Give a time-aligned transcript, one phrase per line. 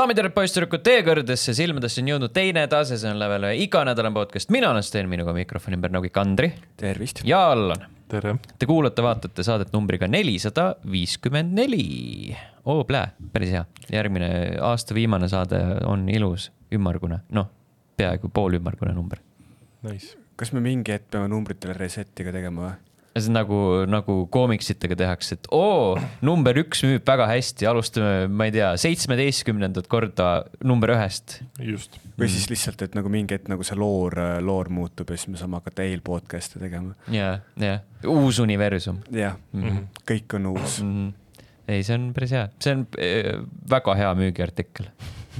[0.00, 3.64] daamid ja härrad, poisssüdrukud, teie kõrgedesse silmadesse on jõudnud teine tase, see on level ühe
[3.66, 6.48] iganädalane podcast, mina olen Sten, minuga mikrofoni ümber nagu ikka Andri
[6.80, 7.20] tervist.
[7.28, 7.84] ja Allan.
[8.08, 8.32] tere.
[8.58, 12.36] Te kuulate-vaatate saadet numbriga nelisada viiskümmend neli.
[12.64, 13.64] oo, plää, päris hea.
[13.92, 14.30] järgmine
[14.70, 17.50] aasta viimane saade on ilus, ümmargune, noh,
[18.00, 19.20] peaaegu poolümmargune number.
[19.82, 20.16] Nice.
[20.36, 22.78] kas me mingi hetk peame numbritele reset'i ka tegema või?
[23.20, 25.94] See on nagu, nagu koomiksitega tehakse, et oo,
[26.26, 30.30] number üks müüb väga hästi, alustame, ma ei tea, seitsmeteistkümnendat korda
[30.64, 31.40] number ühest.
[31.64, 31.98] just.
[32.20, 35.40] või siis lihtsalt, et nagu mingi hetk nagu see loor, loor muutub ja siis me
[35.40, 36.96] saame hakata eelpodcast'e tegema.
[37.12, 37.78] ja, ja
[38.08, 39.02] uus universum.
[39.10, 40.90] jah mm -hmm., kõik on uus mm.
[40.90, 41.12] -hmm.
[41.68, 44.90] ei, see on päris hea, see on äh, väga hea müügiartikkel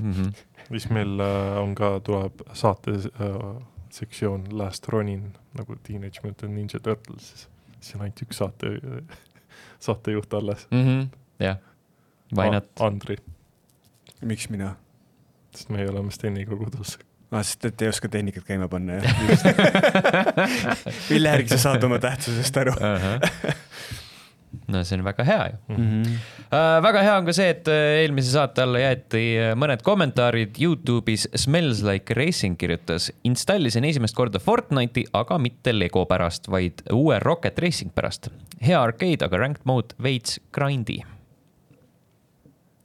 [0.03, 0.13] mm.
[0.13, 0.33] -hmm.
[0.69, 6.81] siis meil äh, on ka, tuleb saate äh, sektsioon Last Ronin nagu Teenage Mutant Ninja
[6.81, 7.49] Turtles,
[7.81, 8.73] siis on ainult üks saate,
[9.81, 10.87] saatejuht alles mm.
[10.87, 11.07] -hmm.
[11.45, 11.59] jah,
[12.37, 12.71] why not?
[12.81, 13.17] Andri.
[14.25, 14.75] miks mina?
[15.55, 16.99] sest meie oleme Steniga kodus
[17.31, 19.15] aa, sest et ei oska tehnikat käima panna, jah
[21.11, 22.79] mille järgi sa saad oma tähtsusest aru uh?
[22.81, 23.55] -huh.
[24.71, 25.77] No see on väga hea ju mm.
[25.77, 26.19] -hmm.
[26.51, 30.57] Uh, väga hea on ka see, et uh, eelmise saate alla jäeti uh, mõned kommentaarid
[30.59, 31.29] Youtube'is.
[31.39, 37.59] Smells like racing kirjutas, installisin esimest korda Fortnite'i, aga mitte Lego pärast, vaid uue Rocket
[37.59, 38.29] Racing pärast.
[38.61, 41.05] hea arcade, aga ranked mode veits grind'i.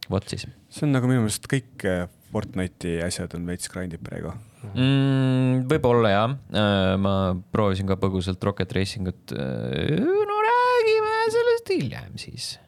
[0.09, 0.45] vot siis.
[0.69, 1.89] see on nagu minu meelest kõik
[2.31, 4.35] Fortnite'i asjad on veits grind'id praegu
[4.75, 5.65] mm,.
[5.71, 6.37] võib-olla jah,
[7.01, 7.15] ma
[7.51, 9.33] proovisin ka põgusalt Rocket Racing ut.
[9.33, 10.34] no
[11.65, 12.59] sellest hiljem siis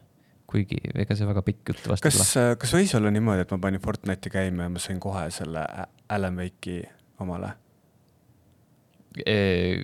[0.48, 3.82] kuigi ega see väga pikk jutt vastu kas, kas võis olla niimoodi, et ma panin
[3.84, 5.64] Fortnite'i käima ja ma sain kohe selle
[6.08, 6.82] Alan Wake'i
[7.20, 7.54] omale?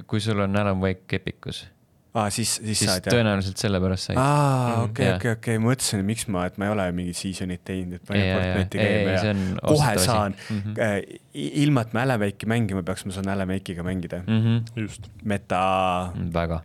[0.07, 1.65] kui sul on Alan Wake Epicus
[2.15, 3.17] aa, siis, siis, siis saad jah?
[3.17, 4.19] tõenäoliselt sellepärast said.
[4.21, 8.07] aa, okei, okei, okei, mõtlesin, miks ma, et ma ei ole mingit season'it teinud, et
[8.09, 10.61] panin Fortnite'i käima ja kohe saan mm.
[10.61, 11.19] -hmm.
[11.65, 14.41] ilma, et ma Alan Wake'i mängima peaks, ma saan Alan Wake'iga mängida mm.
[14.45, 14.81] -hmm.
[14.81, 15.11] just.
[15.25, 15.65] meta.
[16.39, 16.63] väga.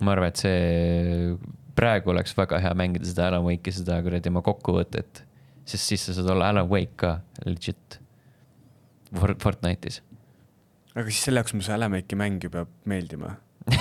[0.00, 1.36] Ma arvan, et see
[1.78, 5.22] praegu oleks väga hea mängida seda Alan Wake'i, seda kuradi oma kokkuvõtet,
[5.68, 7.14] sest siis sa saad olla Alan Wake ka
[7.46, 7.98] legit
[9.12, 10.00] Fortnite'is.
[10.94, 13.36] aga siis selle jaoks mul see Alan Wake'i mäng ju peab meeldima.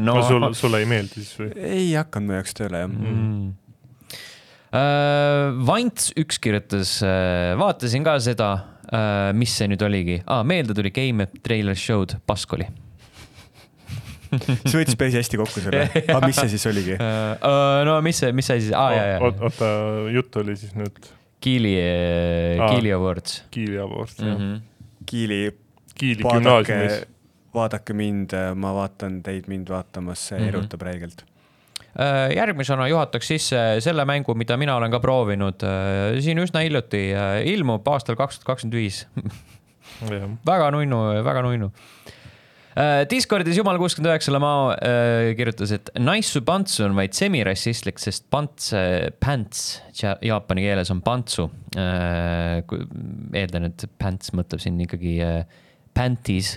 [0.00, 1.50] No, no sul, sulle ei meeldi siis või?
[1.60, 2.88] ei hakanud mu jaoks tööle jah.
[2.88, 3.50] Mm..
[4.76, 10.22] Uh, Vants üks kirjutas uh,, vaatasin ka seda uh,, mis see nüüd oligi.
[10.24, 12.70] Ah,, meelde tuli Game Trailer Show'd, pask oli
[14.66, 17.14] see võttis päris hästi kokku selle, aga mis see siis oligi uh,?
[17.46, 19.32] Uh, no mis see, mis asi see ah,, jaa, jaa.
[19.48, 19.68] oota,
[20.14, 21.10] jutt oli siis nüüd?
[21.42, 23.42] Kiili ah,, Kiili Awards.
[23.54, 24.56] Kiili Awards mm, -hmm.
[24.56, 25.04] jah.
[25.06, 25.40] Kiili.
[25.96, 27.04] Kiili gümnaasiumis
[27.56, 30.48] vaadake mind, ma vaatan teid mind vaatamas, see mm -hmm.
[30.54, 31.24] erutab räigelt.
[32.36, 35.62] järgmisena juhataks sisse selle mängu, mida mina olen ka proovinud
[36.20, 37.06] siin üsna hiljuti,
[37.44, 39.06] ilmub aastal kaks tuhat kakskümmend viis.
[40.46, 41.70] väga nunnu, väga nunnu.
[43.10, 44.72] Discordis Jumal kuuskümmend üheksa Lamao
[45.38, 48.72] kirjutas, et Naissu pantsu on vaid semirassistlik, sest pants,
[49.22, 49.62] pants
[49.96, 51.48] jaapani keeles on pantsu.
[51.76, 55.16] eeldan, et pants mõtleb siin ikkagi
[55.96, 56.56] panties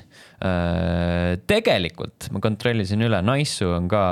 [1.50, 4.04] tegelikult ma kontrollisin üle, naissu on ka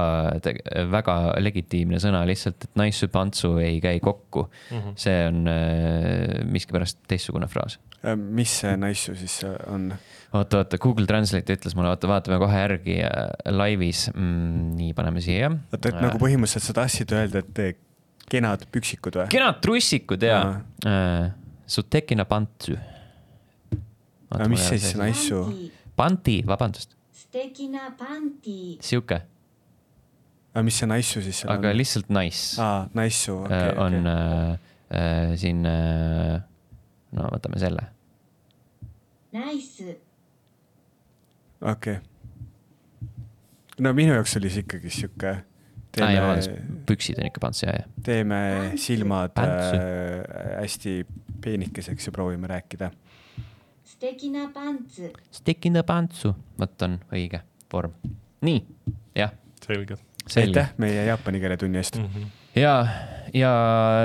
[0.91, 4.77] väga legitiimne sõna, lihtsalt et naissu pantsu ei käi kokku mm.
[4.77, 4.95] -hmm.
[4.95, 7.79] see on miskipärast teistsugune fraas.
[8.15, 9.91] mis see naissu siis on?
[10.33, 12.99] Oota, oota, Google Translate ütles mulle, oota, vaatame kohe järgi
[13.53, 14.71] laivis mm,.
[14.77, 15.51] nii, paneme siia.
[15.71, 17.83] oota, et nagu põhimõtteliselt sa tahtsid öelda, et
[18.31, 19.29] kenad püksikud või?
[19.31, 20.39] kenad trussikud ja
[20.87, 21.31] äh,
[21.67, 22.77] Sutekina pantsu.
[24.47, 25.41] mis see siis naissu?
[25.97, 26.93] Panti, vabandust.
[28.85, 29.19] sihuke.
[30.53, 31.79] aga mis see naissu siis seal aga on?
[31.81, 32.55] lihtsalt nice.
[32.61, 33.77] aa, naissu, okei okay,.
[33.83, 34.57] on okay.
[34.87, 36.41] Äh, äh, siin äh,,
[37.11, 37.89] no võtame selle.
[39.35, 39.97] Nice.
[41.61, 43.05] Okei okay..
[43.79, 45.35] no minu jaoks oli see ikkagi sihuke.
[45.97, 46.51] vabandust,
[46.85, 47.89] püksid on ikka pants, jaa, jaa.
[48.05, 48.39] teeme
[48.77, 49.49] silmad äh,
[50.61, 50.99] hästi
[51.41, 52.91] peenikeseks ja proovime rääkida
[53.97, 55.07] Stekina pantsu.
[55.31, 57.39] Stekina pantsu, vot on õige
[57.73, 57.95] vorm.
[58.45, 58.59] nii,
[59.17, 59.31] jah.
[59.63, 59.97] selge.
[60.35, 62.05] aitäh meie jaapani keele tunni eest mm.
[62.05, 62.27] -hmm.
[62.59, 62.87] ja,
[63.35, 63.51] ja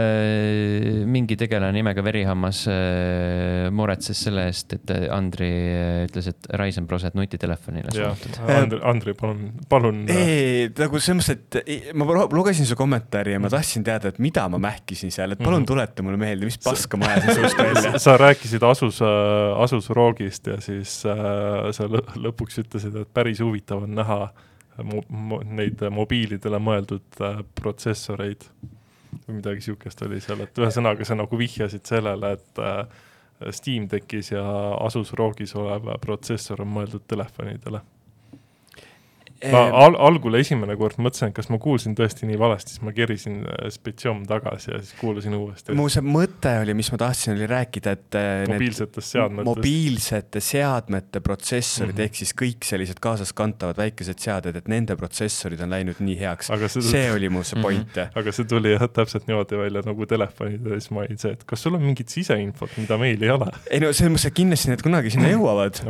[0.00, 6.88] äh, mingi tegelane nimega Verihammas äh, muretses selle eest, et Andri äh, ütles, et Ryzen
[6.90, 8.38] Proset nutitelefonile suunatud.
[8.56, 10.02] Andri, Andri, palun, palun.
[10.12, 14.48] ei, nagu selles mõttes, et ma lugesin su kommentaari ja ma tahtsin teada, et mida
[14.52, 15.70] ma mähkisin seal, et palun mhm.
[15.72, 17.96] tuleta mulle meelde, mis paska ma ajasin suust välja.
[18.02, 23.94] sa rääkisid Asus, Asus Roogist ja siis äh, sa lõpuks ütlesid, et päris huvitav on
[23.98, 24.22] näha
[24.80, 28.46] mo mo neid mobiilidele mõeldud äh, protsessoreid
[29.26, 32.84] või midagi sihukest oli seal, et ühesõnaga sa nagu vihjasid sellele, et äh,
[33.50, 34.44] Steam Deckis ja
[34.80, 37.82] Asus ROG-is olev protsessor on mõeldud telefonidele
[39.50, 42.94] ma al algul esimene kord mõtlesin, et kas ma kuulsin tõesti nii valesti, siis ma
[42.96, 45.76] kerisin äh, Spetsioom tagasi ja siis kuulasin uuesti.
[45.78, 49.48] mu see mõte oli, mis ma tahtsin, oli rääkida, et äh, mobiilsetest seadmetest.
[49.50, 52.04] mobiilsete seadmete protsessorid mm -hmm.
[52.06, 56.52] ehk siis kõik sellised kaasaskantavad väikesed seaded, et nende protsessorid on läinud nii heaks.
[56.52, 58.02] See, see oli mu see point mm.
[58.02, 58.20] -hmm.
[58.20, 61.44] aga see tuli jah, täpselt niimoodi välja nagu telefonid ja siis ma olin see, et
[61.44, 63.50] kas sul on mingit siseinfot, mida meil ei ole?
[63.70, 65.82] ei no selles mõttes, et kindlasti need kunagi sinna jõuavad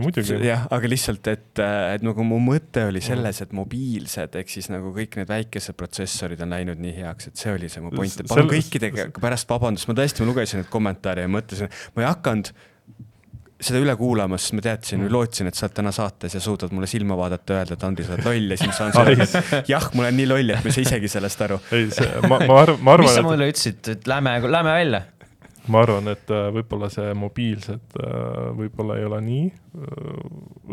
[0.46, 4.68] jah, aga lihtsalt, et, äh, et nagu mu mõte oli selles, sellised mobiilsed, ehk siis
[4.72, 8.20] nagu kõik need väikesed protsessorid on läinud nii heaks, et see oli see mu point,
[8.20, 12.08] et palun kõikidega pärast vabandust, ma tõesti, ma lugesin neid kommentaare ja mõtlesin, ma ei
[12.08, 12.52] hakanud
[13.62, 15.14] seda üle kuulama, sest ma teadsin või mm.
[15.14, 18.16] lootsin, et sa oled täna saates ja suudad mulle silma vaadata, öelda, et Andri, sa
[18.16, 20.76] oled loll ja siis ma saan selle, jah, ma olen nii loll, et ma ei
[20.76, 21.60] saa isegi sellest aru.
[21.70, 23.06] ei, see, ma, ma arvan, ma arvan.
[23.06, 25.04] mis sa mulle ütlesid, et lähme, lähme välja?
[25.70, 30.22] Ma arvan, et äh, võib-olla see mobiilsed äh, võib-olla ei ole nii äh,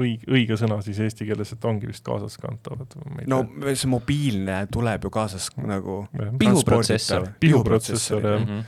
[0.02, 2.96] õige, õige sõna siis eesti keeles, et ongi vist kaasaskantavad.
[3.30, 6.02] no see mobiilne tuleb ju kaasas nagu.
[6.42, 7.30] pihuprotsessor.
[7.40, 8.48] pihuprotsessor jah mm.
[8.48, 8.64] -hmm.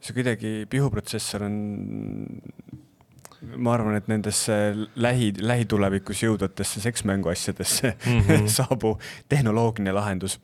[0.00, 1.58] see kuidagi, pihuprotsessor on,
[3.56, 4.56] ma arvan, et nendesse
[4.96, 8.48] lähi, lähitulevikus jõudvatesse seksmängu asjadesse mm -hmm.
[8.58, 8.96] saabu
[9.28, 10.40] tehnoloogiline lahendus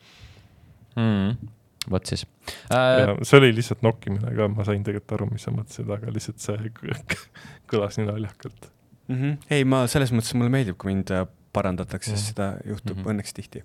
[0.96, 1.00] mm.
[1.02, 1.56] -hmm
[1.88, 2.26] vot siis
[2.74, 3.16] äh,.
[3.22, 6.72] see oli lihtsalt nokkimine ka, ma sain tegelikult aru, mis sa mõtlesid, aga lihtsalt see
[7.70, 8.70] kõlas nii naljakalt
[9.08, 9.16] mm.
[9.16, 9.36] -hmm.
[9.50, 13.10] ei, ma selles mõttes mulle meeldib, kui mind äh, parandatakse, sest seda juhtub mm -hmm.
[13.10, 13.62] õnneks tihti.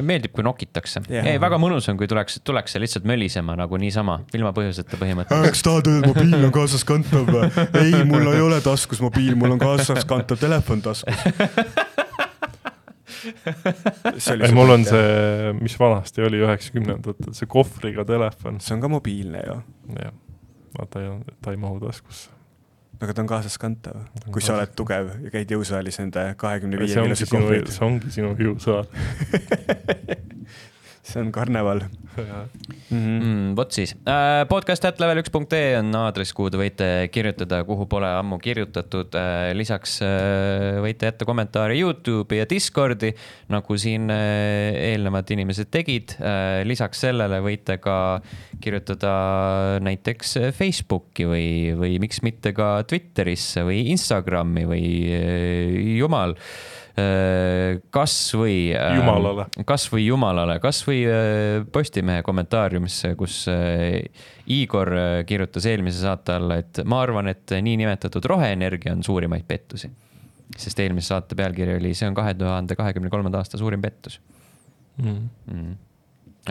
[0.00, 1.26] meeldib, kui nokitakse yeah..
[1.26, 5.56] ei, väga mõnus on, kui tuleks, tuleks see lihtsalt mölisema nagu niisama, ilma põhjuseta põhimõtteliselt.
[5.56, 7.48] kas tahad öelda, et mobiil on kaasaskantav või?
[7.84, 11.16] ei, mul ei ole taskus mobiil, mul on kaasaskantav telefon taskus
[13.24, 18.60] ei, mul on see, mis vanasti oli üheksakümnendatel, see kohvriga telefon.
[18.62, 19.58] see on ka mobiilne ju.
[19.98, 20.14] jah,
[20.78, 21.10] aga ta ei,
[21.44, 22.30] ta ei mahu taskusse.
[23.02, 27.30] aga ta on kaasaskantav, kui sa oled tugev ja käid jõusaalis nende kahekümne viie miljoni
[27.30, 27.72] kohvrid.
[27.74, 28.86] see ongi sinu jõusaal
[31.02, 32.24] see on karneval mm.
[32.24, 32.48] -hmm.
[32.90, 36.88] Mm, vot siis äh,, podcast at level üks punkt ee on aadress, kuhu te võite
[37.10, 39.50] kirjutada, kuhu pole ammu kirjutatud äh,.
[39.58, 43.10] lisaks äh, võite jätta kommentaare Youtube'i ja Discordi,
[43.50, 46.62] nagu siin äh, eelnevad inimesed tegid äh,.
[46.68, 47.96] lisaks sellele võite ka
[48.62, 49.14] kirjutada
[49.82, 54.86] näiteks Facebooki või, või miks mitte ka Twitterisse või Instagrami või
[55.18, 56.81] äh, jumal Äh,
[57.90, 58.56] kasvõi.
[58.76, 59.46] Äh, jumalale.
[59.68, 63.46] kasvõi jumalale, kasvõi äh, Postimehe kommentaariumisse, kus
[64.52, 64.92] Igor
[65.26, 69.90] kirjutas eelmise saate alla, et ma arvan, et niinimetatud roheenergia on suurimaid pettusi.
[70.56, 74.18] sest eelmise saate pealkiri oli, see on kahe tuhande kahekümne kolmanda aasta suurim pettus
[75.00, 75.28] mm..
[75.48, 75.76] Mm.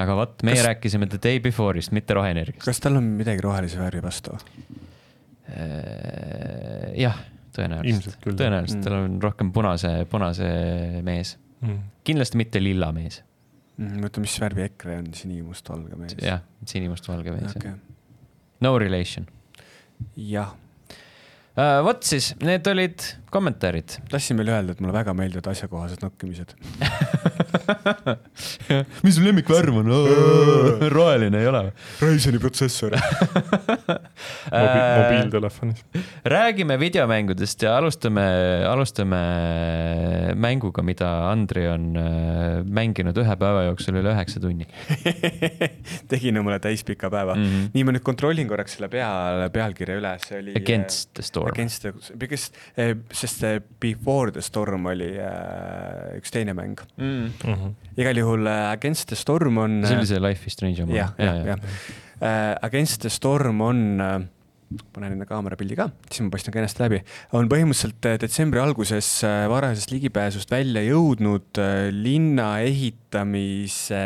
[0.01, 0.65] aga vot, meie kas...
[0.71, 2.65] rääkisime The Day Before'ist, mitte roheenergiast.
[2.65, 4.39] kas tal on midagi rohelise värvi vastu?
[6.97, 7.21] jah
[7.56, 8.86] tõenäoliselt, tõenäoliselt mm.
[8.86, 10.50] tal on rohkem punase, punase
[11.06, 11.77] mees mm..
[12.07, 13.21] kindlasti mitte lilla mees
[13.77, 14.01] mm,.
[14.07, 16.18] oota, mis värvi EKRE on, sinimustvalge mees?
[16.21, 17.77] jah, sinimustvalge mees okay..
[18.62, 19.25] No relation.
[20.15, 21.81] jah uh,.
[21.86, 23.97] vot siis, need olid kommentaarid.
[24.11, 26.55] tahtsin veel öelda, et mulle väga meeldivad asjakohased nokkimised
[29.05, 29.91] mis su lemmikvärv on?
[30.95, 31.73] roheline ei ole või?
[32.01, 32.95] Ryzeni protsessor
[34.51, 35.83] Mobi mobiiltelefonis.
[36.25, 38.25] räägime videomängudest ja alustame,
[38.67, 39.21] alustame
[40.35, 42.05] mänguga, mida Andri on äh,
[42.67, 44.67] mänginud ühe päeva jooksul üle üheksa tunni
[46.11, 47.45] tegin omale täispika päeva mm.
[47.45, 47.69] -hmm.
[47.73, 49.09] nii, ma nüüd kontrollin korraks selle pea,
[49.53, 50.55] pealkirja üle, see oli.
[50.57, 51.51] Against the storm.
[51.53, 52.51] Against the, because,
[53.21, 53.45] sest
[53.81, 57.55] Before the storm oli äh, üks teine mäng mm mm.
[57.55, 57.73] -hmm.
[57.97, 59.81] igal juhul äh, Against the Storm on.
[59.85, 60.93] see oli see Life is Strange oma.
[60.93, 61.59] jah, jah, jah.
[62.21, 64.21] Äh, Against the Storm on äh,
[64.93, 67.01] panen enda kaamerapildi ka, siis ma paistan kenasti läbi.
[67.35, 69.09] on põhimõtteliselt detsembri alguses
[69.51, 71.59] varasest ligipääsust välja jõudnud
[71.91, 74.05] linna ehitamise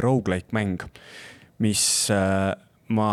[0.00, 0.86] rogu-like mäng,
[1.60, 2.08] mis
[2.88, 3.10] ma,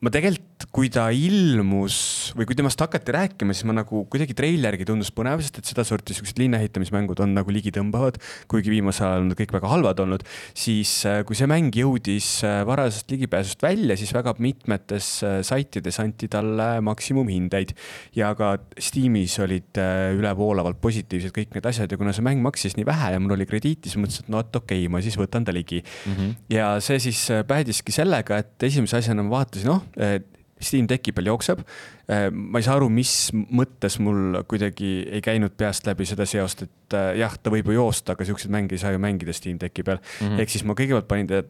[0.00, 1.96] ma tegelikult kui ta ilmus
[2.38, 5.70] või kui temast hakati rääkima, siis ma nagu kuidagi treiler järgi tundus põnev, sest et
[5.70, 8.18] sedasorti siuksed linna ehitamismängud on nagu ligitõmbavad,
[8.50, 10.24] kuigi viimasel ajal on nad kõik väga halvad olnud.
[10.54, 16.00] siis äh, kui see mäng jõudis äh, varasest ligipääsust välja, siis väga mitmetes äh, saitides
[16.02, 17.74] anti talle maksimumhindeid
[18.16, 19.78] ja ka Steamis olid
[20.18, 23.46] ülevoolavalt positiivsed kõik need asjad ja kuna see mäng maksis nii vähe ja mul oli
[23.48, 26.14] krediiti, siis mõtlesin, et no vot okei okay,, ma siis võtan ta ligi mm.
[26.14, 26.36] -hmm.
[26.54, 31.60] ja see siis päädiski sellega, et esimese asjana ma vaatasin, noh Steam Decki peal jookseb.
[32.06, 36.66] Äh, ma ei saa aru, mis mõttes mul kuidagi ei käinud peast läbi seda seost,
[36.66, 39.60] et äh, jah, ta võib ju joosta, aga siukseid mänge ei saa ju mängida Steam
[39.60, 40.42] Decki peal mm -hmm..
[40.42, 41.42] ehk siis ma kõigepealt panin ta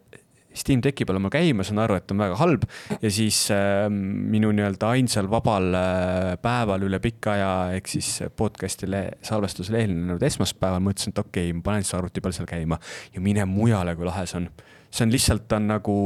[0.54, 2.64] Steam Decki peal oma käima, saan aru, et on väga halb.
[3.02, 9.18] ja siis äh, minu nii-öelda ainsal vabal äh, päeval üle pika aja, ehk siis podcast'ile
[9.22, 12.78] salvestusele eelnenud esmaspäeval mõtlesin, et okei okay,, ma panen siis arvuti peal seal käima
[13.14, 14.48] ja mine mujale, kui lahe see on.
[14.90, 15.98] see on lihtsalt, ta on nagu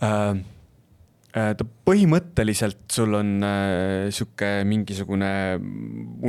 [0.00, 0.53] äh, äh
[1.34, 5.30] ta põhimõtteliselt sul on äh, sihuke mingisugune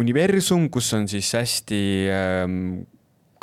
[0.02, 2.46] universum, kus on siis hästi äh,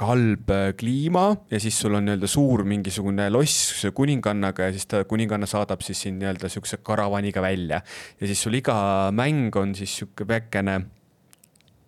[0.02, 5.04] halb äh, kliima ja siis sul on nii-öelda suur mingisugune loss kuningannaga ja siis ta,
[5.06, 7.78] kuninganna saadab siis sind nii-öelda sihukese karavaniga välja.
[8.18, 8.74] ja siis sul iga
[9.14, 10.80] mäng on siis sihuke väikene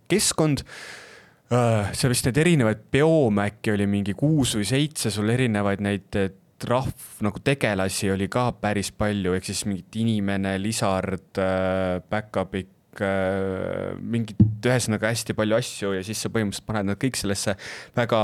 [0.06, 0.62] keskkond
[1.50, 1.90] uh,.
[1.90, 6.22] seal vist neid erinevaid bioome äkki oli mingi kuus või seitse, sul erinevaid neid
[6.68, 13.94] rahv nagu tegelasi oli ka päris palju, ehk siis mingit inimene, lisard uh,, päkapikk Äh,
[13.98, 17.56] mingit, ühesõnaga hästi palju asju ja siis sa põhimõtteliselt paned nad kõik sellesse
[17.96, 18.20] väga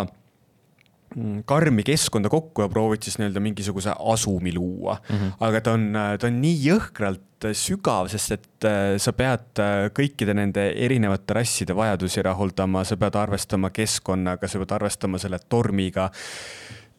[1.17, 5.17] mm, karmi keskkonda kokku ja proovid siis nii-öelda mingisuguse asumi luua mm.
[5.17, 5.33] -hmm.
[5.49, 5.89] aga ta on,
[6.23, 11.75] ta on nii jõhkralt sügav, sest et äh, sa pead äh, kõikide nende erinevate rasside
[11.75, 16.11] vajadusi rahuldama, sa pead arvestama keskkonnaga, sa pead arvestama selle tormiga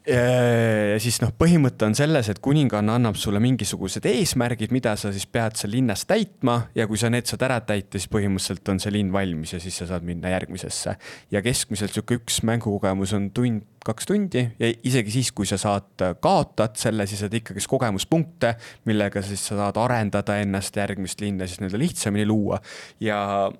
[0.07, 5.27] ja siis noh, põhimõte on selles, et kuninganna annab sulle mingisugused eesmärgid, mida sa siis
[5.29, 8.95] pead seal linnas täitma ja kui sa need saad ära täita, siis põhimõtteliselt on see
[8.95, 10.95] linn valmis ja siis sa saad minna järgmisesse.
[11.31, 15.93] ja keskmiselt sihuke üks mängukogemus on tund, kaks tundi ja isegi siis, kui sa saad,
[16.21, 18.55] kaotad selle, siis saad ikkagist kogemuspunkte,
[18.89, 22.61] millega siis sa saad arendada ennast järgmist linna siis nii-öelda lihtsamini luua
[23.01, 23.51] ja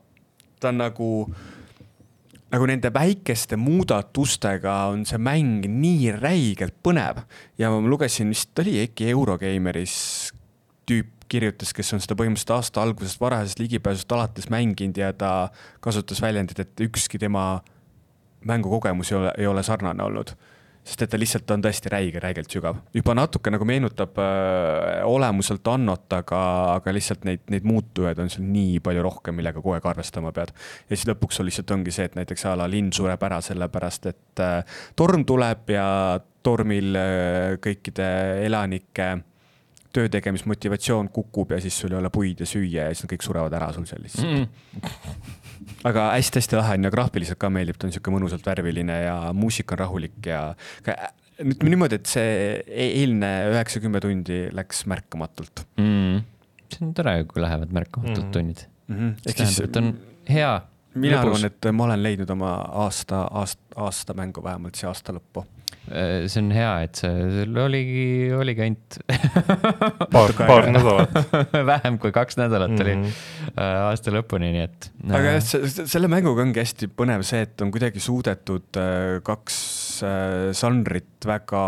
[0.61, 1.09] ta on nagu
[2.51, 7.23] nagu nende väikeste muudatustega on see mäng nii räigelt põnev.
[7.59, 9.95] Ja ma lugesin vist oli äkki Eurogeimeris
[10.89, 16.19] tüüp kirjutas, kes on seda põhimõtteliselt aasta algusest, varasest ligipääsust alates mänginud ja ta kasutas
[16.19, 17.61] väljendit, et ükski tema
[18.43, 20.35] mängukogemus ei ole, ei ole sarnane olnud
[20.81, 22.79] sest et ta lihtsalt on tõesti räige, räigelt sügav.
[22.93, 26.41] juba natuke nagu meenutab äh, olemuselt Annot, aga,
[26.77, 30.53] aga lihtsalt neid, neid muutujaid on seal nii palju rohkem, millega kogu aeg arvestama pead.
[30.89, 34.09] ja siis lõpuks sul lihtsalt ongi see, et näiteks a la linn sureb ära sellepärast,
[34.09, 35.85] et äh, torm tuleb ja
[36.41, 38.07] tormil äh, kõikide
[38.47, 39.11] elanike
[39.93, 43.27] töö tegemismotivatsioon kukub ja siis sul ei ole puid ja süüa ja siis nad kõik
[43.27, 45.40] surevad ära sul seal lihtsalt mm
[45.87, 49.75] aga hästi-hästi lahe on ja graafiliselt ka meeldib, ta on sihuke mõnusalt värviline ja muusika
[49.75, 50.41] on rahulik ja
[51.41, 52.33] ütleme niimoodi, et see
[52.65, 56.19] e-, eilne üheksa-kümme tundi läks märkamatult mm..
[56.73, 58.35] see on tore, kui lähevad märkamatult mm.
[58.35, 58.99] tunnid mm.
[58.99, 59.15] -hmm.
[59.25, 59.93] see tähendab, et on
[60.29, 60.51] hea.
[60.93, 61.39] mina lõbus.
[61.39, 62.53] arvan, et ma olen leidnud oma
[62.85, 65.45] aasta, aasta, aasta mängu vähemalt siia aasta lõppu
[65.89, 68.03] see on hea, et see, sul oligi,
[68.37, 68.97] oligi ainult
[70.13, 71.15] paar, paar nädalat
[71.71, 72.83] vähem kui kaks nädalat mm -hmm.
[72.85, 73.55] oli mhm.
[73.55, 74.91] äh, aasta lõpuni, nii et.
[75.09, 75.47] aga jah,
[75.95, 78.81] selle mänguga ongi hästi põnev see, et on kuidagi suudetud
[79.23, 79.57] kaks
[80.57, 81.63] žanrit väga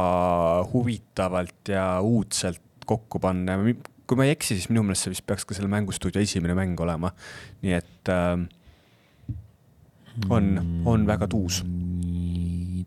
[0.74, 3.58] huvitavalt ja uudselt kokku panna.
[4.08, 6.80] kui ma ei eksi, siis minu meelest see vist peaks ka selle mängustuudio esimene mäng
[6.84, 7.12] olema.
[7.64, 8.36] nii et äh,
[10.30, 10.50] on,
[10.86, 11.64] on väga tuus.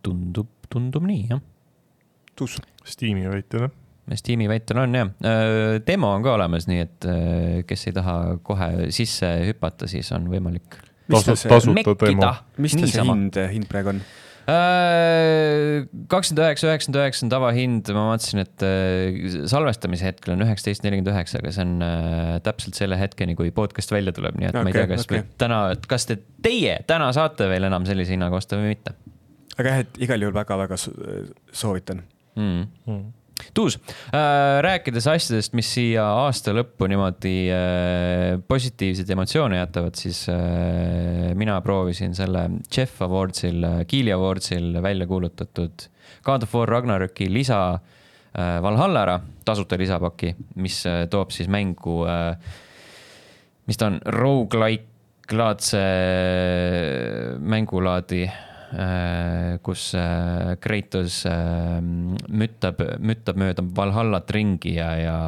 [0.02, 1.42] tundub tundub nii, jah.
[2.37, 2.58] tuus.
[2.87, 3.75] Steam'i väitel, jah?
[4.14, 8.37] Steam'i väitel on jah, äh, demo on ka olemas, nii et äh, kes ei taha
[8.46, 10.78] kohe sisse hüpata, siis on võimalik.
[12.62, 14.06] mis ta see hind, hind praegu on?
[14.46, 18.66] Äh, kakskümmend üheksa, üheksakümmend üheksa on tavahind, ma vaatasin, et
[19.50, 21.75] salvestamise hetkel on üheksateist nelikümmend üheksa, aga see on
[22.46, 25.26] täpselt selle hetkeni, kui podcast välja tuleb, nii et okay, ma ei tea, kas okay.
[25.42, 28.94] täna, kas te, teie täna saate veel enam sellise hinnaga osta või mitte
[29.56, 32.02] aga jah, et igal juhul väga-väga soovitan
[32.36, 32.66] mm..
[32.86, 33.06] Mm.
[33.54, 41.34] Tuus äh,, rääkides asjadest, mis siia aasta lõppu niimoodi äh, positiivseid emotsioone jätavad, siis äh,
[41.36, 45.88] mina proovisin selle Jeff Awardsil, Keeli Awardsil välja kuulutatud
[46.25, 50.32] God of War Ragnaroki lisa äh, Valhalla ära, tasuta lisapaki,
[50.62, 52.32] mis äh, toob siis mängu äh,,
[53.68, 58.45] mis ta on, rogu-like laadse äh, mängulaadi Äh,
[59.62, 65.18] kus äh, Kratos äh, müttab, müttab mööda Valhallat ringi ja, ja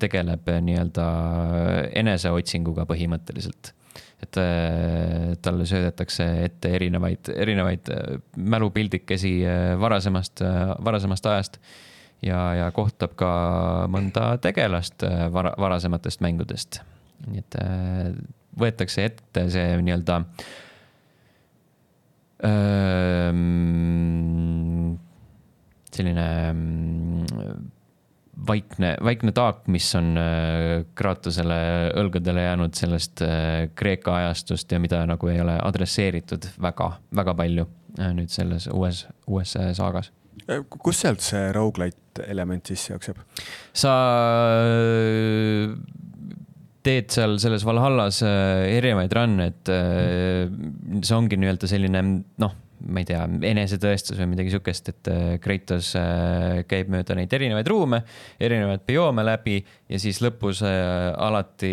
[0.00, 1.08] tegeleb nii-öelda
[2.00, 3.74] eneseotsinguga põhimõtteliselt.
[4.18, 4.34] et
[5.42, 7.90] talle söödetakse ette erinevaid, erinevaid
[8.34, 9.30] mälupildikesi
[9.78, 10.42] varasemast,
[10.82, 11.60] varasemast ajast
[12.26, 13.30] ja, ja kohtab ka
[13.86, 16.80] mõnda tegelast vara, varasematest mängudest.
[17.28, 17.60] nii et
[18.58, 20.48] võetakse ette see nii-öelda äh,
[25.98, 26.26] selline
[28.48, 30.12] vaikne, vaikne taak, mis on
[30.94, 31.58] Kratosele
[31.98, 33.24] õlgadele jäänud sellest
[33.74, 37.66] Kreeka ajastust ja mida nagu ei ole adresseeritud väga, väga palju
[37.98, 40.12] nüüd selles uues, uues saagas
[40.68, 43.20] kus sealt see rogu-lite element sisse jookseb?
[43.76, 43.94] sa
[44.64, 45.74] äh,
[46.88, 50.48] teed seal selles Valhallas äh, erinevaid run'e, et äh,
[51.02, 52.02] see ongi nii-öelda selline
[52.40, 55.88] noh ma ei tea, enesetõestus või midagi sihukest, et äh, Kratos
[56.70, 57.98] käib mööda neid erinevaid ruume,
[58.38, 61.72] erinevaid bioome läbi ja siis lõpus alati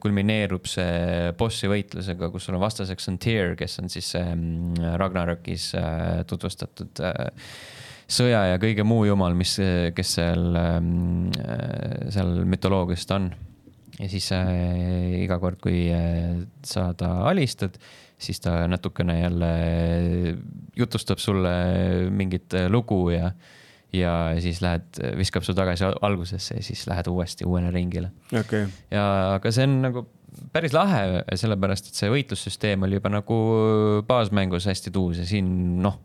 [0.00, 5.68] kulmineerub see bossi võitlusega, kus sul on vastaseks on Tyr, kes on siis mm, Ragnarokis
[6.32, 7.04] tutvustatud
[8.10, 9.58] sõja ja kõige muu jumal, mis,
[9.94, 13.30] kes seal, mm, seal mütoloogiast on.
[14.00, 14.30] Ja siis
[15.20, 15.86] iga kord, kui
[16.66, 17.76] sa ta alistad
[18.20, 19.50] siis ta natukene jälle
[20.76, 21.50] jutustab sulle
[22.10, 23.30] mingit lugu ja,
[23.92, 28.12] ja siis lähed, viskab su tagasi algusesse ja siis lähed uuesti uuele ringile.
[28.40, 28.66] Okay..
[28.90, 29.04] ja,
[29.38, 30.04] aga see on nagu
[30.52, 33.40] päris lahe, sellepärast et see võitlussüsteem oli juba nagu
[34.06, 35.98] baasmängus hästi tuus ja siin noh,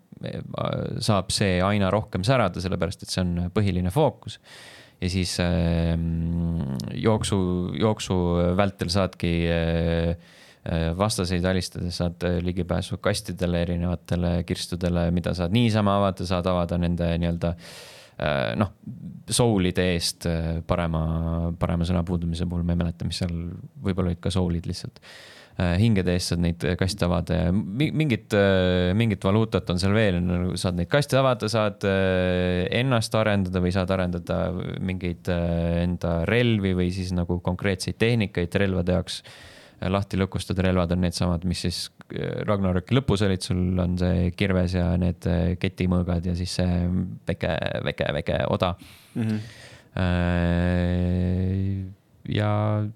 [1.04, 4.40] saab see aina rohkem särada, sellepärast et see on põhiline fookus
[5.02, 5.96] ja siis äh,
[6.94, 7.38] jooksu,
[7.80, 8.16] jooksu
[8.58, 10.34] vältel saadki äh,
[10.66, 16.80] Äh, vastaseid alistades saad äh, ligipääsu kastidele, erinevatele kirstudele, mida saad niisama avada, saad avada
[16.82, 17.52] nende nii-öelda
[18.56, 18.70] noh,
[19.28, 20.24] soul'ide eest
[20.66, 21.02] parema,
[21.60, 23.34] parema sõna puudumise puhul, ma ei mäleta, mis seal,
[23.84, 25.02] võib-olla olid ka soul'id lihtsalt.
[25.56, 28.34] Hingede eest saad neid kaste avada ja mingit,
[29.00, 30.18] mingit valuutat on seal veel,
[30.60, 34.40] saad neid kaste avada, saad ennast arendada või saad arendada
[34.84, 39.22] mingeid enda relvi või siis nagu konkreetseid tehnikaid relvade jaoks
[39.82, 41.80] lahti lukustada relvad on needsamad, mis siis
[42.16, 46.86] äh, Ragnaroki lõpus olid, sul on see kirves ja need äh, ketimõõgad ja siis see
[47.28, 47.52] väike,
[47.88, 48.76] väike, väike oda
[49.16, 49.22] mm.
[49.24, 49.40] -hmm.
[52.36, 52.52] ja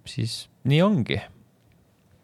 [0.05, 1.21] siis nii ongi.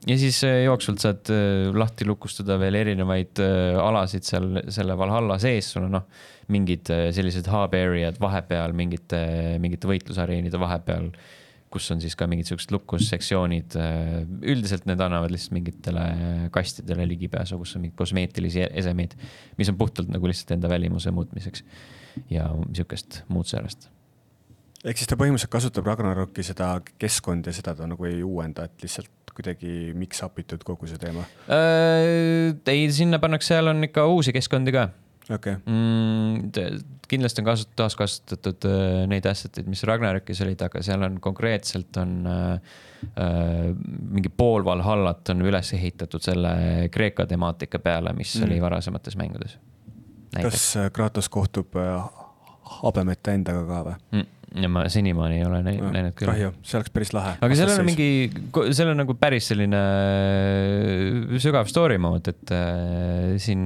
[0.06, 1.32] Ja siis jooksvalt saad
[1.74, 3.42] lahti lukustada veel erinevaid
[3.82, 6.06] alasid seal selle Valhalla sees, sul on noh,
[6.54, 9.24] mingid sellised hub area'd vahepeal, mingite,
[9.64, 11.10] mingite võitlusareenide vahepeal
[11.76, 13.76] kus on siis ka mingid siuksed lukussektsioonid.
[13.80, 14.22] Äh,
[14.54, 16.06] üldiselt need annavad lihtsalt mingitele
[16.56, 19.18] kastidele ligipääsu, kus on mingeid kosmeetilisi esemeid,
[19.60, 21.66] mis on puhtalt nagu lihtsalt enda välimuse muutmiseks
[22.32, 23.90] ja sihukest muud säärast
[24.86, 26.70] ehk siis ta põhimõtteliselt kasutab Ragnaroki seda
[27.02, 31.02] keskkonda ja seda ta nagu ei uuenda, et lihtsalt kuidagi mix up itud kogu see
[31.02, 32.54] teema äh,?
[32.72, 34.90] ei, sinna pannakse, seal on ikka uusi keskkondi ka
[35.30, 35.56] okay.
[35.66, 36.52] mm,.
[37.08, 41.98] kindlasti on kasut-, taaskasutatud äh, neid asset eid, mis Ragnarokis olid, aga seal on konkreetselt
[42.02, 42.52] on äh,
[43.22, 43.72] äh,
[44.10, 46.56] mingi pool Valhallat on üles ehitatud selle
[46.92, 48.48] Kreeka temaatika peale, mis mm.
[48.50, 49.58] oli varasemates mängudes.
[50.36, 52.24] kas Kratos kohtub äh,
[52.82, 54.35] habemeta endaga ka või mm.?
[54.62, 56.30] Ja ma senimaani ei ole näinud, näinud küll.
[56.32, 57.36] kahju, see oleks päris lahe.
[57.44, 58.10] aga seal on mingi,
[58.78, 63.66] seal on nagu päris selline äh, sügav story mode, et äh, siin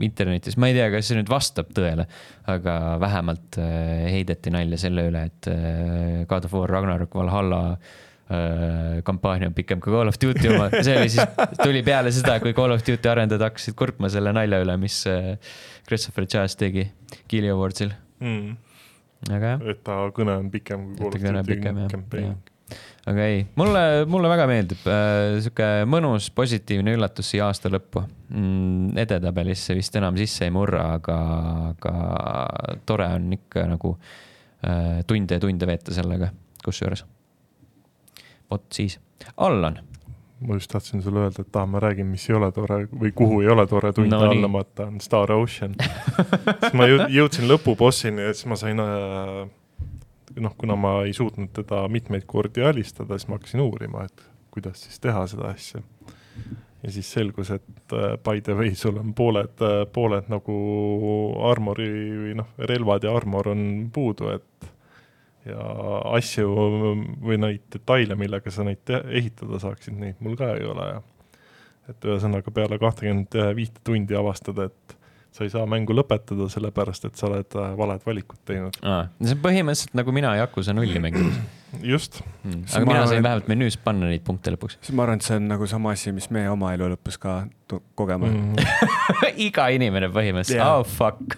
[0.00, 2.06] internetis, ma ei tea, kas see nüüd vastab tõele,
[2.50, 9.02] aga vähemalt äh, heideti nalja selle üle, et äh, God of War Ragnarok Valhalla äh,
[9.04, 12.56] kampaania on pikem kui Call of Duty oma, see oli siis, tuli peale seda, kui
[12.56, 15.34] Call of Duty arendajad hakkasid kurtma selle nalja üle, mis äh,
[15.88, 16.86] Christopher Jazz tegi
[17.28, 17.92] Keeli Awardsil
[18.22, 18.69] mm.
[19.28, 21.60] Et ta kõne on pikem kui Call of Duty
[21.92, 22.38] campaign.
[23.10, 28.96] aga ei, mulle, mulle väga meeldib äh, sihuke mõnus positiivne üllatus siia aasta lõppu mm,.
[29.04, 31.18] edetabelisse vist enam sisse ei murra, aga,
[31.74, 31.94] aga
[32.88, 36.32] tore on ikka nagu äh, tunde ja tunde veeta sellega,
[36.64, 37.04] kusjuures.
[38.50, 39.00] vot siis,
[39.36, 39.82] Allan
[40.40, 43.40] ma just tahtsin sulle öelda, et aa, ma räägin, mis ei ole tore või kuhu
[43.44, 48.48] ei ole tore tund no, allamata, on Star Ocean siis ma jõudsin lõpubossini ja siis
[48.48, 49.44] ma sain äh,
[50.38, 54.84] noh, kuna ma ei suutnud teda mitmeid kordi alistada, siis ma hakkasin uurima, et kuidas
[54.86, 55.82] siis teha seda asja.
[56.82, 60.54] ja siis selgus, et äh, by the way, sul on pooled, äh, pooled nagu
[61.50, 61.90] armori
[62.24, 64.46] või noh, relvad ja armor on puudu, et
[65.48, 65.66] ja
[66.16, 66.48] asju
[67.22, 71.00] või neid detaile, millega sa neid ehitada saaksid, neid mul ka ei ole ja
[71.90, 74.96] et ühesõnaga peale kahtekümmet viite tundi avastada, et
[75.34, 78.76] sa ei saa mängu lõpetada, sellepärast et sa oled valed valikud teinud.
[78.78, 81.40] see on põhimõtteliselt nagu mina Yakuza nulli mängides.
[81.82, 82.64] Just mm..
[82.74, 84.78] aga mina sain vähemalt menüüs panna neid punkte lõpuks.
[84.96, 87.40] ma arvan, et see on nagu sama asi, mis me oma elu lõpus ka
[87.98, 88.70] kogema mm.
[89.46, 91.36] iga inimene põhimõtteliselt yeah., oh fuck,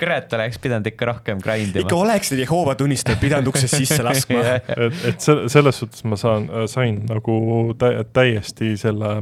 [0.00, 1.84] kurat, oleks pidanud ikka rohkem grind ima.
[1.84, 6.48] ikka oleks neid Jehoova tunnistajaid pidanud uksest sisse laskma et, et selles suhtes ma saan,
[6.72, 7.40] sain nagu
[7.78, 9.16] tä täiesti selle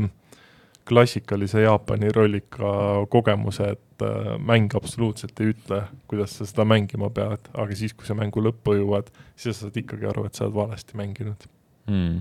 [0.88, 2.74] klassikalise Jaapani rollika
[3.10, 8.08] kogemuse, et äh, mäng absoluutselt ei ütle, kuidas sa seda mängima pead, aga siis, kui
[8.08, 11.46] sa mängu lõppu jõuad, siis sa saad ikkagi aru, et sa oled valesti mänginud
[11.88, 12.18] mm..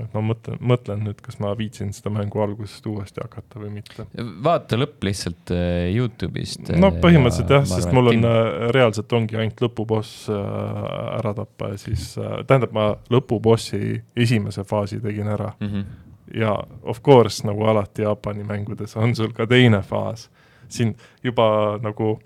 [0.00, 4.06] et ma mõtlen, mõtlen nüüd, kas ma viitsin seda mängu algusest uuesti hakata või mitte.
[4.44, 6.72] vaata lõpp lihtsalt äh, Youtube'ist.
[6.80, 10.40] no põhimõtteliselt jah, sest mul on äh, reaalselt ongi ainult lõpuboss äh,
[11.18, 15.68] ära tappa ja siis äh,, tähendab, ma lõpubossi esimese faasi tegin ära mm.
[15.68, 16.00] -hmm.
[16.34, 20.30] Ja of course, nagu alati Jaapani mängudes on sul ka teine faas.
[20.72, 22.20] siin juba nagu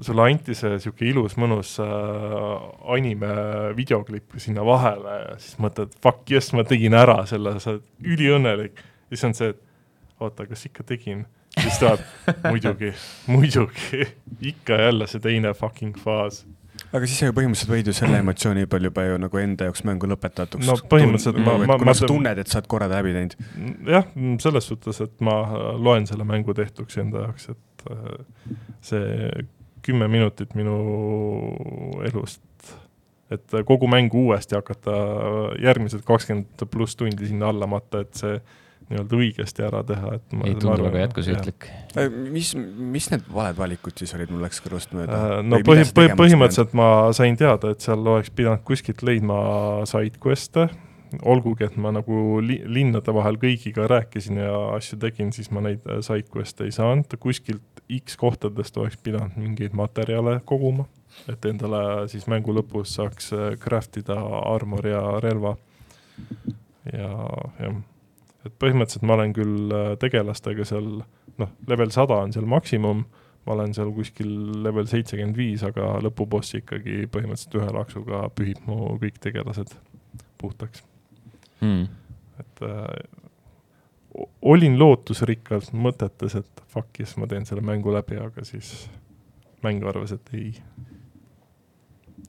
[0.00, 2.64] sulle anti see sihuke ilus mõnus äh,
[2.96, 3.30] anime
[3.76, 8.82] videoklipp sinna vahele ja siis mõtled, fuck yes, ma tegin ära selle, sa oled üliõnnelik.
[8.82, 11.24] ja siis on see, et oota, kas ikka tegin?
[11.60, 12.02] siis tuleb
[12.50, 12.90] muidugi,
[13.30, 14.08] muidugi,
[14.50, 16.42] ikka jälle see teine fucking faas.
[16.94, 19.82] Aga siis sa ju põhimõtteliselt võid ju selle emotsiooni palju juba ju nagu enda jaoks
[19.88, 20.66] mängu lõpetatuks.
[20.68, 23.36] No põhimõtteliselt ma- ma- ma- sa tunned, et sa oled korra läbi teinud.
[23.90, 24.06] jah,
[24.44, 25.36] selles suhtes, et ma
[25.74, 29.46] loen selle mängu tehtuks enda jaoks, et äh, see
[29.84, 30.78] kümme minutit minu
[32.08, 32.42] elust,
[33.34, 34.94] et kogu mängu uuesti hakata
[35.60, 38.38] järgmised kakskümmend pluss tundi sinna alla matta, et see
[38.90, 41.66] nii-öelda õigesti ära teha, et ma ei tundu väga jätkusuutlik.
[42.34, 45.20] Mis, mis need valed valikud siis olid, mul läks kõrvust mööda?
[45.38, 49.38] Äh, no põhi, põhi, põhimõtteliselt ma sain teada, et seal oleks pidanud kuskilt leidma
[49.88, 50.68] side quest'e,
[51.24, 55.86] olgugi, et ma nagu li linnade vahel kõigiga rääkisin ja asju tegin, siis ma neid
[55.88, 60.86] äh, side quest'e ei saanud, kuskilt X kohtadest oleks pidanud mingeid materjale koguma,
[61.30, 64.20] et endale siis mängu lõpus saaks äh, craft ida
[64.52, 65.56] armor ja relva.
[66.92, 67.10] ja,
[67.60, 67.82] jah,
[68.44, 70.88] et põhimõtteliselt ma olen küll äh, tegelastega seal
[71.38, 73.04] noh, level sada on seal maksimum
[73.46, 74.30] ma olen seal kuskil
[74.64, 79.74] level seitsekümmend viis, aga lõpuboss ikkagi põhimõtteliselt ühe laksuga pühib mu kõik tegelased
[80.40, 80.82] puhtaks,
[81.64, 81.86] Mm.
[82.40, 88.88] et äh, olin lootusrikkalt mõtetes, et fuck yes, ma teen selle mängu läbi, aga siis
[89.64, 90.50] mäng arvas, et ei.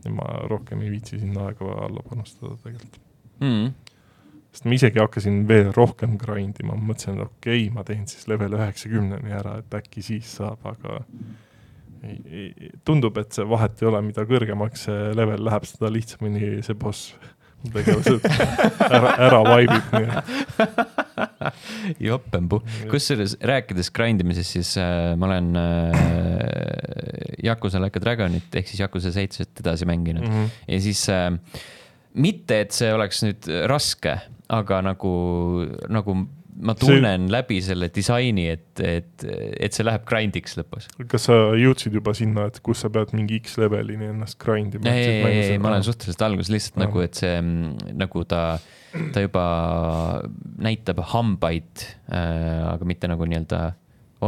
[0.06, 3.02] ja ma rohkem ei viitsi sinna aega alla panustada tegelikult,
[3.44, 3.74] Mm.
[4.56, 8.30] Sest ma isegi hakkasin veel rohkem grind ima, mõtlesin, et okei okay,, ma teen siis
[8.32, 11.02] level üheksakümneni ära, et äkki siis saab, aga
[12.06, 16.62] ei, ei, tundub, et see vahet ei ole, mida kõrgemaks see level läheb, seda lihtsamini
[16.66, 17.16] see boss
[17.74, 18.26] tegevused
[18.96, 20.24] ära, ära vaibib, nii et
[22.08, 25.92] jopempu, kusjuures rääkides grind imisest, siis äh, ma olen äh,
[27.46, 30.36] Yakuza Like a Dragonit ehk siis Yakuza seitset edasi mänginud mm.
[30.36, 30.48] -hmm.
[30.72, 31.32] ja siis äh,
[32.16, 34.16] mitte, et see oleks nüüd raske,
[34.54, 35.12] aga nagu,
[35.92, 36.18] nagu
[36.56, 37.32] ma tunnen see...
[37.34, 39.26] läbi selle disaini, et, et,
[39.60, 40.88] et see läheb grind'iks lõpus.
[41.12, 44.94] kas sa jõudsid juba sinna, et kus sa pead mingi X levelini ennast grind ima?
[44.94, 46.86] ei, ei, ei, ma olen suhteliselt alguses lihtsalt Aa.
[46.86, 47.36] nagu, et see
[48.04, 48.44] nagu ta,
[49.16, 49.48] ta juba
[50.64, 53.66] näitab hambaid äh,, aga mitte nagu nii-öelda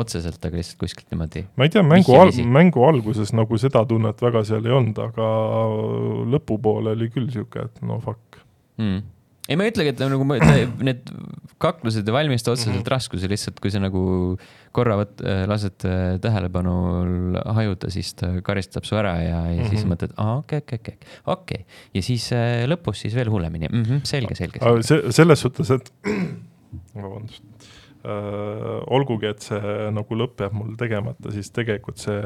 [0.04, 1.46] otseselt, aga lihtsalt kuskilt niimoodi.
[1.58, 5.28] ma ei tea, mängu al- mängu alguses nagu seda tunnet väga seal ei olnud, aga
[6.38, 8.42] lõpupoole oli küll sihuke, et no fuck.
[8.78, 9.04] mm..
[9.50, 10.40] ei, ma ei ütlegi, et nagu ma-
[10.84, 11.12] need
[11.58, 12.82] kaklused ei valmista otseselt mm.
[12.84, 12.92] -hmm.
[12.94, 14.02] raskusi, lihtsalt kui sa nagu
[14.76, 19.70] korra võt-, lased äh, tähelepanul hajuda, siis ta karistab su ära ja, ja mm -hmm.
[19.70, 19.94] siis Mhm.
[19.94, 21.66] mõtled, aa okei, okei, okei, okei.
[21.94, 23.84] ja siis äh, lõpus siis veel hullemini mm.
[23.84, 24.04] -hmm.
[24.04, 25.12] selge, selge, selge..
[25.12, 25.94] selles suhtes, et
[26.96, 27.77] vabandust äh,,
[28.94, 32.20] olgugi, et see nagu lõpp jääb mul tegemata, siis tegelikult see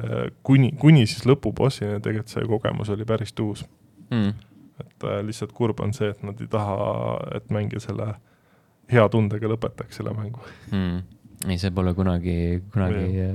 [0.48, 3.66] kuni, kuni siis lõpubossini tegelikult see kogemus oli päris tuus.
[4.12, 4.34] Mm.
[4.82, 6.76] et äh, lihtsalt kurb on see, et nad ei taha,
[7.38, 8.08] et mängija selle
[8.92, 10.42] hea tundega lõpetaks selle mängu.
[10.72, 10.98] mm..
[11.48, 12.36] ei, see pole kunagi,
[12.74, 13.30] kunagi,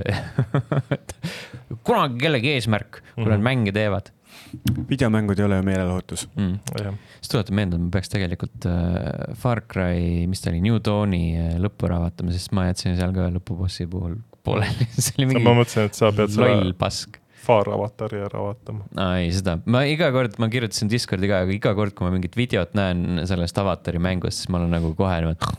[1.87, 3.43] kunagi kellegi eesmärk, kui nad Mhm.
[3.49, 4.11] mänge teevad
[4.89, 6.27] videomängud ei ole ju meelelahutus.
[6.35, 6.97] mm..
[7.19, 11.21] siis tuletan meelde, et ma peaks tegelikult äh, Far Cry, mis ta oli, New Dawni
[11.37, 15.33] äh, lõppu ära vaatama, sest ma jätsin seal ka lõpubossi puhul pooleli, see oli ma
[15.35, 17.21] mingi mõtlesin, et sa pead loll pask.
[17.47, 18.89] Far avatari ära vaatama.
[18.99, 22.11] aa ei, seda, ma iga kord, ma kirjutasin Discordi ka, aga iga kord, kui ma
[22.15, 25.53] mingit videot näen sellest avatari mängust, siis ma olen nagu kohe niimoodi,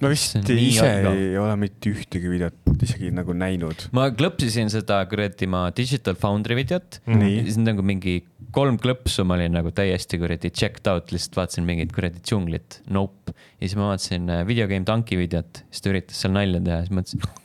[0.00, 3.88] ma vist ise ei ole mitte ühtegi videot isegi nagu näinud.
[3.96, 7.42] ma klõpsisin seda kuradi ma Digital Foundry videot Nii.
[7.46, 8.20] siis nagu mingi
[8.54, 13.34] kolm klõpsu ma olin nagu täiesti kuradi checked out, lihtsalt vaatasin mingit kuradi džunglit, nope.
[13.58, 16.80] ja siis ma vaatasin äh, Video Game Donkey videot, siis ta üritas seal nalja teha,
[16.84, 17.44] siis mõtlesin,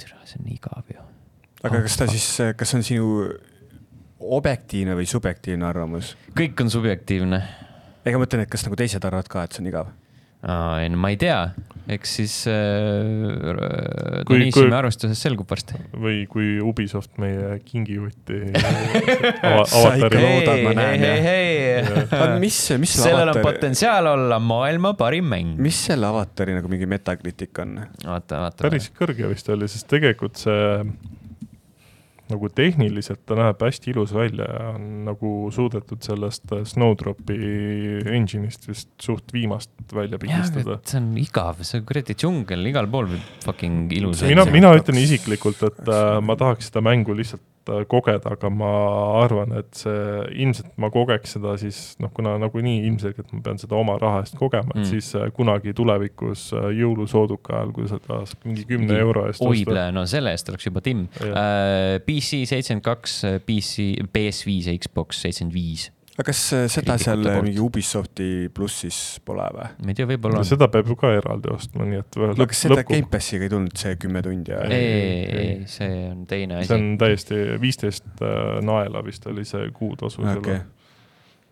[0.00, 1.08] türa, see on igav ju.
[1.64, 3.10] aga kas ta siis, kas see on sinu
[4.38, 6.14] objektiivne või subjektiivne arvamus?
[6.38, 7.42] kõik on subjektiivne.
[8.04, 9.92] ega ma mõtlen, et kas nagu teised arvavad ka, et see on igav?
[10.44, 11.38] Ei no ma ei tea,
[11.94, 15.78] eks siis äh, Kui- kui- arvestuses selgub varsti.
[16.00, 18.40] või kui Ubisoft meie kingijutti
[19.50, 21.24] avatari loodad, ma näen, jah.
[21.28, 21.48] hei,
[22.08, 25.56] aga mis, mis selle sellel on avatari, potentsiaal olla maailma parim mäng.
[25.64, 27.76] mis selle avatari nagu mingi metakriitika on?
[28.04, 28.64] vaata, vaata.
[28.68, 30.64] päris kõrge vist oli, sest tegelikult see
[32.32, 37.38] nagu tehniliselt ta näeb hästi ilus välja ja on nagu suudetud sellest äh, Snowdropi
[38.16, 40.78] engine'ist vist suht viimast välja pigistada.
[40.88, 45.62] see on igav, see kuradi džungel igal pool võib fucking ilus mina, mina ütlen isiklikult,
[45.68, 47.44] et äh, ma tahaks seda mängu lihtsalt
[47.88, 48.70] kogeda, aga ma
[49.22, 53.78] arvan, et see, ilmselt ma kogeks seda siis noh, kuna nagunii ilmselgelt ma pean seda
[53.78, 54.90] oma raha eest kogema, et mm.
[54.92, 59.88] siis äh, kunagi tulevikus äh, jõulusooduka ajal, kui seda saab mingi kümne euro eest osta.
[59.94, 61.08] no selle eest oleks juba timm.
[62.04, 67.40] PC seitsekümmend kaks, PC, PS5 ja Xbox seitsekümmend viis aga kas äh, seda seal äh,
[67.42, 69.66] mingi Ubisofti plussis pole või?
[69.82, 70.46] ma ei tea, võib-olla on.
[70.46, 72.18] seda peab ju ka eraldi ostma, nii et.
[72.38, 72.94] no kas seda lõpku...
[72.94, 74.54] Gamepassiga ei tulnud see kümme tundi?
[74.54, 76.70] ei, ei, ei, see on teine asi.
[76.70, 80.60] see on täiesti viisteist äh, naela vist oli see kuutasu okay.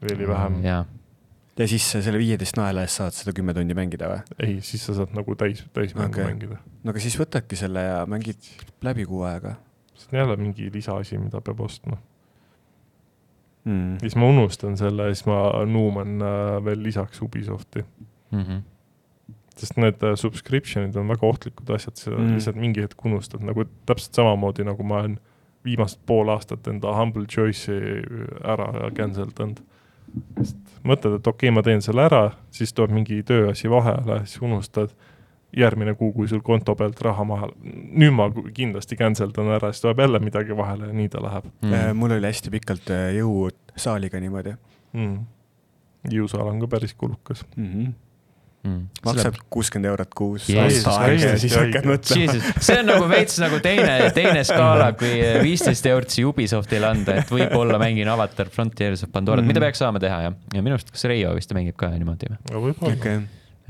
[0.07, 0.61] oli vähem.
[0.69, 0.85] jaa
[1.59, 4.39] ja siis selle viieteist naela eest saad seda kümme tundi mängida või?
[4.47, 6.31] ei, siis sa saad nagu täis, täismängu okay.
[6.31, 6.63] mängida.
[6.63, 8.47] no aga siis võtadki selle ja mängid
[8.87, 9.59] läbi kuu aega.
[9.99, 11.99] see on jälle mingi lisaasi, mida peab ostma
[13.65, 13.99] mm..
[14.03, 17.85] siis ma unustan selle ja siis ma nuuman äh, veel lisaks Ubisofti
[18.31, 18.41] mm.
[18.43, 18.63] -hmm.
[19.57, 22.35] sest need äh, subscription'id on väga ohtlikud asjad, sa mm.
[22.35, 25.19] lihtsalt mingi hetk unustad nagu täpselt samamoodi nagu ma olen
[25.65, 28.03] viimased pool aastat enda Humble Choice'i
[28.45, 29.63] ära cancel danud.
[30.37, 34.43] sest mõtled, et okei okay,, ma teen selle ära, siis tuleb mingi tööasi vahele, siis
[34.43, 34.91] unustad
[35.57, 39.85] järgmine kuu, kui sul konto pealt raha maha, nüüd ma kindlasti cancel dan ära, siis
[39.85, 41.75] tuleb jälle midagi vahele ja nii ta läheb mm..
[41.77, 44.55] Äh, mul oli hästi pikalt äh, jõusaaliga niimoodi
[44.97, 45.19] mm..
[46.13, 47.69] jõusaal on ka päris kulukas mm.
[47.69, 47.93] -hmm.
[48.63, 48.83] Mm.
[49.05, 50.47] maksab kuuskümmend eurot kuus
[52.63, 55.11] see on nagu veits nagu teine, teine skaala, kui
[55.43, 59.83] viisteist eurot siia Ubisoftile anda, et võib-olla mängin Avatar Frontiers of Pandorat mm., mida peaks
[59.83, 60.41] saama teha, jah.
[60.55, 62.67] ja minu arust, kas Reio vist mängib ka niimoodi või?
[62.71, 63.25] võib-olla okay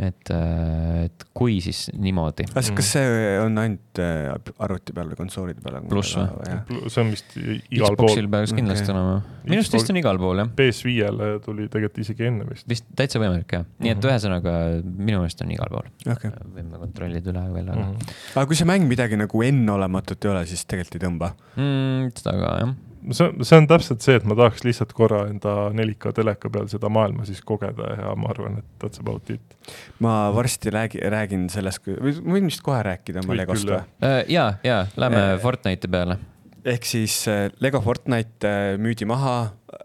[0.08, 2.46] et, äh, et kui, siis niimoodi.
[2.52, 4.28] kas, kas see on ainult äh,
[4.62, 5.78] arvuti peal või konsoolide peal?
[5.90, 6.82] pluss või?
[6.86, 8.12] see on vist igal pool.
[8.12, 8.96] Xboxil peaks kindlasti okay.
[8.96, 9.16] olema.
[9.46, 10.52] minu arust vist on igal pool, jah.
[10.60, 12.68] PS5-le tuli tegelikult isegi enne vist.
[12.70, 13.66] vist täitsa võimalik, jah.
[13.78, 14.12] nii et mm -hmm.
[14.12, 16.32] ühesõnaga minu meelest on igal pool okay..
[16.56, 17.90] võime kontrollida üle veel, aga mm.
[17.90, 18.22] -hmm.
[18.36, 22.16] aga kui see mäng midagi nagu enneolematut ei ole, siis tegelikult ei tõmba mm,?
[22.18, 22.74] seda ka, jah
[23.10, 26.90] see, see on täpselt see, et ma tahaks lihtsalt korra enda 4K teleka peal seda
[26.92, 29.56] maailma siis kogeda ja ma arvan, et that's about it.
[30.04, 33.80] ma varsti räägi, räägin sellest, või võin vist kohe rääkida oma Legost või?
[34.04, 36.18] Äh, ja, ja lähme äh, Fortnite'i peale.
[36.64, 39.36] ehk siis äh, Lego Fortnite äh, müüdi maha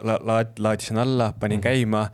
[0.04, 1.64] la,, laad, laadisin alla, panin mm -hmm.
[1.64, 2.08] käima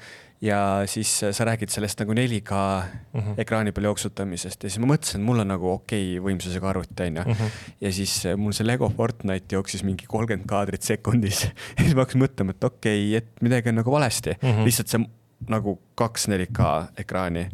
[0.44, 3.34] ja siis äh, sa räägid sellest nagu 4K mm -hmm.
[3.38, 7.04] ekraani peal jooksutamisest ja siis ma mõtlesin, et mul on nagu okei okay võimsusega arvuti,
[7.04, 7.24] onju.
[7.26, 7.58] Mhm.
[7.82, 11.44] ja siis äh, mul see Lego Fortnite jooksis mingi kolmkümmend kaadrit sekundis
[11.78, 14.64] ja siis ma hakkasin mõtlema, et okei okay,, et midagi on nagu valesti mm, -hmm.
[14.64, 15.06] lihtsalt see
[15.50, 17.50] nagu kaks 4K ekraani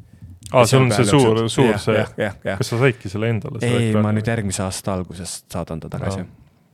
[0.51, 2.05] aa, see on see suur, suur see,
[2.43, 3.61] kas sa saidki selle endale?
[3.65, 6.25] ei, ma nüüd järgmise aasta alguses saadan ta tagasi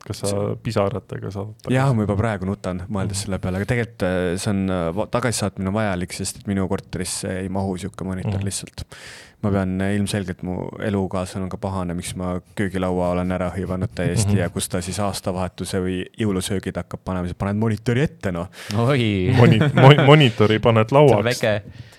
[0.06, 1.70] kas sa pisaratega saad?
[1.74, 5.72] jah, ma juba praegu nutan, mõeldes selle peale, aga tegelikult äh, see on, äh, tagasisaatmine
[5.72, 8.46] on vajalik, sest et minu korterisse ei mahu sihuke monitor mm.
[8.48, 8.86] lihtsalt.
[9.46, 13.94] Ma pean äh, ilmselgelt, mu elukaaslane on ka pahane, miks ma köögilaua olen ära hõivanud
[13.96, 14.44] täiesti mm -hmm.
[14.44, 18.50] ja kus ta siis aastavahetuse või jõulusöögid hakkab panema, siis paned monitori ette, noh.
[19.38, 19.60] Moni,
[20.12, 21.42] monitori paned lauaks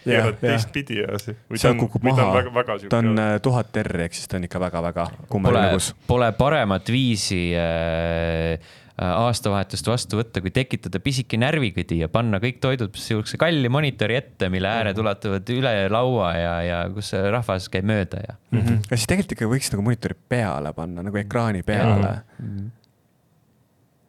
[0.07, 1.37] keerad teistpidi ja see.
[1.55, 2.43] see kukub maha,
[2.89, 5.93] ta on äh, tuhat R ehk siis ta on ikka väga-väga kummaline lugus.
[6.07, 8.59] Pole paremat viisi äh,
[8.97, 14.49] aastavahetust vastu võtta, kui tekitada pisike närvikõdi ja panna kõik toidud sihukese kalli monitori ette,
[14.53, 18.61] mille ääred ulatuvad üle laua ja, ja kus rahvas käib mööda ja mm.
[18.61, 18.81] -hmm.
[18.89, 22.49] aga siis tegelikult ikka võiks nagu monitori peale panna, nagu ekraani peale mm.
[22.49, 22.75] -hmm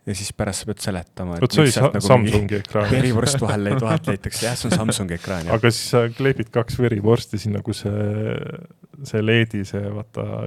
[0.08, 1.38] ja siis pärast sa pead seletama.
[1.42, 2.90] vot see oli nagu Samsungi ekraan.
[2.92, 5.50] verivorst vahel vahelt leitakse, jah, see on Samsungi ekraan.
[5.54, 8.38] aga siis sa kleebid kaks verivorsti sinna, kus see,
[9.08, 10.46] see LED-i, see vaata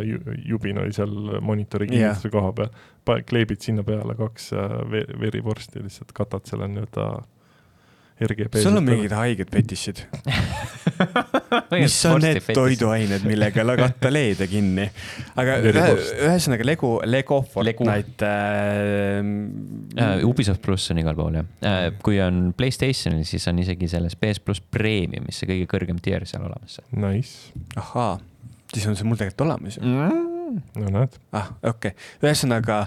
[0.49, 1.13] jubin oli seal
[1.45, 2.73] monitori kinnituse koha peal.
[3.29, 4.79] kleebid sinna peale kaks äh,
[5.21, 7.11] verivorsti, lihtsalt katad selle nii-öelda
[8.27, 8.61] RGB.
[8.63, 10.03] sul on mingid haiged fetišid
[11.73, 14.87] mis on need toiduained, millega lagata LED-e kinni?
[15.41, 19.21] aga ühesõnaga Lego, Lego Fortnite äh,.
[19.91, 21.87] Uh, Ubisoft pluss on igal pool jah uh,.
[22.05, 26.45] kui on Playstationil, siis on isegi selles PS pluss Premiumis see kõige kõrgem tier seal
[26.47, 26.81] olemas.
[26.93, 27.55] Nice.
[27.81, 28.19] ahaa,
[28.75, 30.61] siis on see mul tegelikult olemas ju mm..
[30.83, 31.19] no näed.
[31.37, 32.85] ah, okei okay., ühesõnaga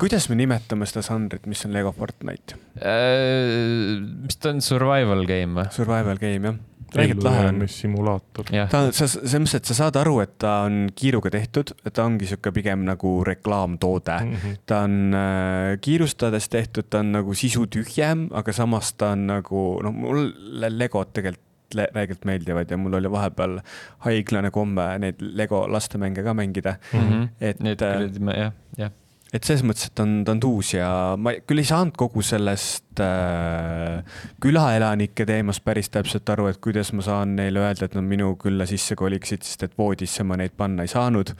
[0.00, 4.00] kuidas me nimetame seda žanrit, mis on Lego Fortnite äh,?
[4.26, 5.68] mis ta on, survival game või?
[5.74, 6.64] Survival game jah
[6.94, 7.62] räigelt lahe on.
[7.68, 8.50] simulaator.
[8.70, 12.06] ta, sa, selles mõttes, et sa saad aru, et ta on kiiruga tehtud, et ta
[12.06, 14.34] ongi sihuke pigem nagu reklaamtoode mm.
[14.34, 14.60] -hmm.
[14.66, 19.92] ta on äh, kiirustades tehtud, ta on nagu sisutühjem, aga samas ta on nagu, noh,
[19.92, 21.42] mulle Legod tegelikult
[21.74, 23.58] räigelt meeldivad ja mul oli vahepeal
[24.06, 27.00] haiglane komme neid Lego lastemänge ka mängida mm.
[27.00, 27.28] -hmm.
[27.40, 27.60] et.
[27.60, 28.90] Need, jah, jah
[29.36, 30.88] et selles mõttes, et on, ta on tuus ja
[31.20, 34.00] ma küll ei saanud kogu sellest äh,
[34.42, 38.68] külaelanike teemast päris täpselt aru, et kuidas ma saan neile öelda, et nad minu külla
[38.68, 41.34] sisse koliksid, sest et voodisse ma neid panna ei saanud.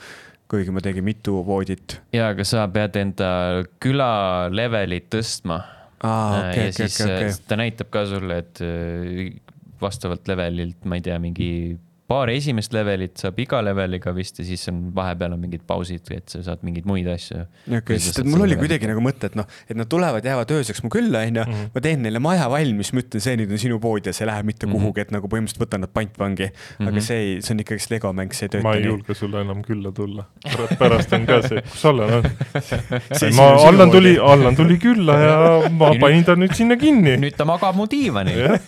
[0.47, 2.01] kuigi ma tegin mitu voodit.
[2.15, 3.31] ja, aga sa pead enda
[3.83, 5.57] küla levelit tõstma
[6.05, 7.33] aa, okei, ja okei, siis okei, okei.
[7.33, 9.35] äh, ta näitab ka sulle, et äh,
[9.81, 11.51] vastavalt levelilt, ma ei tea, mingi
[12.07, 16.29] paar esimest levelit saab iga leveliga vist ja siis on vahepeal on mingid pausid, et
[16.31, 17.41] sa saad mingeid muid asju.
[17.81, 20.83] okei, sest et mul oli kuidagi nagu mõte, et noh, et nad tulevad, jäävad ööseks
[20.85, 21.43] mu külla, onju.
[21.47, 21.65] Mhm.
[21.75, 24.47] ma teen neile maja valmis, ma ütlen, see nüüd on sinu pood ja see läheb
[24.47, 24.77] mitte Mhm.
[24.77, 26.51] kuhugi, et nagu põhimõtteliselt võtan nad pantvangi.
[26.81, 27.01] aga Mhm.
[27.01, 29.63] see ei, see on ikkagi Lego mäng, see ei tööta ma ei julge sulle enam
[29.67, 30.25] külla tulla.
[30.79, 32.23] pärast on ka see, kus Allan on.
[33.37, 35.37] Ma, Allan tuli, Allan tuli külla ja
[35.81, 37.17] ma panin ta nüüd sinna kinni.
[37.19, 38.59] nüüd ta magab mu diivanil.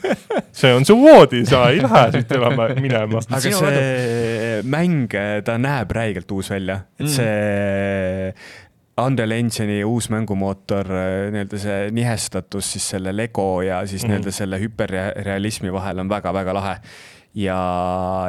[0.52, 3.20] see on su voodi, sa ei lähe siit elama, minema.
[3.28, 5.08] Aga Sinu see mäng,
[5.44, 7.12] ta näeb räigelt uus välja, et Mm.
[7.16, 8.34] see
[8.98, 10.88] Unreal Engine'i uus mängumootor,
[11.30, 14.10] nii-öelda see nihestatus siis selle Lego ja siis Mhm.
[14.12, 16.76] nii-öelda selle hüperrealismi vahel on väga-väga lahe.
[17.38, 17.58] ja,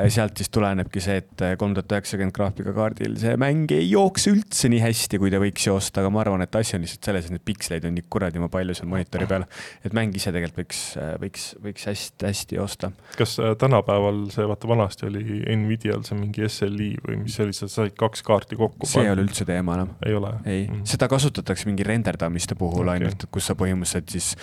[0.03, 4.71] ja sealt siis tulenebki see, et kolm tuhat üheksakümmend graafikakaardil see mäng ei jookse üldse
[4.71, 7.35] nii hästi, kui ta võiks joosta, aga ma arvan, et asi on lihtsalt selles, et
[7.35, 9.45] neid piksleid on nii kuradi palju seal monitori peal.
[9.85, 10.81] et mäng ise tegelikult võiks,
[11.21, 12.91] võiks, võiks hästi-hästi joosta.
[13.17, 15.23] kas äh, tänapäeval see, vaata vanasti oli
[15.59, 19.13] Nvidial see mingi SLI või mis see oli, sa said kaks kaarti kokku see ei
[19.13, 20.33] ole üldse teema enam ei ole?
[20.45, 20.85] ei mm., Mhm.
[20.87, 22.99] seda kasutatakse mingi renderdamiste puhul okay.
[22.99, 24.35] ainult, kus sa põhimõtteliselt siis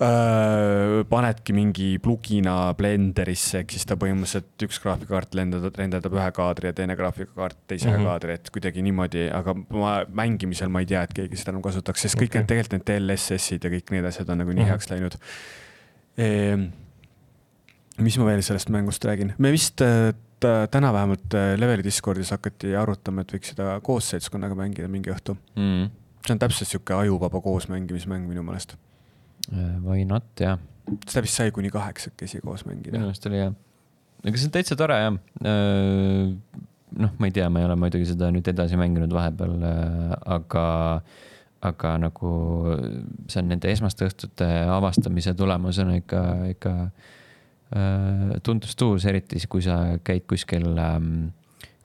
[0.00, 6.76] panedki mingi plugina Blenderisse, ehk siis ta põhimõtteliselt üks graafikakaart lendab, renderdab ühe kaadri ja
[6.76, 7.96] teine graafikakaart teise mm.
[7.98, 8.08] -hmm.
[8.08, 12.06] kaadri, et kuidagi niimoodi, aga ma mängimisel ma ei tea, et keegi seda enam kasutaks,
[12.06, 12.40] sest kõik Okei.
[12.40, 14.70] need tegelikult need DLSS-id ja kõik need asjad on nagu nii Mhm.
[14.72, 15.18] heaks läinud
[16.16, 16.66] ehm,
[18.00, 22.74] mis ma veel sellest mängust räägin, me vist äh, täna vähemalt äh, Leveli Discordis hakati
[22.76, 25.36] arutama, et võiks seda koos seltskonnaga mängida mingi õhtu.
[25.56, 25.90] Mm.
[26.26, 28.76] see on täpselt sihuke ajuvaba koosmängimismäng minu meelest.
[29.48, 30.58] Why not, jah.
[31.06, 33.00] seda vist sai kuni kaheksakesi koos minu mängida.
[33.00, 33.54] meelest oli jah.
[34.24, 35.16] aga see on täitsa tore jah.
[37.00, 39.56] noh, ma ei tea, ma ei ole muidugi seda nüüd edasi mänginud vahepeal,
[40.36, 40.66] aga,
[41.70, 42.34] aga nagu
[43.30, 46.22] see on nende esmaste õhtute avastamise tulemusena ikka,
[46.54, 51.30] ikka äh, tundus tuus, eriti kui sa käid kuskil ähm,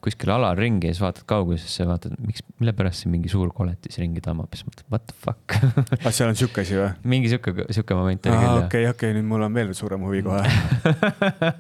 [0.06, 3.50] kuskil alal ringi ja siis vaatad kaugusesse ja vaatad, miks, mille pärast siin mingi suur
[3.56, 5.58] koletis ringi tamab, siis mõtled, what the fuck
[6.06, 6.92] ah, seal on sihuke asi või?
[7.16, 10.46] mingi sihuke, sihuke moment oli küll okei, okei, nüüd mul on veel suurem huvi kohe.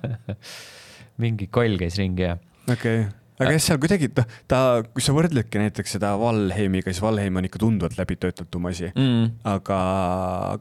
[1.23, 2.37] mingi koll käis ringi ja
[2.71, 4.59] okei, aga jah, seal kuidagi noh, ta,
[4.95, 8.91] kui sa võrdledki näiteks seda Valheimiga, siis Valheim on ikka tunduvalt läbitöötatum asi.
[8.91, 9.25] mm..
[9.51, 9.79] aga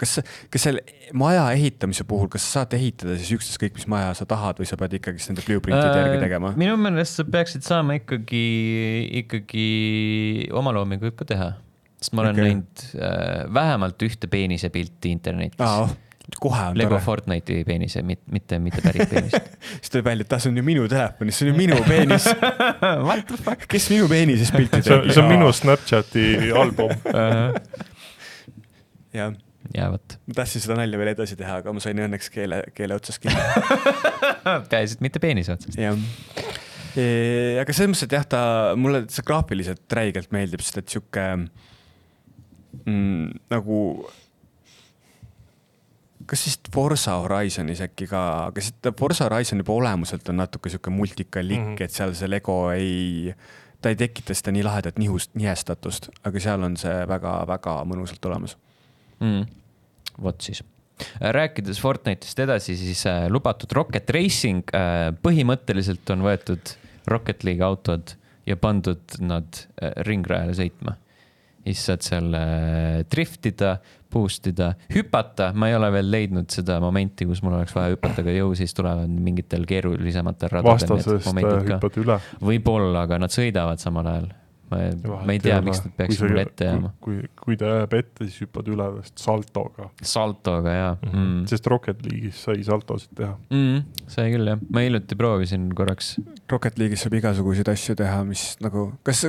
[0.01, 0.17] kas,
[0.53, 0.81] kas seal
[1.17, 4.79] maja ehitamise puhul, kas sa saad ehitada siis ükstaskõik mis maja sa tahad või sa
[4.81, 6.55] pead ikkagist nende blueprint'ide järgi tegema?
[6.55, 8.47] Äh, minu meelest sa peaksid saama ikkagi,
[9.23, 9.69] ikkagi
[10.55, 11.53] omaloominguid ka teha.
[12.01, 12.49] sest ma olen okay.
[12.51, 15.87] näinud äh, vähemalt ühte peenise pilti internetis aa,
[16.41, 17.05] kohe on Lego tore.
[17.05, 19.57] Fortnite'i peenise, mitte, mitte päris peenist.
[19.81, 22.29] siis tuleb välja, et ah, see on ju minu telefonis, see on ju minu peenis.
[23.09, 23.67] What the fuck?
[23.71, 25.17] kes minu peenisest pilti see on, tegi?
[25.17, 26.27] see on minu Snapchati
[26.63, 26.95] album.
[29.15, 29.37] jah,
[29.77, 32.97] ja vot, ma tahtsin seda nalja veel edasi teha, aga ma sain õnneks keele, keele
[32.97, 33.39] otsast kinni.
[34.73, 35.79] peaasi, et mitte peenise otsast.
[35.79, 36.01] jah.
[37.61, 38.43] aga selles mõttes, et jah, ta
[38.81, 41.29] mulle see graafiliselt räigelt meeldib, sest et sihuke
[42.85, 43.81] mm, nagu
[46.27, 48.23] kas siis Forsa Horizonis äkki ka,
[48.83, 51.75] ta Forsa Horizon juba olemuselt on natuke sihuke multikalik mm.
[51.75, 51.85] -hmm.
[51.85, 53.35] et seal see Lego ei,
[53.81, 58.57] ta ei tekita seda nii lahedat nihust, nihestatust, aga seal on see väga-väga mõnusalt olemas.
[59.21, 59.45] mm..
[60.23, 60.65] vot siis.
[61.21, 68.15] rääkides Fortnite'ist edasi, siis äh, lubatud Rocket Racing äh, põhimõtteliselt on võetud Rocket League autod
[68.47, 70.97] ja pandud nad äh, ringrajale sõitma.
[71.73, 73.79] Siis saad seal äh, driftida,
[74.15, 78.23] boost ida, hüpata, ma ei ole veel leidnud seda momenti, kus mul oleks vaja hüpata,
[78.23, 84.29] aga ju siis tulevad mingitel keerulisematel radadel äh, võib-olla, aga nad sõidavad samal ajal.
[84.71, 84.79] ma,
[85.27, 86.93] ma ei tea, miks nad peaksid mulle ette jääma.
[87.05, 91.09] kui, kui ta jääb ette, siis hüppad üle vast saltoga saltoga jaa mm.
[91.09, 91.25] -hmm.
[91.25, 91.47] mm..
[91.51, 93.35] sest Rocket League'is sai saltosid teha.
[93.51, 94.07] mm,.
[94.07, 96.15] sai küll jah, ma hiljuti proovisin korraks.
[96.53, 99.27] Rocket League'is saab igasuguseid asju teha, mis nagu, kas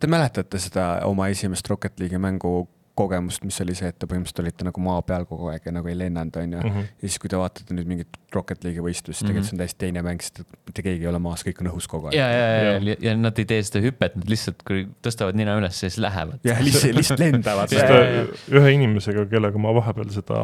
[0.00, 2.68] te mäletate seda oma esimest Rocket League'i mängu
[3.00, 5.88] kogemust, mis oli see, et te põhimõtteliselt olite nagu maa peal kogu aeg ja nagu
[5.88, 6.58] ei lennanud, onju.
[6.58, 6.86] Mhm.
[7.00, 10.02] ja siis, kui te vaatate nüüd mingit Rocket League'i võistlust, tegelikult see on täiesti teine
[10.04, 12.18] mäng, sest et mitte keegi ei ole maas, kõik on õhus kogu aeg.
[12.18, 15.54] ja, ja, ja, ja, ja nad ei tee seda hüpet, nad lihtsalt kui tõstavad nina
[15.60, 16.42] üles siis lähevad.
[16.46, 17.72] jah, lihtsalt, lihtsalt lendavad.
[17.78, 18.26] jaa,
[18.60, 20.42] ühe inimesega, kellega ma vahepeal seda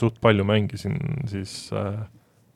[0.00, 0.96] suht palju mängisin,
[1.30, 2.06] siis äh,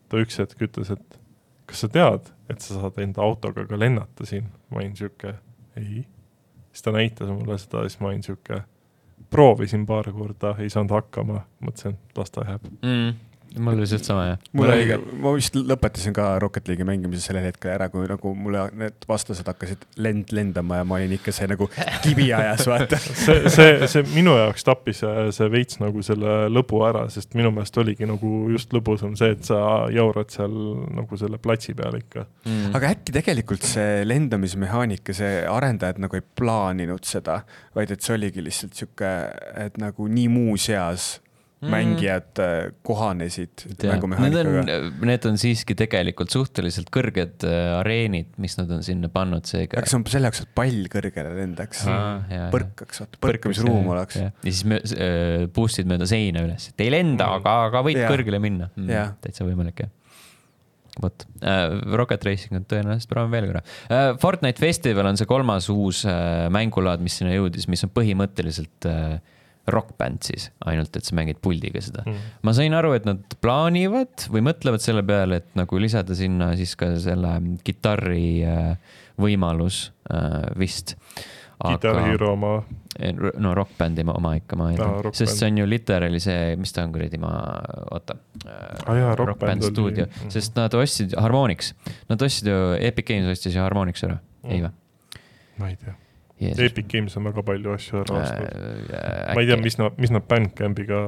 [0.09, 1.21] ta üks hetk ütles, et
[1.69, 4.49] kas sa tead, et sa saad enda autoga ka lennata siin?
[4.73, 5.37] ma olin sihuke,
[5.77, 6.07] ei.
[6.73, 8.63] Siis ta näitas mulle seda, siis ma olin sihuke,
[9.31, 12.67] proovisin paar korda, ei saanud hakkama, mõtlesin, las ta jääb.
[12.83, 13.32] mm..
[13.59, 14.39] Mul oli lihtsalt sama jah.
[14.57, 18.65] mul oli, ma vist lõpetasin ka Rocket League'i mängimise sellel hetkel ära, kui nagu mulle
[18.79, 21.69] need vastased hakkasid lend lendama ja ma olin ikka see nagu
[22.05, 23.01] kivi ajas, vaata.
[23.25, 27.53] see, see, see minu jaoks tappis see, see veits nagu selle lõbu ära, sest minu
[27.55, 29.61] meelest oligi nagu just lõbusam see, et sa
[29.93, 30.55] jaurad seal
[30.97, 32.27] nagu selle platsi peal ikka.
[32.47, 32.73] mm..
[32.79, 37.43] aga äkki tegelikult see lendamismehaanika, see arendajad nagu ei plaaninud seda,
[37.77, 39.13] vaid et see oligi lihtsalt sihuke,
[39.67, 41.15] et nagu nii muuseas.
[41.71, 48.83] Mängijad äh, kohanesid mängumehaanikaga., need on siiski tegelikult suhteliselt kõrged äh, areenid, mis nad on
[48.87, 49.79] sinna pannud, seega.
[49.79, 51.85] aga see on selle jaoks, et pall kõrgele lendaks,
[52.53, 54.19] põrkaks, vaata, põrkamisruum oleks.
[54.19, 57.39] ja siis mö- äh, boost'id mööda seina üles, et ei lenda, Mm.
[57.39, 58.09] aga, aga võid Jaa.
[58.11, 59.91] kõrgele minna mm, täitsa võimalik jah.
[61.01, 64.09] vot äh,, Rocket Racing on tõenäoliselt proovime veel korra äh,.
[64.21, 69.21] Fortnite Festival on see kolmas uus äh, mängulaad, mis sinna jõudis, mis on põhimõtteliselt äh,
[69.71, 72.17] rokkbänd siis, ainult et sa mängid puldiga seda Mm.
[72.43, 76.75] ma sain aru, et nad plaanivad või mõtlevad selle peale, et nagu lisada sinna siis
[76.77, 78.77] ka selle kitarri äh,
[79.23, 80.97] võimalus äh, vist.
[81.63, 82.65] Guitar Hero oma,
[83.39, 86.83] no rokkbändi oma ikka, ma eeldan, rock sest see on ju literaali see, mis ta
[86.83, 87.31] on kuradi, ma,
[87.95, 88.17] oota.
[89.39, 90.31] Band oli- stuudio, mhm.
[90.35, 91.73] sest nad ostsid Harmonix,
[92.11, 94.51] nad ostsid ju, Epic Games ostis ju Harmonix ära, Mm.
[94.51, 94.73] ei või?
[95.59, 95.95] ma ei tea.
[96.51, 98.53] Epic Games on väga palju asju ära ostnud.
[98.99, 101.01] äh, ma ei tea, mis nad, mis nad Bandcampiga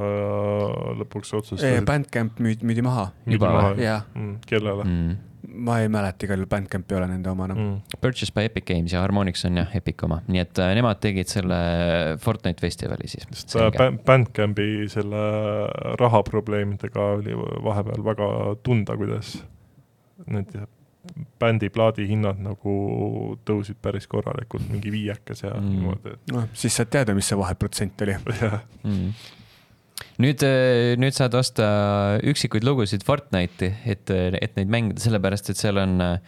[1.03, 1.85] lõpuks otsustasid.
[1.89, 3.85] Bandcamp müüdi, müüdi maha, juba või?
[3.85, 4.03] jaa.
[4.14, 4.35] mm,.
[4.49, 5.16] kellele mm..
[5.66, 7.72] ma ei mäleta, igal juhul Bandcamp ei ole nende oma enam mm..
[7.72, 8.03] mm.?
[8.05, 11.32] Purchase by Epic Games ja Harmonix on jah Epic oma, nii et äh, nemad tegid
[11.32, 11.59] selle
[12.22, 13.26] Fortnite festivali siis.
[13.32, 15.26] sest äh, Ba- Bandcampi selle
[16.01, 18.30] rahaprobleemidega oli vahepeal väga
[18.62, 19.37] tunda, kuidas
[20.30, 20.55] need
[21.41, 22.75] bändi plaadihinnad nagu
[23.47, 25.71] tõusid päris korralikult, mingi viiekas ja Mm.
[25.71, 28.17] niimoodi, noh, siis saad teada, mis see vaheprotsent oli.
[28.89, 29.12] mm..
[30.25, 30.47] nüüd,
[30.99, 31.67] nüüd saad osta
[32.23, 36.19] üksikuid lugusid Fortnite'i, et, et neid mängida, sellepärast et seal on äh,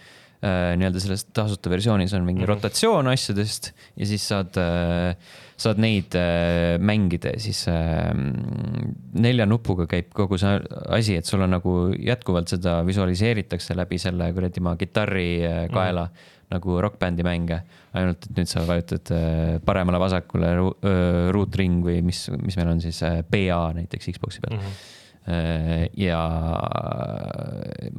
[0.46, 2.44] nii-öelda selles tasuta versioonis on mingi mm.
[2.44, 2.54] -hmm.
[2.54, 5.16] rotatsioon asjadest ja siis saad äh,,
[5.60, 8.10] saad neid äh, mängida ja siis äh,
[9.16, 10.58] nelja nupuga käib kogu see
[10.92, 16.06] asi, et sul on nagu jätkuvalt seda visualiseeritakse läbi selle kuradi ma kitarri äh, kaela
[16.06, 16.50] mm -hmm.
[16.56, 17.62] nagu rokkbändi mänge.
[17.96, 22.80] ainult, et nüüd sa vajutad äh, paremale-vasakule ru, öö, ruutring või mis, mis meil on
[22.80, 24.66] siis äh, PA näiteks Xbox'i peal Mhm.
[24.66, 24.95] Äh,
[25.26, 26.20] ja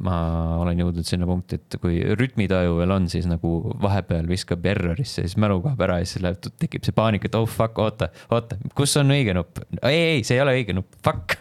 [0.00, 0.18] ma
[0.62, 3.50] olen jõudnud sinna punkti, et kui rütmitaju veel on, siis nagu
[3.82, 7.48] vahepeal viskab errorisse, siis mälu kaob ära ja siis läheb, tekib see paanika, et oh
[7.48, 9.60] fuck, oota, oota, kus on õige nupp?
[9.82, 11.36] ei, ei, see ei ole õige nupp, fuck.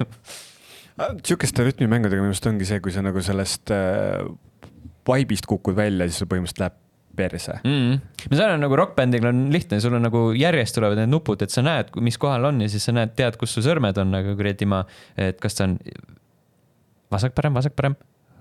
[1.24, 4.28] sihukeste rütmimängudega minu arust ongi see, kui sa nagu sellest äh,
[5.08, 6.84] vibe'ist kukud välja, siis sul põhimõtteliselt läheb
[7.18, 7.60] perse.
[7.64, 8.04] mm..
[8.30, 11.54] ma saan aru, nagu rokkbändil on lihtne, sul on nagu järjest tulevad need nupud, et
[11.54, 14.36] sa näed, mis kohal on ja siis sa näed, tead, kus su sõrmed on, aga
[14.38, 14.84] kuradi ma,
[15.20, 15.80] et kas ta on
[17.14, 17.98] vasak-parem, vasak-parem,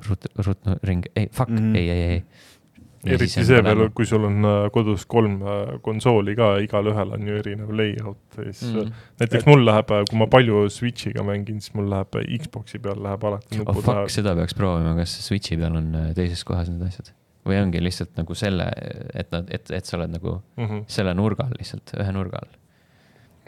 [0.08, 2.22] ruut, ruutring, ei, fuck mm, ei, ei, ei.
[3.14, 7.36] eriti see veel, kui sul on äh, kodus kolm äh, konsooli ka, igalühel on ju
[7.40, 8.88] erinev layout, siis mm.
[8.88, 9.04] Mm.
[9.22, 13.28] näiteks mul läheb, kui ma palju Switch'iga mängin, siis mul läheb äh, Xbox'i peal läheb
[13.30, 16.72] alati oh nupud fuck, lähevad seda peaks proovima, kas Switch'i peal on äh, teises kohas
[16.72, 17.14] need asjad
[17.46, 18.68] või ongi lihtsalt nagu selle,
[19.14, 20.64] et nad, et, et sa oled nagu mm.
[20.66, 20.84] -hmm.
[20.88, 22.54] selle nurga all lihtsalt, ühe nurga all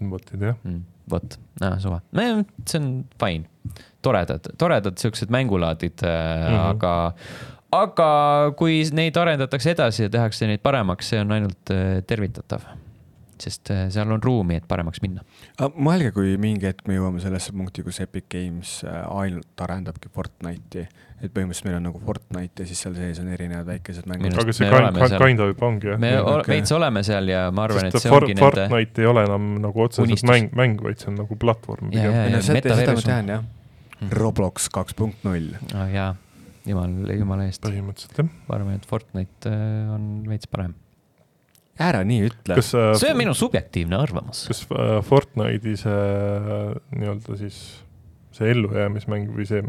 [0.07, 0.55] vot ei tea.
[0.63, 0.81] mm..
[1.11, 1.39] vot,
[1.83, 2.89] suva, see on
[3.21, 3.75] fine,
[4.05, 6.09] toredad, toredad siuksed mängulaadid mm.
[6.09, 6.67] -hmm.
[6.71, 7.13] aga,
[7.75, 8.11] aga
[8.57, 12.67] kui neid arendatakse edasi ja tehakse neid paremaks, see on ainult äh, tervitatav.
[13.43, 15.25] Sest äh, seal on ruumi, et paremaks minna.
[15.75, 20.87] mõelge, kui mingi hetk me jõuame sellesse punkti, kus Epic Games äh, ainult arendabki Fortnite'i,
[21.19, 24.55] et põhimõtteliselt meil on nagu Fortnite ja siis seal sees on erinevad väikesed mängud aga
[24.55, 26.01] see me kind, kind, kind of juba ongi jah.
[26.03, 26.53] me okay.
[26.55, 29.49] veits oleme seal ja ma arvan, et see For, ongi nende Fortnite ei ole enam
[29.65, 30.31] nagu otseselt unistus.
[30.31, 33.47] mäng, mäng, vaid see on nagu platvorm Ja, ja, no seda, ma tean jah.
[33.99, 34.11] Mhm.
[34.15, 35.51] Roblox kaks punkt null.
[35.75, 35.87] oh,.
[35.91, 36.13] jaa,
[36.69, 38.31] jumal, jumala eest, põhimõtteliselt jah.
[38.47, 40.77] ma arvan, et Fortnite äh, on veits parem.
[41.79, 42.59] Ära nii ütle.
[42.59, 44.47] äh, see on minu subjektiivne arvamus.
[44.51, 47.63] kas äh, Fortnite'i see äh, nii-öelda siis
[48.39, 49.65] see ellujäämismäng või see,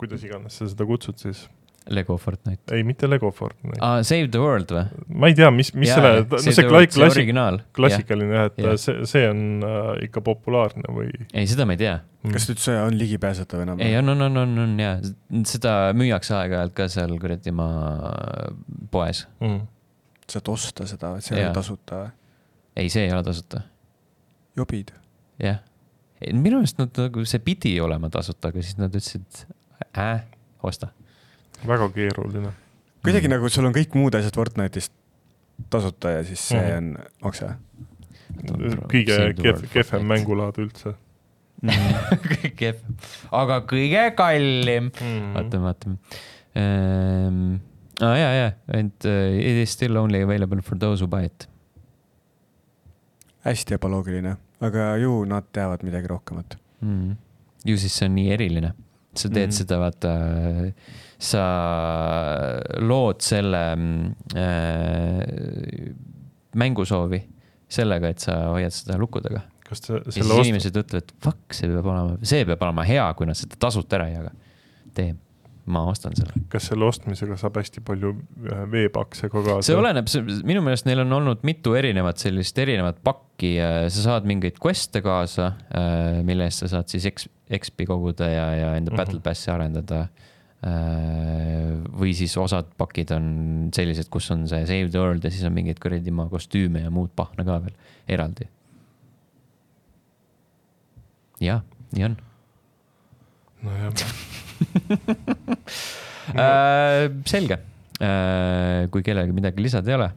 [0.00, 1.46] kuidas iganes sa seda kutsud siis,
[1.88, 4.00] Lego Fortnite ei mitte Lego Fortnite ah..
[4.04, 4.84] Save the world või?
[5.08, 7.62] ma ei tea, mis, mis selle, no see kla-, klassik, originaal.
[7.76, 8.76] klassikaline jah, et yeah.
[8.80, 11.96] see, see on äh, ikka populaarne või ei, seda ma ei tea.
[12.34, 13.80] kas ta üldse on ligipääsetav enam?
[13.84, 14.92] ei, on, on, on, on, on ja
[15.48, 17.68] seda müüakse aeg-ajalt ka seal kuradi ma
[18.92, 19.24] poes.
[19.40, 19.64] mm.?
[20.32, 22.10] Saad osta seda, et see ei ole tasuta või?
[22.76, 23.62] ei, see ei ole tasuta,
[24.56, 24.92] jobid.
[25.42, 25.60] jah.
[26.32, 29.44] minu arust nad nagu, see pidi olema tasuta, aga siis nad ütlesid,
[29.96, 30.22] äh,
[30.62, 30.90] osta.
[31.66, 32.52] väga keeruline.
[33.04, 33.34] kuidagi Mm.
[33.36, 34.92] nagu sul on kõik muud asjad Fortnite'ist
[35.70, 36.76] tasuta ja siis see Mhm.
[36.76, 37.48] on makse.
[38.92, 39.16] kõige
[39.72, 40.08] kehvem it.
[40.12, 40.94] mängulaad üldse
[41.64, 42.82] kõige kehv,
[43.34, 44.90] aga kõige kallim.
[44.94, 45.32] mm..
[45.34, 45.96] vaatame, vaatame
[46.54, 47.58] um,.
[48.00, 51.48] Ah, ja, ja, and uh, it is still only available for those who buy it.
[53.42, 56.58] hästi ebaloogiline, aga ju nad teavad midagi rohkemat.
[56.80, 57.16] mm..
[57.64, 58.72] ju siis see on nii eriline,
[59.14, 59.50] sa teed mm.
[59.50, 59.56] Mhm.
[59.58, 60.12] seda, vaata,
[61.18, 61.44] sa
[62.78, 65.92] lood selle mm, äh,
[66.54, 67.22] mängusoovi
[67.68, 69.42] sellega, et sa hoiad seda lukku taga.
[69.66, 73.26] kas siis selle ost-, inimesed ütlevad, fuck, see peab olema, see peab olema hea, kui
[73.28, 74.36] nad seda tasuta ära ei jaga.
[74.94, 75.16] tee,
[75.68, 76.32] ma ostan selle.
[76.52, 78.14] kas selle ostmisega saab hästi palju
[78.50, 79.66] äh, veepakse ka kaasa?
[79.70, 80.08] see oleneb,
[80.48, 83.54] minu meelest neil on olnud mitu erinevat sellist erinevat pakki,
[83.88, 85.52] sa saad mingeid quest'e kaasa,
[86.26, 87.28] mille eest sa saad siis X,
[87.60, 88.96] XP koguda ja, ja enda Mhm.
[89.00, 90.08] battle pass'i arendada.
[91.98, 93.26] või siis osad pakid on
[93.74, 96.90] sellised, kus on see save the world ja siis on mingeid kuradi maa kostüüme ja
[96.90, 97.76] muud pahna ka veel
[98.10, 98.48] eraldi.
[101.40, 101.62] jah,
[101.94, 102.16] nii on
[103.62, 104.27] nojah, äh,.
[107.32, 107.58] selge.
[107.98, 110.12] Äh,, kui kellelgi midagi lisada ei ole,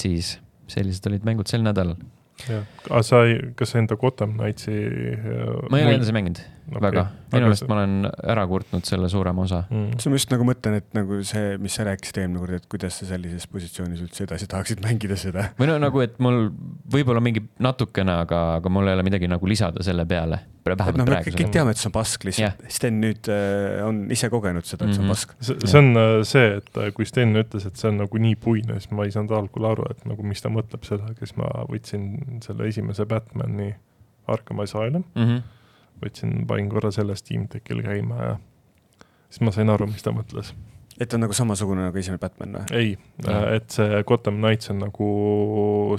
[0.00, 0.34] siis
[0.72, 2.00] sellised olid mängud sel nädalal.
[2.88, 6.82] aga sa ei, kas sa enda Gotham Knightsi äh, ma ei ole edasi mänginud okay.
[6.84, 9.64] väga, minu meelest ma olen ära kurtnud selle suurema osa.
[9.70, 9.98] mm..
[9.98, 13.00] siis ma just nagu mõtlen, et nagu see, mis sa rääkisid eelmine kord, et kuidas
[13.00, 15.50] sa sellises positsioonis üldse edasi tahaksid mängida seda.
[15.58, 16.48] või no nagu, et mul
[16.92, 20.42] võib-olla mingi natukene, aga, aga mul ei ole midagi nagu lisada selle peale.
[20.62, 21.48] et noh, me kõik.
[21.50, 22.60] teame, et see on pask lihtsalt.
[22.70, 25.14] Sten nüüd äh, on ise kogenud seda, et see on Mhm.
[25.14, 25.34] pask.
[25.40, 28.36] see see on äh, see, et äh, kui Sten ütles, et see on nagu nii
[28.36, 31.50] puine, siis ma ei saanud algul aru, et nagu mis ta mõtleb sellega, siis ma
[31.70, 33.72] võtsin selle esimese Batman'i
[34.30, 35.22] Arkham Asylum, mm.
[35.26, 35.42] -hmm.
[36.02, 38.36] võtsin, panin korra selle Steam Deckil käima ja
[39.28, 40.52] siis ma sain aru, mis ta mõtles.
[40.98, 42.78] et ta on nagu samasugune nagu esimene Batman või?
[42.78, 42.94] ei,
[43.56, 45.10] et see Gotham Knights on nagu,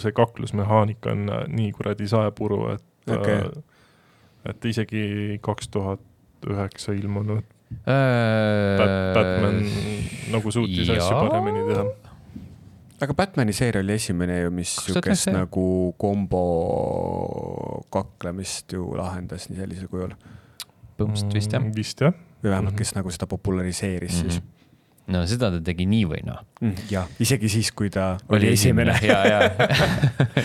[0.03, 3.41] see kaklusmehaanika on äh, nii kuradi saepuru, et Okei.
[3.47, 3.63] okay.,
[4.49, 6.01] et isegi kaks tuhat
[6.43, 7.47] üheksa ilmunud
[7.87, 9.65] Äh, Bat- Batman
[10.31, 11.85] nagu suutis asju paremini teha.
[13.03, 15.65] Aga Batman'i seeria oli esimene ju, mis siukest nagu
[16.01, 16.43] kombo
[17.93, 20.13] kaklemist ju lahendas nii sellisel kujul.
[20.97, 21.63] põhimõtteliselt vist jah.
[21.75, 22.13] vist jah.
[22.43, 22.77] või vähemalt, Mhm.
[22.81, 24.41] kes nagu seda populariseeris siis.
[25.07, 26.43] no seda ta tegi nii või naa.
[26.91, 28.95] jah, isegi siis, kui ta oli esimene.
[29.03, 29.39] ja, ja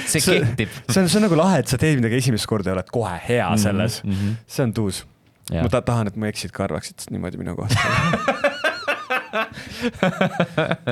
[0.06, 0.68] see kehtib.
[0.90, 3.14] see on, see on nagu lahe, et sa teed midagi esimest korda ja oled kohe
[3.28, 4.02] hea selles.
[4.04, 4.12] mm.
[4.12, 4.34] -hmm.
[4.46, 5.04] see on tuus.
[5.50, 5.62] Ja.
[5.62, 7.78] ma ta tahan, et mu eksid ka arvaksid niimoodi minu kohta.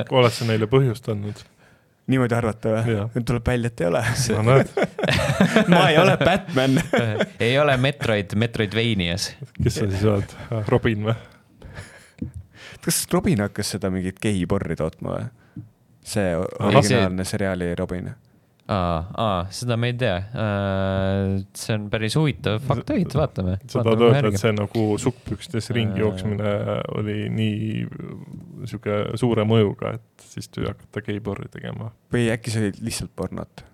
[0.09, 1.43] oled sa neile põhjust andnud?
[2.07, 4.03] Niimoodi arvata või nüüd tuleb välja, et ei ole.
[4.47, 4.57] no
[5.73, 6.77] ma ei ole Batman.
[7.47, 9.31] ei ole Metroid, Metroidvanias.
[9.61, 10.37] kes sa siis oled,
[10.71, 11.17] Robin või?
[12.87, 15.65] kas Robin hakkas seda mingit geiporri tootma või?
[16.07, 16.69] see Ahah.
[16.71, 18.13] originaalne seriaali Robin.
[18.67, 20.17] aa, aa, seda ma ei tea.
[21.55, 23.57] see on päris huvitav faktoid, vaatame.
[23.67, 26.51] sa tahad öelda, et see nagu sukkpükstes ringi jooksmine
[26.97, 27.87] oli nii
[28.67, 31.93] sihuke suure mõjuga, et siis tuli hakata geiborri tegema.
[32.13, 33.67] või äkki see oli lihtsalt pornot?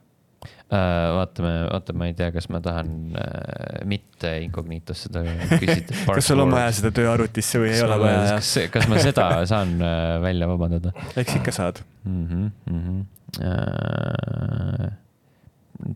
[0.73, 2.87] Äh, vaatame, vaata, ma ei tea, kas ma tahan
[3.19, 5.21] äh, mitte incognito's seda
[5.51, 5.93] küsida.
[6.17, 8.23] kas sul on vaja seda tööarvutisse või ei ole vaja?
[8.31, 11.83] kas, kas ma seda saan äh, välja vabandada eks ikka saad.
[12.07, 12.23] mm?
[12.25, 13.03] -hmm, mm -hmm.
[13.41, 14.91] Äh,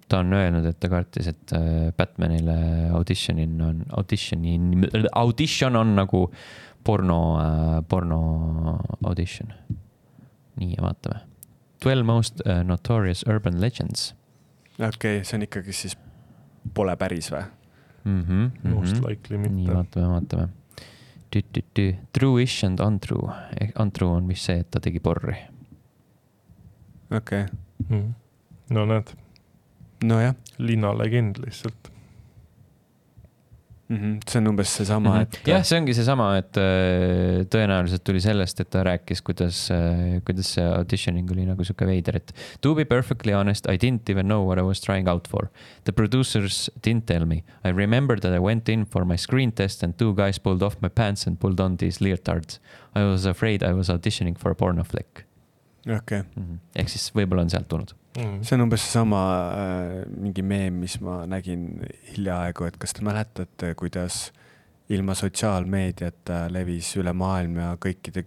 [0.10, 2.58] ta on öelnud, et ta kartis, et äh, Batmanile
[2.98, 4.58] auditionin on, audition'i,
[5.14, 6.28] audition on nagu
[6.84, 8.22] porno äh,, porno
[9.06, 9.54] audition.
[10.58, 11.22] nii, vaatame.
[11.84, 14.16] Twelve most notorious urban legends
[14.80, 15.98] okei okay,, see on ikkagi siis,
[16.74, 17.44] pole päris või?
[18.04, 18.24] mm.
[18.24, 19.74] -hmm, Most likely nii, mitte.
[19.74, 20.48] vaatame, vaatame.
[22.14, 23.34] True-ish and untrue,
[23.80, 25.36] untrue on vist see, et ta tegi porri.
[27.12, 27.46] Okei okay.,
[27.90, 28.14] Mhm.
[28.70, 29.14] no näed,
[30.04, 31.92] nojah linnalegend lihtsalt.
[33.90, 33.98] mm.
[33.98, 34.20] -hmm.
[34.30, 35.22] see on umbes seesama mm, -hmm.
[35.22, 35.42] et.
[35.48, 39.70] Jah, see ongi seesama, et äh, tõenäoliselt tuli sellest, et ta rääkis, kuidas,
[40.26, 44.26] kuidas see auditioning oli nagu sihuke veider, et to be perfectly honest, I didn't even
[44.26, 45.48] know what I was trying out for.
[45.84, 47.44] The producers didn't tell me.
[47.64, 50.76] I remember that I went in for my screen test and two guys pulled off
[50.82, 52.60] my pants and pulled on these leotards.
[52.96, 55.27] I was afraid I was auditioning for a porno flick
[55.96, 56.44] okay., mm.
[56.44, 56.60] -hmm.
[56.76, 57.94] ehk siis võib-olla on sealt tulnud.
[58.18, 58.42] Mm.
[58.42, 59.22] see on umbes seesama
[59.54, 61.68] äh, mingi meem, mis ma nägin
[62.12, 64.32] hiljaaegu, et kas te mäletate, kuidas
[64.90, 68.24] ilma sotsiaalmeediata levis üle maailma ja kõikide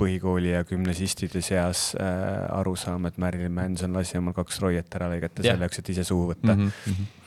[0.00, 5.42] põhikooli ja gümnasistide seas äh, arusaam, et Marilyn Manson lasi omal kaks roiet ära lõigata
[5.42, 5.54] Jah.
[5.54, 6.72] selle jaoks, et ise suhu võtta mm.
[6.86, 7.25] -hmm.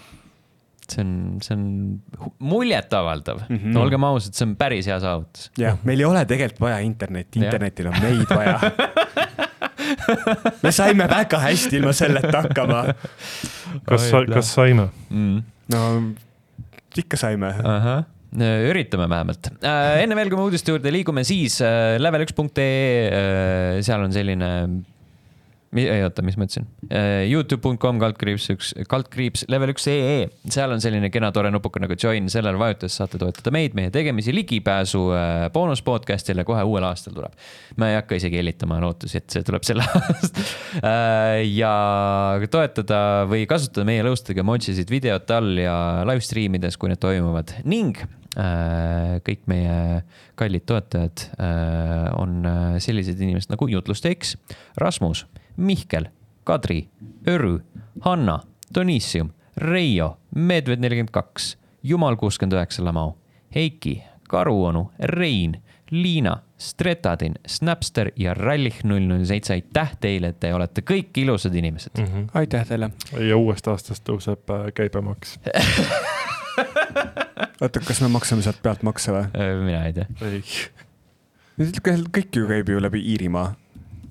[0.93, 1.13] See on,
[1.43, 1.63] see on
[2.39, 3.55] muljetavaldav mm.
[3.55, 3.73] -hmm.
[3.75, 5.49] no olgem ausad, see on päris hea saavutus.
[5.59, 8.59] jah, meil ei ole tegelikult vaja internetti, internetil on meid vaja.
[10.63, 12.83] me saime väga hästi ilma selleta hakkama.
[13.89, 15.43] kas, kas saime mm.?
[15.73, 15.83] no
[16.97, 17.53] ikka saime.
[17.63, 18.07] ahah
[18.69, 19.49] üritame vähemalt.
[19.65, 24.49] enne veel, kui me uudiste juurde liigume, siis äh, level1.ee, seal on selline
[25.77, 26.65] ei oota, mis ma ütlesin?
[26.89, 31.97] Äh, Youtube.com kaldkriips üks, kaldkriips level üks ee, seal on selline kena tore nupuke nagu
[31.99, 37.13] join, sellele vajutades saate toetada meid, meie tegemisi, ligipääsu äh, boonus podcast'ile kohe uuel aastal
[37.17, 37.35] tuleb.
[37.77, 40.53] ma ei hakka isegi hellitama lootusi, et see tuleb sel aastal.
[40.81, 41.73] Äh, ja
[42.49, 45.75] toetada või kasutada meie lõustega emojisid videote all ja
[46.09, 47.99] live stream ides, kui need toimuvad ning
[49.25, 50.03] kõik meie
[50.39, 51.23] kallid toetajad
[52.21, 52.45] on
[52.79, 54.35] sellised inimesed nagu Jutlusteks,
[54.79, 55.25] Rasmus
[55.59, 56.05] Mihkel,
[56.43, 56.87] Kadri,
[57.27, 57.59] Örü,
[58.01, 58.39] Hanna,
[58.75, 63.17] Donissium, Reio, Medved nelikümmend kaks, Jumal kuuskümmend üheksa Lamau,
[63.55, 65.57] Heiki, Karuonu, Rein,
[65.91, 71.55] Liina, Stretadin, Snapster ja Rallih null null seitse, aitäh teile, et te olete kõik ilusad
[71.55, 72.05] inimesed mm.
[72.05, 72.27] -hmm.
[72.33, 72.89] aitäh teile.
[73.27, 75.39] ja uuest aastast tõuseb äh, käibemaks
[77.61, 79.25] oota, kas me maksame sealt pealt makse või?
[79.33, 80.05] Äh, mina ei tea.
[80.21, 80.43] ei.
[82.17, 83.55] kõik ju käib ju läbi Iirimaa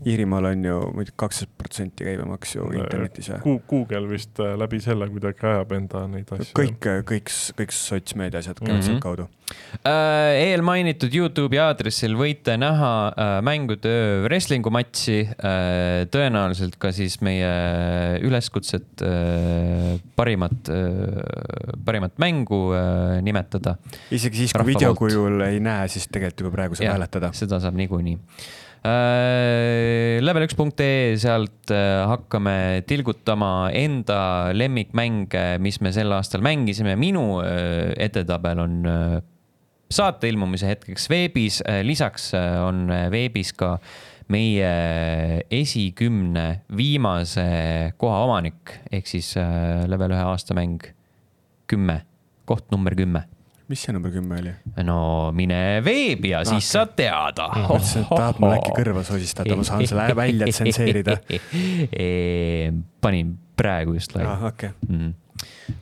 [0.06, 3.56] Iirimaal on ju muidugi kaksteist protsenti käibemaks ju internetis või?
[3.70, 6.52] Google vist äh, läbi selle kuidagi ajab enda neid asju.
[6.54, 6.78] kõik,
[7.08, 8.86] kõik, kõik sotsmeedia asjad käivad mm -hmm.
[8.86, 9.26] sealtkaudu
[9.82, 10.50] äh,.
[10.50, 13.94] eelmainitud Youtube'i aadressil võite näha äh, mängude
[14.26, 16.06] wrestling'u matši äh,.
[16.14, 17.50] tõenäoliselt ka siis meie
[18.22, 23.76] üleskutset äh, parimat äh,, parimat mängu äh, nimetada.
[24.10, 27.34] isegi siis, kui videokujul ei näe, siis tegelikult juba praegu saab hääletada.
[27.34, 28.67] seda saab niikuinii Äh,
[30.24, 36.96] level1.ee, sealt äh, hakkame tilgutama enda lemmikmänge, mis me sel aastal mängisime.
[36.96, 38.76] minu äh, edetabel on
[39.90, 43.78] saate ilmumise hetkeks veebis, lisaks on veebis ka
[44.28, 44.72] meie
[45.48, 47.48] esikümne viimase
[47.96, 49.32] koha omanik ehk siis
[49.88, 50.84] level ühe aastamäng
[51.72, 52.02] kümme,
[52.44, 53.24] koht number kümme
[53.68, 54.52] mis see number kümme oli?
[54.86, 54.98] no
[55.36, 57.48] mine veebi ja siis saad teada.
[57.54, 61.18] mõtlesin, et tahab mul äkki kõrva sosistada, ma saan selle välja tsenseerida
[63.04, 64.46] panin praegu just laiali ah,.
[64.52, 64.70] Okay.
[64.88, 65.14] Mm.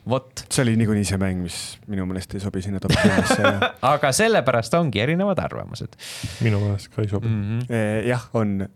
[0.09, 0.43] vot.
[0.49, 3.53] see oli niikuinii see mäng, mis minu meelest ei sobi sinna top kümnesse
[3.93, 5.95] aga sellepärast ongi erinevad arvamused.
[6.45, 7.43] minu meelest ka ei sobi mm.
[7.43, 8.07] -hmm.
[8.09, 8.67] jah, on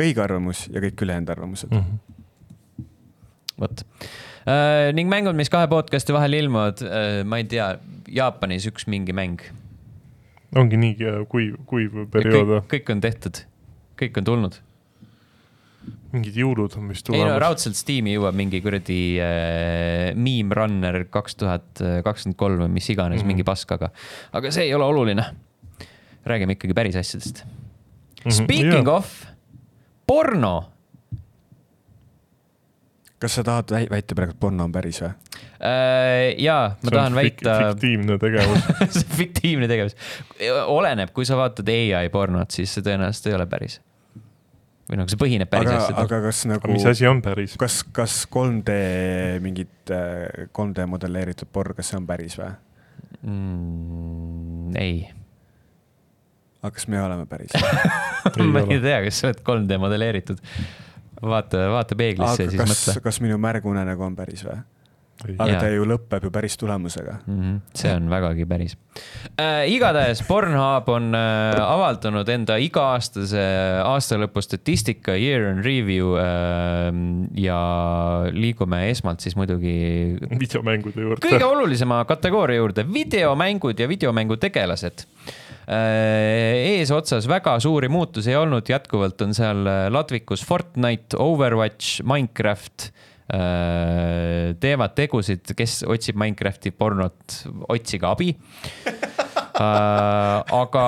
[0.00, 1.78] õige arvamus ja kõik ülejäänud arvamused mm.
[1.78, 2.86] -hmm.
[3.60, 3.86] vot.
[4.96, 7.76] Ning mängud, mis kahe podcast'i vahel ilmuvad uh,, ma ei tea,
[8.12, 9.40] Jaapanis üks mingi mäng.
[10.58, 12.60] ongi nii kuiv, kuiv periood või?
[12.74, 13.42] kõik on tehtud,
[14.00, 14.58] kõik on tulnud.
[16.12, 17.22] mingid jõulud on vist tulemas.
[17.22, 22.74] ei no raudselt Steam'i jõuab mingi kuradi äh, Meme Runner kaks tuhat kakskümmend kolm või
[22.80, 23.32] mis iganes mm, -hmm.
[23.32, 23.92] mingi pask, aga,
[24.50, 25.30] see ei ole oluline.
[26.26, 27.50] räägime ikkagi päris asjadest mm.
[28.24, 28.42] -hmm.
[28.42, 28.96] Speaking yeah.
[28.98, 29.26] of,
[30.06, 30.71] porno
[33.22, 36.32] kas sa tahad väita praegu, et porno on päris või äh,?
[36.42, 37.54] jaa, ma see tahan väita.
[37.60, 38.66] fiktiivne tegevus
[38.96, 39.96] see on fiktiivne tegevus.
[40.66, 43.78] oleneb, kui sa vaatad ai pornot, siis see tõenäoliselt ei ole päris.
[44.90, 46.04] või noh, see põhineb päris aga, asjadel.
[46.04, 46.74] aga kas nagu.
[46.74, 47.56] mis asi on päris?
[47.60, 48.76] kas, kas 3D
[49.44, 52.52] mingit 3D äh, modelleeritud porn, kas see on päris või
[53.22, 54.78] mm,?
[54.82, 55.02] ei
[56.62, 57.54] aga kas me oleme päris
[58.54, 60.42] ma ei tea, kas sa oled 3D modelleeritud
[61.22, 63.02] vaata, vaata peeglisse ja siis kas, mõtle.
[63.08, 64.60] kas minu märgunenägu on päris või?
[65.22, 65.58] aga ja.
[65.60, 67.36] ta ju lõpeb ju päris tulemusega mm.
[67.36, 67.58] -hmm.
[67.78, 68.74] see on vägagi päris
[69.38, 69.68] äh,.
[69.70, 73.44] igatahes Pornhub on äh, avaldanud enda iga-aastase
[73.84, 76.90] aastalõpu statistika Year in Review äh,
[77.38, 77.60] ja
[78.32, 80.18] liigume esmalt siis muidugi.
[80.40, 81.28] videomängude juurde.
[81.28, 89.22] kõige olulisema kategooria juurde, videomängud ja videomängutegelased Äh, eesotsas väga suuri muutusi ei olnud, jätkuvalt
[89.24, 92.88] on seal äh, ladvikus Fortnite, Overwatch, Minecraft
[93.32, 97.42] äh, teevad tegusid, kes otsib Minecrafti pornot,
[97.72, 98.32] otsige abi
[99.58, 100.84] aga,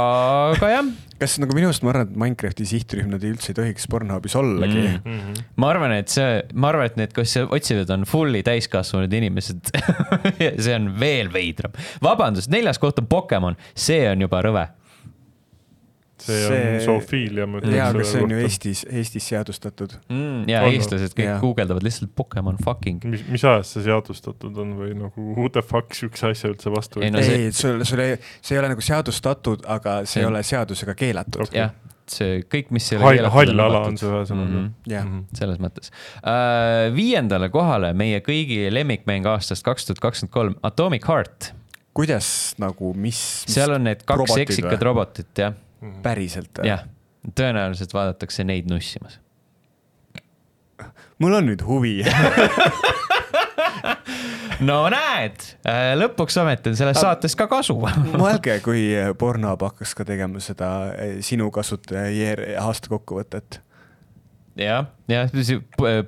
[0.54, 0.92] aga jah.
[1.20, 4.82] kas nagu minu arust ma arvan, et Minecrafti sihtrühm, nad üldse ei tohiks Pornhubis ollagi
[4.82, 5.02] mm.
[5.04, 5.42] -hmm.
[5.60, 9.74] ma arvan, et see, ma arvan, et need, kes otsivad, on fully täiskasvanud inimesed
[10.64, 11.74] see on veel veidram.
[12.02, 14.68] vabandust, neljas koht on Pokemon, see on juba rõve
[16.24, 17.46] see, see on zoofiilia.
[17.74, 20.44] jaa, aga see on ju Eestis, Eestis seadustatud mm,.
[20.50, 23.04] ja eestlased kõik guugeldavad lihtsalt Pokemon fucking.
[23.12, 27.04] mis, mis ajast see seadustatud on või nagu who the fuck siukse asja üldse vastu
[27.04, 27.46] ei, no see...
[27.46, 31.48] ei, sul, sul ei, see ei ole nagu seadustatud, aga see, ei ole seadusega keelatud
[31.48, 31.64] okay..
[31.64, 31.74] jah
[32.10, 33.34] see kõik, mis ei ole keelatud.
[33.38, 34.62] hall ala on see ühesõnaga mm.
[34.62, 34.92] -hmm.
[34.92, 36.92] jah mm -hmm., selles mõttes uh,.
[36.94, 41.52] viiendale kohale meie kõigi lemmikmäng aastast kaks tuhat kakskümmend kolm, Atomic Heart.
[41.94, 43.54] kuidas nagu, mis, mis?
[43.54, 45.54] seal on need kaks eksikad robotit, jah
[45.84, 46.00] Mhm.
[46.02, 46.64] päriselt?
[46.64, 46.86] jah,
[47.36, 49.20] tõenäoliselt vaadatakse neid nussimas.
[51.22, 51.98] mul on nüüd huvi
[54.68, 55.42] no näed,
[55.98, 57.76] lõpuks ometi on sellest saatest ka kasu.
[58.22, 58.86] mõelge, kui
[59.18, 63.60] Pornhub hakkaks ka tegema seda eh, sinu kasutaja year aasta kokkuvõtet.
[64.60, 65.30] jah, jah,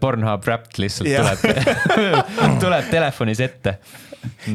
[0.00, 1.32] Pornhub Wrapped lihtsalt Jah.
[1.42, 1.78] tuleb,
[2.62, 3.78] tuleb telefonis ette.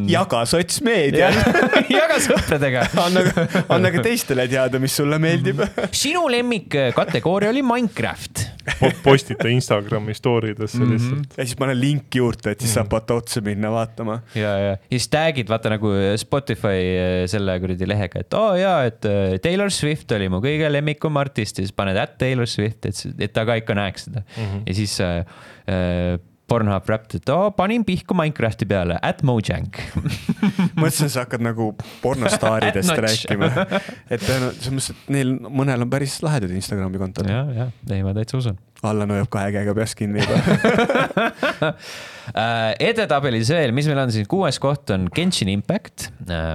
[0.08, 1.34] Jaga sotsmeedial,
[2.02, 2.86] jaga sõpradega.
[3.02, 3.26] anna,
[3.70, 5.62] anna ka teistele teada, mis sulle meeldib.
[5.92, 8.48] sinu lemmikkategooria oli Minecraft.
[9.04, 10.92] postita Instagrami story desse Mhm.
[10.92, 11.38] lihtsalt.
[11.38, 14.22] ja siis pane link juurde, et siis saab vaata otsa minna vaatama.
[14.36, 18.56] ja, ja, ja siis tag'id vaata nagu Spotify eh, selle kuradi lehega, et oo oh,
[18.60, 22.48] jaa, et eh, Taylor Swift oli mu kõige lemmikum artist ja siis paned at Taylor
[22.48, 24.44] Swift, et, et ta ka ikka näeks seda mm.
[24.44, 24.62] -hmm.
[24.68, 26.20] ja siis äh,
[26.52, 29.72] Pornhub Wrapped, et oo, panin pihku Minecrafti peale, at Mojang.
[30.82, 31.72] mõtlesin, sa hakkad nagu
[32.04, 33.52] pornostaaridest rääkima.
[34.12, 37.30] et selles mõttes, et neil mõnel on päris lahedad Instagrami kontod.
[37.32, 38.60] ja, ja, ei ma täitsa usun.
[38.88, 41.72] Allan hoiab kahe käega peast kinni juba.
[42.32, 46.06] Äh, edetabelis veel, mis meil on siin, kuues koht on Genshin Impact,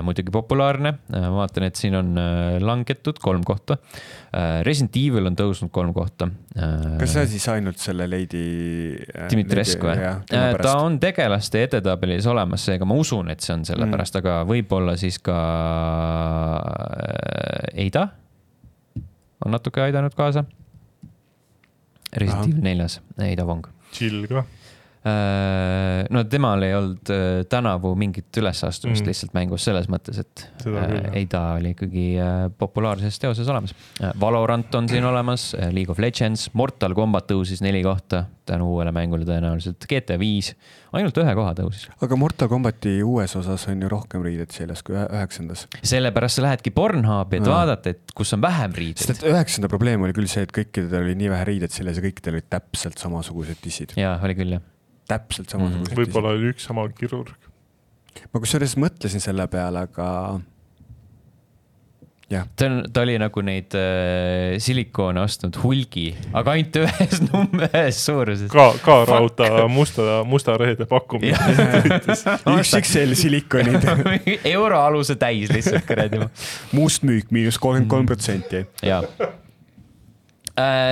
[0.06, 3.76] muidugi populaarne, ma vaatan, et siin on äh, langetud kolm kohta.
[4.64, 6.28] Resident Evil on tõusnud kolm kohta.
[7.00, 8.96] kas see siis ainult selle Lady?
[9.32, 9.96] Dimitrescu või?
[10.62, 14.96] ta on tegelaste edetabelis olemas, seega ma usun, et see on sellepärast mm., aga võib-olla
[15.00, 15.40] siis ka
[16.62, 18.06] äh, Eida
[19.44, 20.46] on natuke aidanud kaasa.
[22.16, 22.48] Resident.
[22.48, 23.66] Evil neljas, Eida Wong.
[23.92, 24.44] chill ka.
[26.10, 29.10] No temal ei olnud äh, tänavu mingit ülesastumist Mm.
[29.10, 31.10] lihtsalt mängus selles mõttes, et küll, äh.
[31.20, 33.74] Eida oli ikkagi äh, populaarses teoses olemas.
[34.20, 39.26] Valorant on siin olemas, League of Legends, Mortal Combat tõusis neli kohta tänu uuele mängule
[39.26, 40.52] tõenäoliselt, GTA viis
[40.94, 41.88] ainult ühe koha tõusis.
[42.02, 45.66] aga Mortal Combati uues osas on ju rohkem riideid seljas kui ühe- üheksandas.
[45.82, 47.56] sellepärast sa lähedki Pornhubi, et Aa.
[47.56, 49.10] vaadata, et kus on vähem sest riideid.
[49.16, 52.38] et üheksanda probleem oli küll see, et kõikidel oli nii vähe riideid seljas ja kõikidel
[52.38, 53.92] olid täpselt samasugused dissid.
[53.98, 54.62] jaa, oli küll jah.
[55.08, 56.00] Täpselt samasugused mm.
[56.02, 57.50] võib-olla oli üks sama kirurg.
[58.32, 60.08] ma kusjuures mõtlesin selle peale, aga
[62.30, 67.62] jah, ta on, ta oli nagu neid äh, silikoone ostnud hulgi, aga ainult ühes num-,
[67.68, 68.50] ühes suuruses.
[68.52, 71.38] ka, ka rauta musta, musta reede pakkumine.
[72.56, 73.86] üks XL silikonid,
[74.56, 76.24] euroaluse täis lihtsalt kuradi.
[76.74, 78.66] mustmüük miinus kolmkümmend kolm protsenti.
[78.82, 79.04] jaa.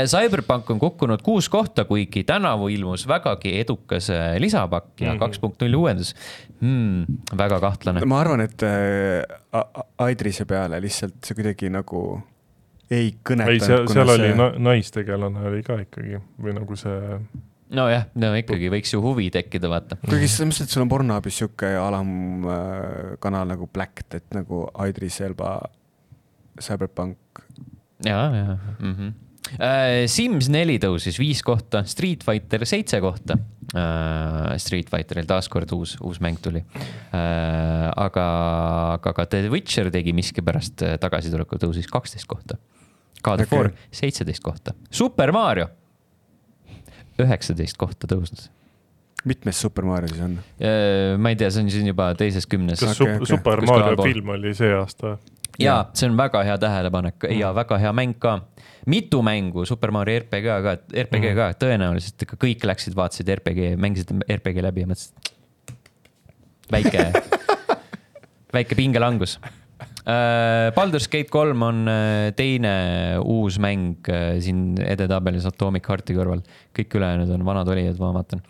[0.06, 5.18] Cyberpunk on kukkunud kuus kohta, kuigi tänavu ilmus vägagi edukas äh, lisapakk ja Mhm.
[5.18, 6.14] kaks punkt null uuendus
[6.60, 7.06] hmm,.
[7.36, 8.04] väga kahtlane.
[8.04, 9.24] ma arvan, et äh,
[9.98, 12.22] Aidrise peale lihtsalt see kuidagi nagu
[12.90, 13.64] ei ei, kõnetanud.
[13.64, 17.18] seal, seal oli na, naistegelane oli ka ikkagi või nagu see,
[17.74, 19.98] nojah, no ikkagi võiks ju huvi tekkida, vaata.
[20.04, 25.56] kuigi selles mõttes, et sul on Pornhubis sihuke alamkanal nagu Blacked, et nagu Aidris Elba,
[26.60, 27.44] Cyberpunk.
[28.04, 28.94] ja, ja mm.
[28.94, 29.12] -hmm.
[30.10, 33.36] Sims neli tõusis viis kohta, Street Fighter seitse kohta.
[34.62, 36.62] Street Fighteril taaskord uus, uus mäng tuli.
[37.14, 38.26] aga,
[38.98, 42.58] aga ka The Witcher tegi miskipärast äh, tagasituleku, tõusis kaksteist kohta.
[43.24, 43.54] God of.
[43.56, 45.70] War seitseteist kohta, Super Mario
[47.20, 48.48] üheksateist kohta tõusnud.
[49.24, 50.38] mitmes Super Mario siis on?
[51.18, 52.82] ma ei tea, see on siin juba teises kümnes.
[52.82, 53.30] kas okay, okei.
[53.36, 55.16] Super Mario film oli see aasta?
[55.58, 58.40] Ja see on väga hea tähelepanek ja väga hea mäng ka.
[58.86, 61.36] mitu mängu Super Mario RPG ka, RPG Mhm.
[61.36, 65.32] ka tõenäoliselt ikka kõik läksid, vaatasid RPG, mängisid RPG läbi ja mõtlesid.
[66.72, 67.12] väike,
[68.56, 69.38] väike pingelangus.
[70.76, 76.42] Baldur's Gate kolm on äh, teine uus mäng äh, siin edetabelis Atomic Hearti kõrval,
[76.76, 78.42] kõik ülejäänud on vanad olijad, ma vaatan.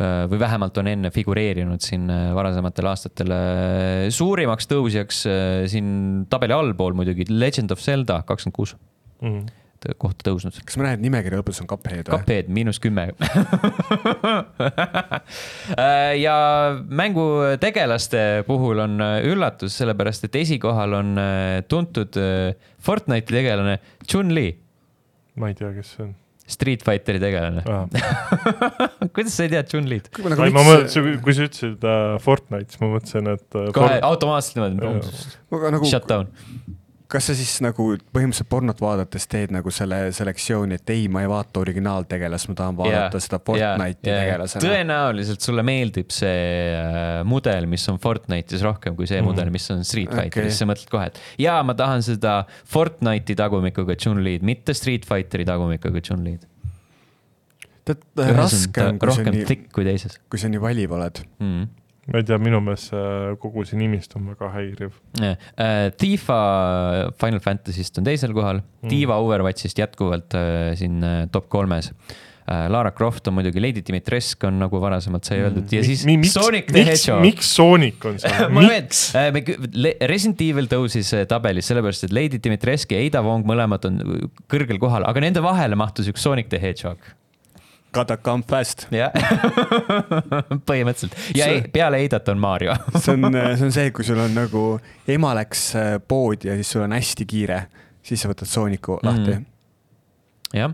[0.00, 3.34] Või vähemalt on enne figureerinud siin äh, varasematel aastatel.
[4.10, 8.74] suurimaks tõusjaks äh, siin tabeli allpool muidugi Legend of Zelda kakskümmend kuus
[9.24, 9.46] Mhm.
[10.00, 10.56] kohta tõusnud.
[10.64, 12.16] kas ma näen, et nimekirja lõpus on Cuphead või?
[12.16, 13.10] Cuphead miinus kümme.
[16.24, 16.36] ja
[16.88, 17.26] mängu
[17.60, 23.76] tegelaste puhul on äh, üllatus, sellepärast et esikohal on äh, tuntud äh, Fortnite'i tegelane
[24.08, 24.48] Chun-Li,
[25.36, 26.14] ma ei tea, kes see on
[26.44, 27.62] Street Fighteri tegelane.
[29.16, 30.10] kuidas sa ei tea Chun-Li'd?
[30.20, 34.58] ei, ma mõtlesin, kui sa ütlesid uh, Fortnite, siis ma mõtlesin, et uh, kohe automaatselt
[34.60, 35.70] niimoodi Jaa.
[35.72, 36.28] nagu, shut down.
[37.14, 37.84] Kas sa siis nagu
[38.14, 42.78] põhimõtteliselt pornot vaadates teed nagu selle selektsiooni, et ei, ma ei vaata originaaltegelast, ma tahan
[42.80, 44.64] vaadata seda Fortnite'i tegelasena.
[44.64, 46.40] tõenäoliselt sulle meeldib see
[46.74, 49.28] äh, mudel, mis on Fortnite'is rohkem kui see Mhm.
[49.30, 50.10] mudel, mis on Street.
[50.10, 52.34] Fighteris, sa mõtled kohe, et jaa, ma tahan seda
[52.66, 56.44] Fortnite'i tagumikuga Chun-Li'd, mitte Street Fighteri tagumikuga Chun-Li'd.
[57.84, 59.56] tead, raske on, kui sa nii,
[60.32, 61.18] kui sa nii valiv oled.
[61.38, 61.66] mm..
[62.12, 64.92] Ma ei tea, minu meelest see kogu see nimistu on väga häiriv.
[65.24, 66.38] Äh, Tifa
[67.20, 71.92] Final Fantasy'st on teisel kohal mm., Diva Overwatchist jätkuvalt äh, siin äh, top kolmes.
[72.44, 76.26] Lara Croft on muidugi, Lady Dimitrescu on nagu varasemalt sai öeldud ja siis Mi- mi-
[76.26, 77.22] miks- Sonic the Hedgehog.
[77.24, 78.98] miks Sonic on seal, miks?
[80.10, 83.96] Resident Evil tõusis tabelis sellepärast, et Lady Dimitrescu ja Ada Wong mõlemad on
[84.52, 87.00] kõrgel kohal, aga nende vahele mahtus üks Sonic the Hedgehog.
[87.94, 88.86] Gotta come fast.
[88.94, 89.12] jah,
[90.68, 92.74] põhimõtteliselt ja See- ei, peale Adat on Mario.
[93.02, 93.28] see on,
[93.58, 94.64] see on see, kui sul on nagu,
[95.10, 97.64] ema läks äh, poodi ja siis sul on hästi kiire,
[98.04, 100.60] siis sa võtad Sooniku lahti Mm.
[100.60, 100.70] jah,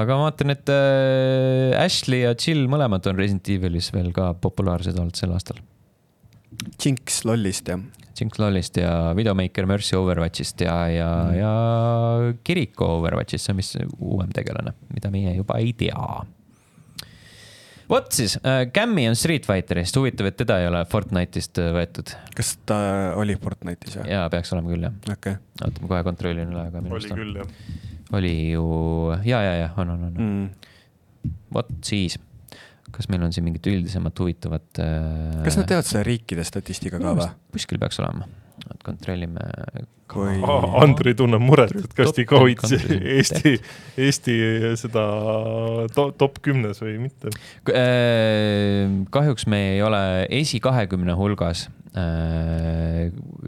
[0.00, 4.96] aga ma vaatan, et äh, Ashley ja Jill mõlemad on Resident Evilis veel ka populaarsed
[4.96, 5.58] olnud sel aastal.
[6.80, 7.76] Jinx lollist ja
[8.20, 11.52] Jinx Lollist ja Widowmaker Mercy Overwatchist ja, ja mm., ja
[12.44, 15.94] Kiriko Overwatchist, see on vist uuem tegelane, mida meie juba ei tea.
[17.90, 22.14] Vot siis äh,, Cammi on Street Fighterist, huvitav, et teda ei ole Fortnite'ist äh, võetud
[22.36, 22.78] kas ta
[23.20, 24.08] oli Fortnite'is või?
[24.12, 27.14] ja peaks olema küll jah, okei oota ma kohe kontrollin üle, aga minu oli arust
[27.14, 27.54] on, küll jah.
[28.20, 28.66] oli ju
[29.26, 31.30] ja, ja, ja on, on, on, mm..
[31.56, 32.18] vot siis,
[32.94, 37.16] kas meil on siin mingit üldisemat huvitavat äh, kas nad teevad seda riikide statistika ka
[37.18, 37.30] või?
[37.56, 38.28] kuskil peaks olema,
[38.74, 39.46] et kontrollime.
[40.10, 40.40] Kui-
[40.82, 42.72] Andri tunneb muret, et kas Top countries.
[43.20, 43.52] Eesti,
[43.96, 44.34] Eesti
[44.80, 45.04] seda
[45.94, 47.30] to, top kümnes või mitte.
[47.70, 50.02] Äh, kahjuks me ei ole
[50.40, 51.68] esi kahekümne hulgas.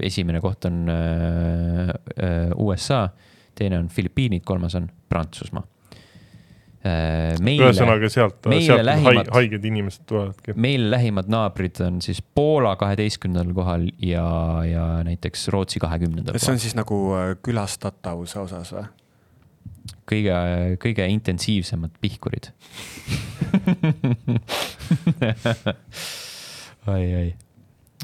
[0.03, 3.09] esimene koht on äh, äh, USA,
[3.55, 5.63] teine on Filipiinid, kolmas on Prantsusmaa.
[6.83, 10.55] meile, ühesõnaga sealt, sealt lähimad- hai, haiged inimesed tulevadki.
[10.57, 14.27] meil lähimad naabrid on siis Poola kaheteistkümnendal kohal ja,
[14.67, 16.65] ja näiteks Rootsi kahekümnendal see kohal on.
[16.65, 18.87] siis nagu äh, külastatavuse osas või?
[20.11, 20.35] kõige,
[20.83, 22.51] kõige intensiivsemad pihkurid
[26.93, 27.29] oi, oi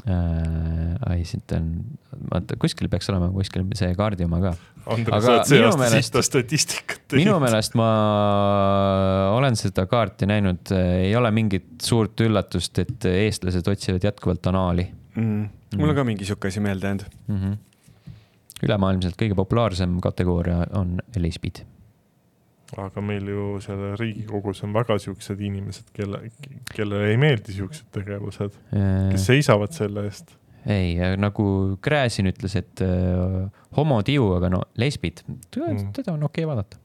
[0.07, 0.95] äh,.
[1.09, 1.71] ai, siit on,
[2.31, 4.53] vaata kuskil peaks olema kuskil see kaardi oma ka.
[4.89, 7.89] Andres, sa oled see aasta meelest- sista statistikat minu meelest ma
[9.35, 15.49] olen seda kaarti näinud, ei ole mingit suurt üllatust, et eestlased otsivad jätkuvalt anaali mm..
[15.79, 17.05] mul on ka mingi sihuke asi meelde jäänud.
[17.27, 17.41] mm.
[17.41, 17.57] -hmm.
[18.67, 21.63] ülemaailmselt kõige populaarsem kategooria on lesbid.
[22.77, 26.19] Aga meil ju seal Riigikogus on väga siuksed inimesed, kelle,
[26.73, 28.57] kellele ei meeldi siuksed tegevused,
[29.11, 30.35] kes seisavad selle eest.
[30.69, 33.47] ei, nagu Gräzin ütles, et äh,
[33.77, 35.91] homotiu, aga no lesbid, Mm.
[35.95, 36.77] teda on okei okay vaadata.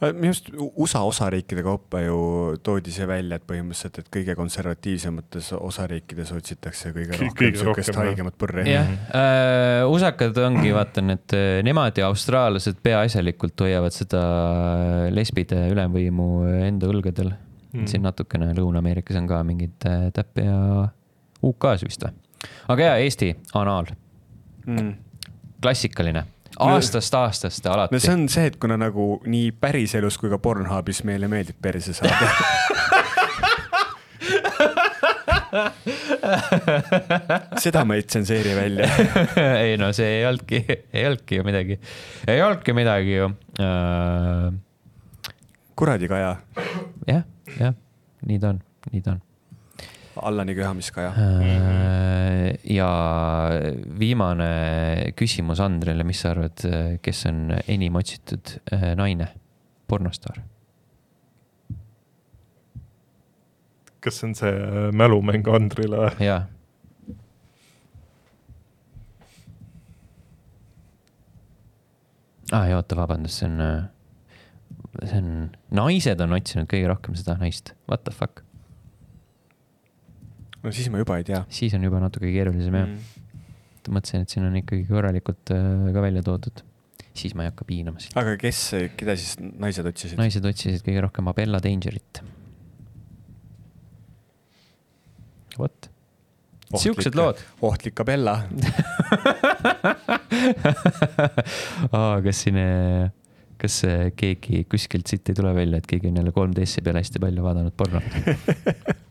[0.00, 2.18] Minu arust USA osariikide kaupa ju
[2.64, 8.00] toodi see välja, et põhimõtteliselt, et kõige konservatiivsemates osariikides otsitakse kõige rohkem jah.
[8.00, 8.64] haigemat põrri.
[8.70, 14.22] jah äh,, usakad ongi, vaatan, et äh, nemad ja austraallased peaasjalikult hoiavad seda
[15.12, 16.30] lesbide ülemvõimu
[16.70, 17.86] enda õlgadel mm..
[17.90, 20.88] siin natukene Lõuna-Ameerikas on ka mingeid äh, täppe ja
[21.44, 22.16] UK-s vist või?
[22.72, 23.92] aga jaa, Eesti, anaal,
[24.68, 24.90] Mm.
[25.64, 26.20] klassikaline,
[26.60, 31.04] aastast aastast alati no see on see, et kuna nagu nii päriselus kui ka Pornhubis
[31.08, 32.30] meile meeldib perse saada.
[37.64, 38.88] seda ma ei tsenseeri välja.
[39.64, 40.58] ei no see ei olnudki,
[40.92, 41.78] ei olnudki ju midagi,
[42.28, 44.52] ei olnudki midagi ju uh,.
[45.76, 46.36] kuradi Kaja,
[47.08, 47.24] jah,
[47.56, 47.74] jah,
[48.28, 49.20] nii ta on, nii ta on
[50.22, 51.10] Allani köhamis Kaja.
[51.16, 52.50] uh,.
[52.64, 52.90] ja
[53.98, 54.50] viimane
[55.16, 56.64] küsimus Andrele, mis sa arvad,
[57.02, 59.32] kes on enim otsitud uh, naine,
[59.88, 60.42] pornostaar?
[64.00, 66.24] kas see on see äh, mälumäng Andrile või?
[66.24, 66.40] jaa.
[72.50, 73.88] aa, ei oota, vabandust, see on,
[75.04, 75.34] see on,
[75.76, 78.42] naised on otsinud kõige rohkem seda naist, what the fuck,
[80.64, 81.42] no siis ma juba ei tea.
[81.52, 83.94] siis on juba natuke keerulisem jah Mm.
[83.96, 86.60] mõtlesin, et siin on ikkagi korralikult äh, ka välja toodud,
[87.16, 88.12] siis ma ei hakka piinama sind.
[88.20, 88.58] aga kes,
[89.00, 90.18] keda siis naised otsisid?
[90.20, 92.20] naised otsisid kõige rohkem Abella Dangerit.
[95.58, 95.88] vot,
[96.76, 97.40] siuksed lood.
[97.66, 98.36] ohtlik Abella.
[101.96, 102.58] aa, kas siin,
[103.60, 107.18] kas äh, keegi kuskilt siit ei tule välja, et keegi on jälle 3DS-i peal hästi
[107.22, 108.06] palju vaadanud pornot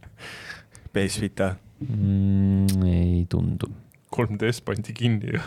[0.93, 1.55] Base Vita.
[1.85, 2.83] mm,?
[2.89, 3.69] ei tundu.
[4.15, 5.41] 3DS pandi kinni ju.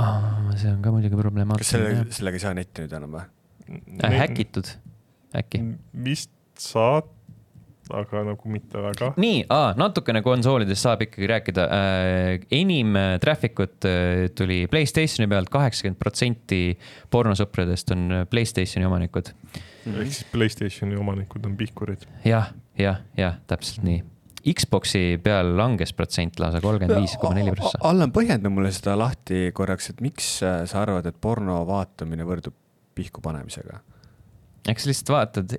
[0.00, 2.08] aa, see on ka muidugi kas problemaatiline selle, jah.
[2.18, 3.28] sellega ei saa netti nüüd enam või?
[4.04, 4.18] äh,.
[4.22, 4.74] häkitud,
[5.40, 5.62] äkki?
[6.04, 7.08] vist saad,
[7.94, 9.10] aga nagu mitte väga.
[9.20, 9.46] nii,
[9.80, 12.28] natukene konsoolidest saab ikkagi rääkida äh,.
[12.60, 16.62] enim äh, traffic ut äh, tuli Playstationi pealt, kaheksakümmend protsenti
[17.14, 19.32] pornosõpradest on Playstationi omanikud.
[19.88, 22.04] ehk siis Playstationi omanikud on pihkurid.
[22.28, 24.04] jah, jah, jah, täpselt nii.
[24.54, 27.80] Xbox'i peal langes protsent lausa kolmkümmend viis koma neli prossa.
[27.88, 32.56] Allan, põhjenda mulle seda lahti korraks, et miks äh, sa arvad, et porno vaatamine võrdub
[32.98, 33.82] pihku panemisega?
[34.68, 35.54] eks sa lihtsalt vaatad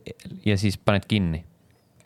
[0.46, 1.44] ja siis paned kinni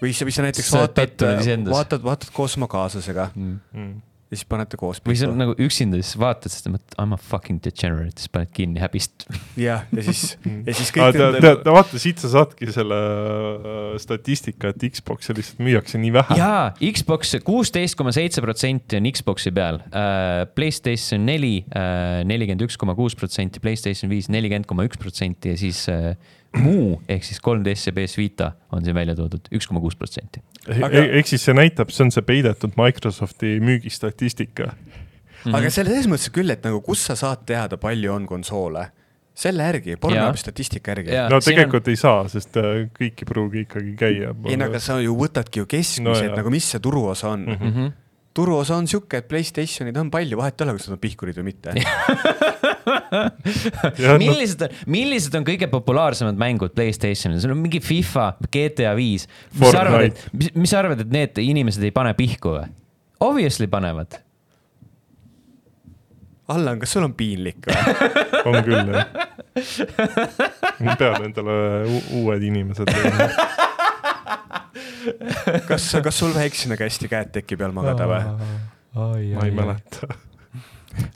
[0.01, 1.73] või sa, või sa näiteks Sa vaatad iseendas.
[1.73, 3.59] vaatad, vaatad koos oma kaaslasega mm..
[3.71, 4.01] mm..
[4.33, 5.37] Ja siis panete koos või sa pihku.
[5.39, 9.27] nagu üksinda siis vaatad, sest mõtled, I m a fucking degenerate, siis paned kinni häbist.
[9.67, 10.35] jah, ja siis,
[10.67, 15.63] ja siis kõik tead, tead, vaata siit sa saadki selle äh, statistika, et Xbox'e lihtsalt
[15.63, 16.39] müüakse nii vähe.
[16.39, 22.79] jaa, Xbox kuusteist koma seitse protsenti on Xbox'i peal uh,, Playstation neli uh, nelikümmend üks
[22.81, 26.13] koma kuus protsenti, Playstation viis nelikümmend koma üks protsenti ja siis uh,
[26.61, 30.43] muu ehk siis 3DS ja PS Vita on siin välja toodud üks koma kuus protsenti.
[30.67, 31.05] Aga- aga...
[31.19, 34.73] ehk siis see näitab, see on see peidetud Microsofti müügistatistika.
[35.43, 35.55] Mhm.
[35.59, 38.89] aga selles mõttes küll, et nagu kus sa saad teada, palju on konsoole?
[39.33, 41.15] selle järgi, pornografi statistika järgi.
[41.31, 41.91] No tegelikult on...
[41.95, 44.29] ei saa, sest äh, kõik ei pruugi ikkagi käia.
[44.45, 47.55] ei no aga sa ju võtadki ju keskmise No nagu mis see turuosa on mm.
[47.55, 47.71] -hmm.
[47.71, 47.91] Mm -hmm.
[48.33, 51.49] turuosa on sihuke, et Playstationid on palju, vahet ei ole, kas nad on pihkurid või
[51.49, 51.73] mitte.
[54.23, 59.27] Millised on, millised on kõige populaarsemad mängud Playstationil, sul on mingi FIFA, GTA viis.
[59.57, 62.69] mis sa arvad, et, mis, mis sa arvad, et need inimesed ei pane pihku või?
[63.23, 64.19] Obviously panevad.
[66.51, 67.77] Allan, kas sul on piinlik või?
[68.49, 69.07] on küll jah.
[70.83, 71.55] ma pean endale
[72.19, 73.29] uued inimesed leidma.
[75.69, 78.21] kas, kas sul väiksena kästi käed teki peal magada või?
[78.93, 80.11] ma ei mäleta.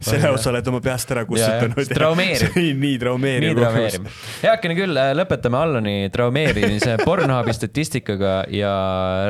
[0.02, 1.78] Selle osa oled oma peast ära kustutanud.
[1.80, 2.58] see traumeerib.
[2.84, 4.10] nii, traumeeriv nii traumeeriv.
[4.44, 8.74] heakene küll, lõpetame Allani traumeerimise Pornhubi statistikaga ja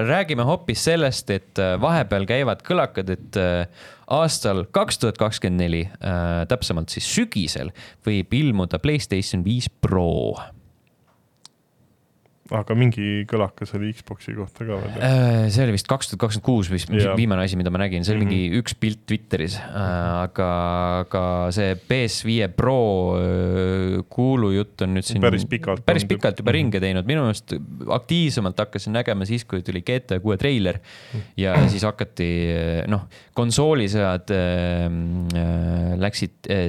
[0.08, 5.82] räägime hoopis sellest, et äh, vahepeal käivad kõlakad, et äh, aastal kaks tuhat kakskümmend neli,
[6.48, 7.74] täpsemalt siis sügisel,
[8.08, 10.38] võib ilmuda Playstation viis Pro.
[12.52, 14.98] Aga mingi kõlakas oli Xbox'i kohta ka veel.
[15.04, 18.16] Äh, see oli vist kaks tuhat kakskümmend kuus vist viimane asi, mida ma nägin, see
[18.16, 18.30] oli Mhm.
[18.30, 20.50] mingi üks pilt Twitteris, aga,
[21.04, 22.78] aga see PS5 Pro
[23.18, 26.58] öö, kuulujutt on nüüd siin Päris pikalt päris pikalt juba Mhm.
[26.58, 27.54] ringe teinud, minu meelest
[27.98, 30.80] aktiivsemalt hakkasin nägema siis, kui tuli GTA kuue treiler.
[31.38, 32.30] Ja siis hakati
[32.88, 34.88] noh, konsoolisõjad äh,
[36.02, 36.66] läksid äh,,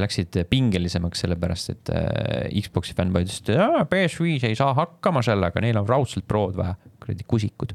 [0.00, 5.80] läksid pingelisemaks, sellepärast et äh, Xbox'i fännboid ütlesid, et PS5 ei saa hakkama sellega, neil
[5.80, 7.74] on raudselt Prod vaja, kuradi kusikud.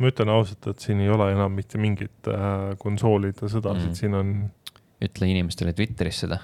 [0.00, 4.16] ma ütlen ausalt, et siin ei ole enam mitte mingit äh, konsoolide sõdasid mm., siin
[4.16, 4.34] on,
[5.00, 6.42] ütle inimestele Twitteris seda.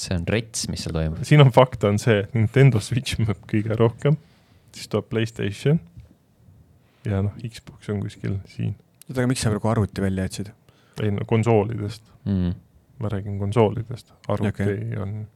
[0.00, 1.22] see on rets, mis seal toimub.
[1.28, 4.18] siin on fakt on see, et Nintendo Switch müüb kõige rohkem,
[4.74, 5.80] siis tuleb Playstation
[7.08, 8.74] ja noh, Xbox on kuskil siin,
[9.10, 10.52] oota, aga miks sa praegu arvuti välja jätsid?
[11.02, 12.54] ei no konsoolidest, Mm.
[13.00, 14.96] ma räägin konsoolidest, arvuti okay.
[15.00, 15.26] on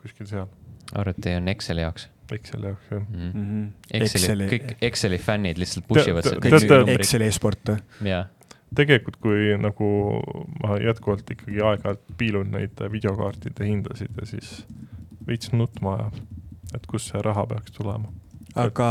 [0.00, 0.46] kuskil seal,
[0.94, 3.02] arvuti on Exceli jaoks Exceli jaoks jah.
[3.10, 3.66] mm..
[3.90, 6.94] Exceli, Exceli, kõik Exceli fännid lihtsalt push ivad numbrid.
[6.96, 8.08] Exceli e-sport või?
[8.08, 8.24] jaa,
[8.74, 9.90] tegelikult, kui nagu
[10.62, 14.54] ma jätkuvalt ikkagi aeg-ajalt piilun neid videokaartide hindasid ja siis
[15.28, 16.18] veits nutma ajab,
[16.74, 18.10] et kust see raha peaks tulema.
[18.58, 18.88] aga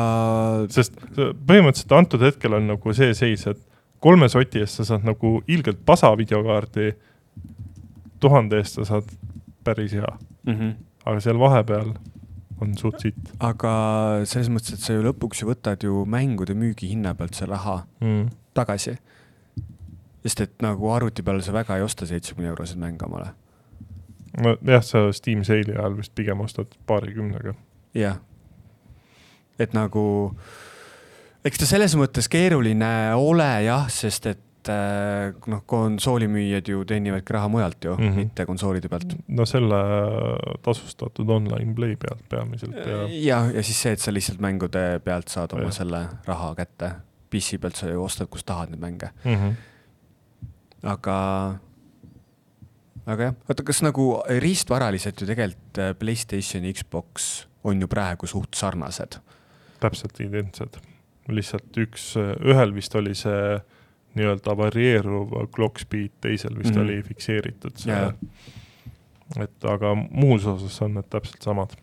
[0.74, 3.60] sest põhimõtteliselt antud hetkel on nagu see seis, et
[4.04, 6.92] kolme soti eest sa saad nagu ilgelt pasa videokaardi,
[8.20, 9.12] tuhande eest sa saad
[9.64, 10.74] päris hea, mm, -hmm.
[11.06, 11.94] aga seal vahepeal
[12.62, 13.74] on suht sitt aga
[14.30, 18.28] selles mõttes, et sa ju lõpuks ju võtad ju mängude müügihinna pealt see raha mm..
[18.58, 18.98] tagasi.
[20.24, 23.34] sest et nagu arvuti peal sa väga ei osta seitsmekümne euroseid mänge omale.
[24.42, 27.56] nojah, sa Steam Sale'i ajal vist pigem ostad paarikümnega.
[27.96, 28.20] jah.
[29.60, 30.06] et nagu,
[31.48, 32.90] eks ta selles mõttes keeruline
[33.20, 38.04] ole jah, sest et äh, noh, konsoolimüüjad ju teenivadki raha mujalt ju mm.
[38.04, 38.16] -hmm.
[38.16, 39.16] mitte konsoolide pealt.
[39.28, 39.82] no selle
[40.64, 45.28] tasustatud online play pealt peamiselt ja ja, ja siis see, et sa lihtsalt mängude pealt
[45.28, 45.74] saad oma Jah.
[45.74, 46.96] selle raha kätte.
[47.30, 49.36] PC pealt sa ju ostad, kus tahad neid mänge, mm.
[49.36, 49.54] -hmm.
[50.84, 51.56] aga,
[53.06, 58.28] aga jah, oota, kas nagu riistvaraliselt ju tegelikult äh, Playstation ja Xbox on ju praegu
[58.28, 59.18] suht sarnased.
[59.80, 60.93] täpselt identsed.
[61.28, 62.14] Lihtsalt üks,
[62.44, 63.60] ühel vist oli see
[64.18, 66.82] nii-öelda varieeruv clock speed, teisel vist mm.
[66.82, 66.84] -hmm.
[66.84, 68.14] oli fikseeritud see Jaa.
[69.44, 71.74] et aga muus osas on need täpselt samad.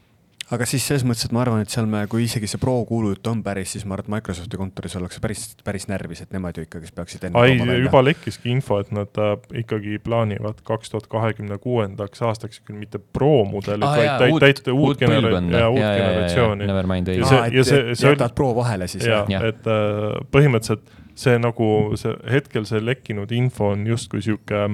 [0.51, 3.26] Aga siis selles mõttes, et ma arvan, et seal me, kui isegi see Pro kuulujutt
[3.30, 6.64] on päris, siis ma arvan, et Microsofti kontoris ollakse päris, päris närvis, et nemad ju
[6.66, 11.59] ikkagi peaksid enne ai, juba lekkiski info, et nad äh, ikkagi plaanivad kaks tuhat kahekümne
[11.62, 15.22] kuuendaks aastaks küll mitte Pro mudelit Ah, ah,, vaid uut- täit-, uut, uut uut genera-
[15.28, 15.59] põlvkonda.
[15.64, 16.66] ja uut generatsiooni.
[16.66, 17.42] Never mind, ja õige.
[17.46, 19.44] et ja see- see, see oli- jätad Pro vahele siis ja jah?
[19.53, 21.70] Et äh, põhimõtteliselt see nagu
[22.01, 24.66] see hetkel see lekkinud info on justkui sihuke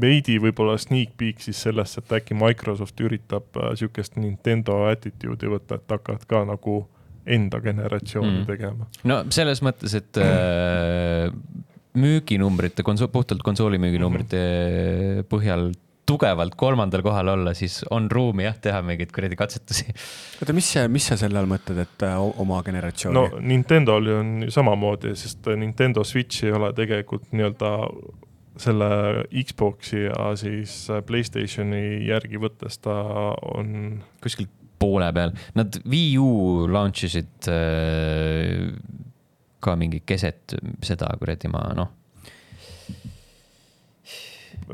[0.00, 5.78] veidi võib-olla sneak peek siis sellest, et äkki Microsoft üritab äh, sihukest Nintendo attitude'i võtta,
[5.80, 6.80] et hakkavad ka nagu
[7.26, 8.46] enda generatsiooni Mm.
[8.48, 8.86] tegema.
[9.08, 11.30] no selles mõttes, et äh,
[11.94, 15.70] müüginumbrite, konso-, puhtalt konsooli müüginumbrite põhjal
[16.04, 19.86] tugevalt kolmandal kohal olla, siis on ruumi jah, teha mingeid kuradi katsetusi.
[20.42, 24.18] oota, mis sa, mis sa selle all mõtled, et äh, oma generatsiooni no Nintendo'l ju
[24.20, 27.70] on ju samamoodi, sest Nintendo Switch ei ole tegelikult nii-öelda
[28.60, 28.88] selle
[29.34, 30.74] Xbox'i ja siis
[31.06, 32.94] Playstationi järgi võttes ta
[33.54, 34.46] on kuskil
[34.78, 36.30] poole peal, nad Wii U
[36.70, 38.70] launch isid äh,
[39.64, 41.92] ka mingi keset seda kuradi ma noh,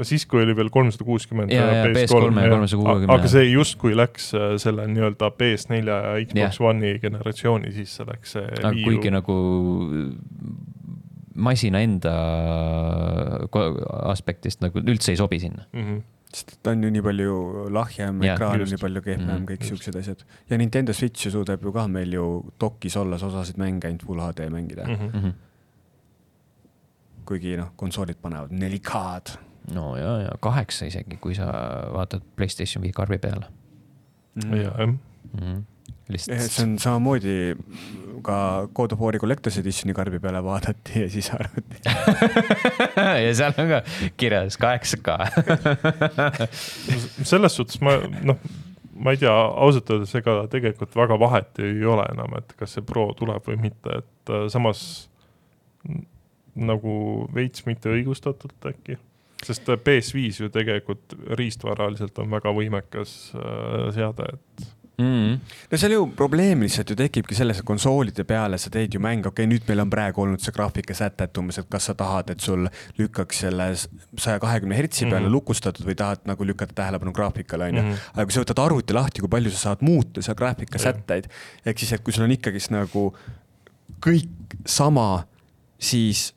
[0.07, 3.12] siis, kui oli veel kolmsada kuuskümmend Jaa, jaa, PS3 ja 360.
[3.14, 6.61] aga see justkui läks äh, selle nii-öelda PS4 ja Xbox Jah.
[6.70, 9.37] One'i generatsiooni sisse läks see kuigi nagu
[11.41, 12.14] masina enda
[14.12, 15.66] aspektist nagu üldse ei sobi sinna.
[15.72, 15.84] mm.
[15.84, 16.01] -hmm.
[16.30, 17.36] sest ta on ju nii palju
[17.74, 20.24] lahjem, ekraan on nii palju kehvem mm,, kõik siuksed asjad.
[20.51, 22.26] ja Nintendo Switch ju suudab ju ka meil ju
[22.61, 25.32] dokis olles osasid mänge ainult full HD mängida mm, Mm -hmm.
[27.24, 29.38] kuigi noh, konsoolid panevad 4K-d
[29.74, 31.47] no ja, ja kaheksa isegi, kui sa
[31.95, 33.47] vaatad Playstation viie karbi peale
[34.34, 34.55] mm.
[34.55, 34.99] ja jah, mm.
[35.34, 35.62] -hmm.
[36.18, 37.36] See lihtsalt, on samamoodi
[38.24, 38.38] ka
[38.74, 41.80] God of War'i Collector's Editioni karbi peale vaadati ja siis arvati,
[43.24, 43.82] ja seal on ka
[44.20, 45.16] kirjas kaheksa K.
[47.32, 47.96] selles suhtes ma
[48.26, 48.40] noh,
[49.00, 52.86] ma ei tea, ausalt öeldes ega tegelikult väga vahet ei ole enam, et kas see
[52.86, 54.82] Pro tuleb või mitte, et äh, samas
[56.61, 56.96] nagu
[57.34, 58.98] veits mitte õigustatult äkki.
[59.46, 64.68] sest äh, PS5 ju tegelikult riistvaraliselt on väga võimekas äh, seade, et
[65.01, 65.38] Mm.
[65.70, 69.24] no seal ju probleem lihtsalt ju tekibki selles, et konsoolide peale sa teed ju mänge,
[69.30, 72.32] okei okay,, nüüd meil on praegu olnud see graafikasäte, et umbes, et kas sa tahad,
[72.34, 72.66] et sul
[72.98, 75.26] lükkaks selle saja kahekümne hertsi peale mm.
[75.26, 75.36] -hmm.
[75.38, 77.82] lukustatud või tahad nagu lükata tähelepanu graafikale, onju.
[77.82, 78.11] Mhm.
[78.14, 81.30] aga kui sa võtad arvuti lahti, kui palju sa saad muuta seal graafikasätteid,
[81.64, 83.14] ehk siis, et kui sul on ikkagist nagu
[84.05, 85.24] kõik sama,
[85.78, 86.30] siis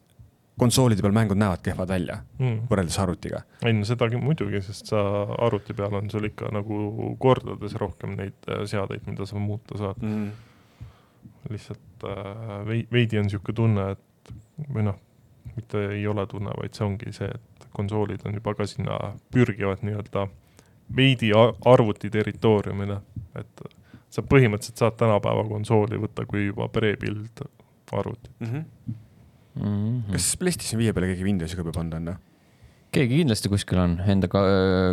[0.59, 2.65] konsoolide peal mängud näevad kehvad välja mm.
[2.69, 3.41] võrreldes arvutiga.
[3.65, 5.01] ei no sedagi muidugi, sest sa
[5.45, 10.03] arvuti peal on sul ikka nagu kordades rohkem neid äh, seadeid, mida sa muuta saad.
[10.03, 10.31] Mm.
[11.49, 14.33] lihtsalt äh, vei- veidi on niisugune tunne, et
[14.69, 14.99] või noh,
[15.55, 18.99] mitte ei ole tunne, vaid see ongi see, et konsoolid on juba ka sinna
[19.33, 20.27] pürgivad nii-öelda
[20.95, 21.31] veidi
[21.65, 22.99] arvuti territooriumile,
[23.39, 23.65] et
[24.13, 27.41] sa põhimõtteliselt saad tänapäeva konsooli võtta kui juba prebuild
[27.93, 28.31] arvutit.
[28.39, 28.93] Mm -hmm.
[29.55, 30.11] Mm -hmm.
[30.11, 32.21] kas PlayStation viie peale keegi Windowsi ka peab anda, on või?
[32.93, 34.43] keegi kindlasti kuskil on enda ka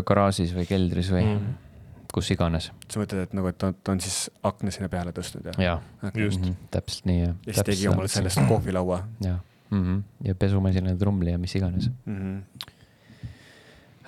[0.08, 1.36] garaažis või keldris või mm.
[1.44, 1.68] Mm.
[2.14, 2.70] kus iganes.
[2.88, 5.56] sa mõtled, et nagu, et ta, ta on siis akna sinna peale tõstnud ja?
[5.60, 6.24] ja Okay.
[6.24, 6.40] Just.
[6.40, 6.70] mm, -hmm.
[6.72, 7.32] täpselt nii ja.
[7.46, 8.40] ja siis tegi omale sellest.
[8.48, 9.38] kohvilaua ja
[9.70, 10.02] mm, -hmm.
[10.28, 12.16] ja pesumasina ja trumli ja mis iganes mm.
[12.16, 12.66] -hmm.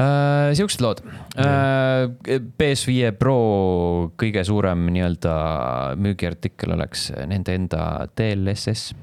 [0.01, 0.55] äh,.
[0.57, 1.05] siuksed lood
[1.37, 2.09] äh,.
[2.63, 5.37] PS5 Pro kõige suurem nii-öelda
[5.97, 8.95] müügiartikkel oleks nende enda DLSS.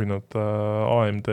[0.00, 1.28] Kui nad äh, AMD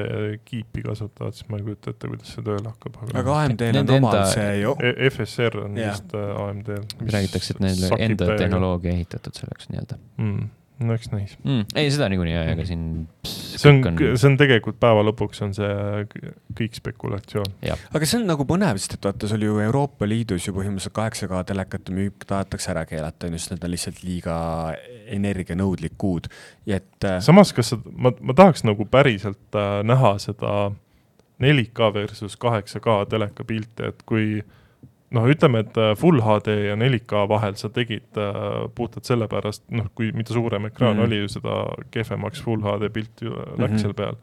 [0.48, 4.26] kiipi kasutavad, siis ma ei kujuta ette, kuidas see tööle hakkab, aga AMD-l on enda-
[4.34, 5.96] see ju, E- FSR on Jah.
[5.96, 6.86] vist äh, AMD-l.
[7.16, 10.48] räägitakse, et neil enda tehnoloogia ehitatud selleks nii-öelda mm,.
[10.80, 11.36] No eks näis.
[11.44, 11.64] mm,.
[11.76, 12.84] ei, seda niikuinii, aga siin.
[13.26, 13.80] see on,
[14.20, 17.56] see on tegelikult päeva lõpuks on see k- kõik spekulatsioon.
[17.66, 21.44] aga see on nagu põnev, sest et vaata, sul ju Euroopa Liidus ju põhimõtteliselt 8K
[21.52, 24.38] telekate müük tahetakse ära keelata, on ju, sest need on lihtsalt liiga
[25.18, 26.30] energianõudlikud.
[26.70, 30.72] ja et äh, samas, kas sa, ma, ma tahaks nagu päriselt äh, näha seda
[31.42, 34.42] 4K versus 8K teleka pilti, et kui
[35.16, 39.88] noh, ütleme, et äh, full HD ja 4K vahel sa tegid äh, puhtalt sellepärast, noh,
[39.96, 41.06] kui mida suurem ekraan mm.
[41.06, 41.62] oli ju, seda
[41.94, 43.64] kehvemaks full HD pilt ju läks mm.
[43.64, 43.82] -hmm.
[43.86, 44.20] seal peal.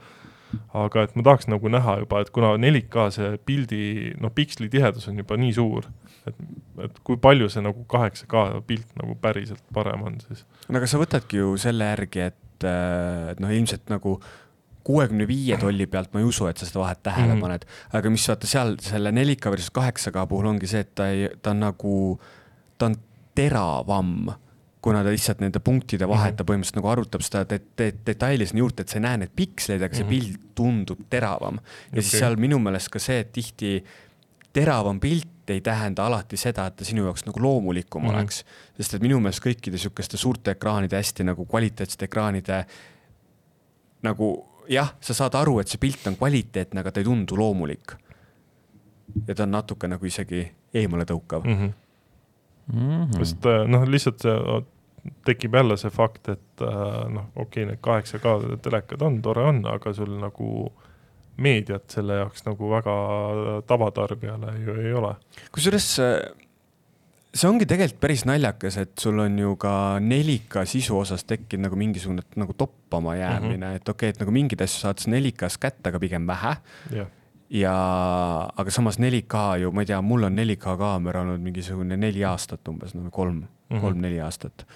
[0.70, 5.08] aga et ma tahaks nagu näha juba, et kuna 4K see pildi, noh, piksli tihedus
[5.08, 5.88] on juba nii suur,
[6.26, 6.36] et,
[6.84, 10.44] et kui palju see nagu 8K pilt nagu päriselt parem on siis.
[10.68, 12.68] no aga sa võtadki ju selle järgi, et,
[13.32, 14.20] et noh, ilmselt nagu
[14.84, 17.38] kuuekümne viie tolli pealt ma ei usu, et sa seda vahet tähele mm.
[17.38, 17.40] -hmm.
[17.40, 21.28] paned, aga mis vaata seal selle 4K versus 8K puhul ongi see, et ta ei,
[21.42, 22.20] ta on nagu,
[22.78, 22.96] ta on
[23.34, 24.34] teravam
[24.84, 26.36] kuna ta lihtsalt nende punktide vahet Mhm.
[26.36, 29.30] ta põhimõtteliselt nagu arvutab seda de de detaili sinna juurde, et sa ei näe neid
[29.36, 30.10] piksleid, aga see Mhm.
[30.10, 31.58] pilt tundub teravam.
[31.92, 32.20] ja siis Okei.
[32.20, 33.84] seal minu meelest ka see, et tihti
[34.52, 38.08] teravam pilt ei tähenda alati seda, et ta sinu jaoks nagu loomulikum mm.
[38.08, 38.14] -hmm.
[38.14, 38.44] oleks.
[38.76, 42.66] sest et minu meelest kõikide sihukeste suurte ekraanide, hästi nagu kvaliteetsete ekraanide
[44.02, 47.96] nagu jah, sa saad aru, et see pilt on kvaliteetne, aga ta ei tundu loomulik.
[49.26, 50.42] ja ta on natuke nagu isegi
[50.74, 51.58] eemale tõukav mm.
[51.58, 51.72] -hmm.
[52.72, 53.18] Mm -hmm.
[53.18, 54.62] sest äh, noh, lihtsalt see
[55.24, 59.42] tekib jälle see fakt, et äh, noh, okei okay,, need kaheksa K telekad on, tore
[59.42, 60.72] on, aga sul nagu
[61.36, 62.94] meediat selle jaoks nagu väga
[63.66, 65.14] tavatarbijale ju ei ole.
[65.52, 66.20] kusjuures äh,
[67.34, 71.78] see ongi tegelikult päris naljakas, et sul on ju ka 4K sisu osas tekkinud nagu
[71.78, 73.76] mingisugune nagu toppama jäämine mm, -hmm.
[73.76, 76.56] et okei okay,, et nagu mingeid asju saad sa 4K-s kätte, aga pigem vähe
[76.94, 77.10] jah,
[77.50, 77.74] ja,
[78.56, 82.68] aga samas 4K ju, ma ei tea, mul on 4K kaamera olnud mingisugune neli aastat
[82.68, 83.46] umbes, no kolm mm.
[83.70, 84.66] -hmm., kolm-neli aastat.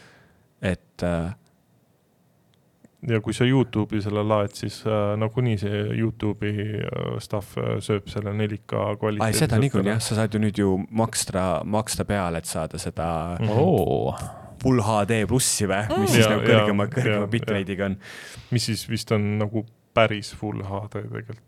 [0.63, 1.35] et äh,
[3.07, 8.09] ja kui sa Youtube'i selle laed, siis äh, nagunii see Youtube'i äh, stuff äh, sööb
[8.11, 9.39] selle 4K ai, kvaliteedi.
[9.39, 13.51] seda niikuinii jah, sa saad ju nüüd ju maksta, maksta peale, et saada seda Mhm.
[13.55, 14.15] oo,
[14.63, 16.15] full HD plussi või, mis Mm.
[16.17, 17.97] siis Ja, nagu kõrgema, kõrgema bitrate'iga on.
[18.51, 19.65] mis siis vist on nagu
[19.95, 21.48] päris full HD tegelikult.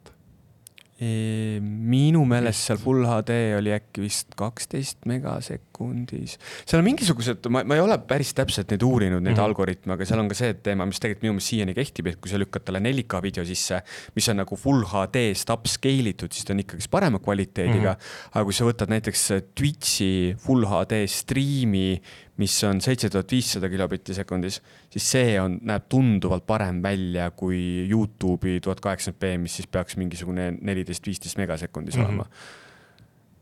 [1.00, 6.34] Minu meelest seal full HD oli äkki vist kaksteist megasekundis.
[6.68, 9.38] seal on mingisugused, ma, ma ei ole päris täpselt neid uurinud, neid mm.
[9.38, 9.46] -hmm.
[9.46, 12.32] algoritme, aga seal on ka see teema, mis tegelikult minu meelest siiani kehtib, et kui
[12.32, 13.80] sa lükkad talle 4K video sisse,
[14.14, 17.96] mis on nagu full HD-st upscale itud, siis ta on ikkagist parema kvaliteediga mm.
[17.96, 18.34] -hmm.
[18.34, 19.24] aga kui sa võtad näiteks
[19.56, 21.96] Twitch'i full HD striimi,
[22.40, 24.60] mis on seitse tuhat viissada kilobitti sekundis,
[24.92, 27.60] siis see on, näeb tunduvalt parem välja kui
[27.90, 32.02] Youtube'i tuhat kaheksakümmend B, mis siis peaks mingisugune neliteist, viisteist megasekundis mm.
[32.02, 32.08] -hmm.
[32.08, 32.26] olema.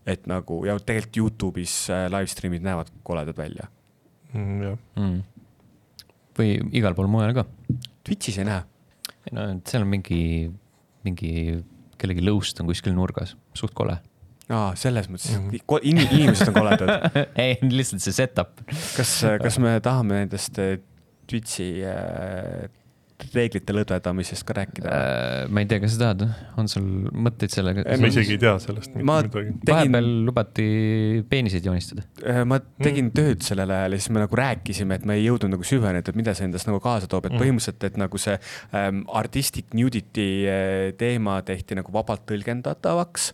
[0.07, 3.69] et nagu ja tegelikult Youtube'is äh, live stream'id näevad koledad välja.
[4.33, 5.23] Mm, jah, mm..
[6.39, 7.45] või igal pool mujal ka.
[8.05, 8.63] Twitch'is ei näe.
[9.33, 10.51] no et seal on mingi,
[11.05, 11.33] mingi
[11.99, 13.99] kellegi lõust on kuskil nurgas, suht kole.
[14.49, 15.51] aa, selles mõttes mm.
[15.51, 15.79] -hmm.
[15.83, 17.11] in,, inimesed on koledad.
[17.43, 18.61] ei, lihtsalt see setup.
[18.97, 20.79] kas, kas me tahame nendest äh,
[21.29, 22.69] Twitch'i äh,
[23.35, 24.89] reeglite lõdvendamisest ka rääkida?
[24.95, 26.21] Äh, ma ei tea, kas sa tahad,
[26.57, 27.83] on sul mõtteid sellega?
[27.91, 29.53] Ei, ma isegi ei tea sellest mitte Ma- midagi.
[29.67, 30.67] tegin- vahepeal lubati
[31.29, 32.07] peeniseid joonistada.
[32.23, 35.51] Äh, ma tegin tööd sellel ajal ja siis me nagu rääkisime, et me ei jõudnud
[35.57, 37.43] nagu süveneda, et mida see endast nagu kaasa toob, et Mhm.
[37.43, 38.39] põhimõtteliselt, et nagu see
[38.73, 43.33] ähm, artistic nudity äh, teema tehti nagu vabalt tõlgendatavaks.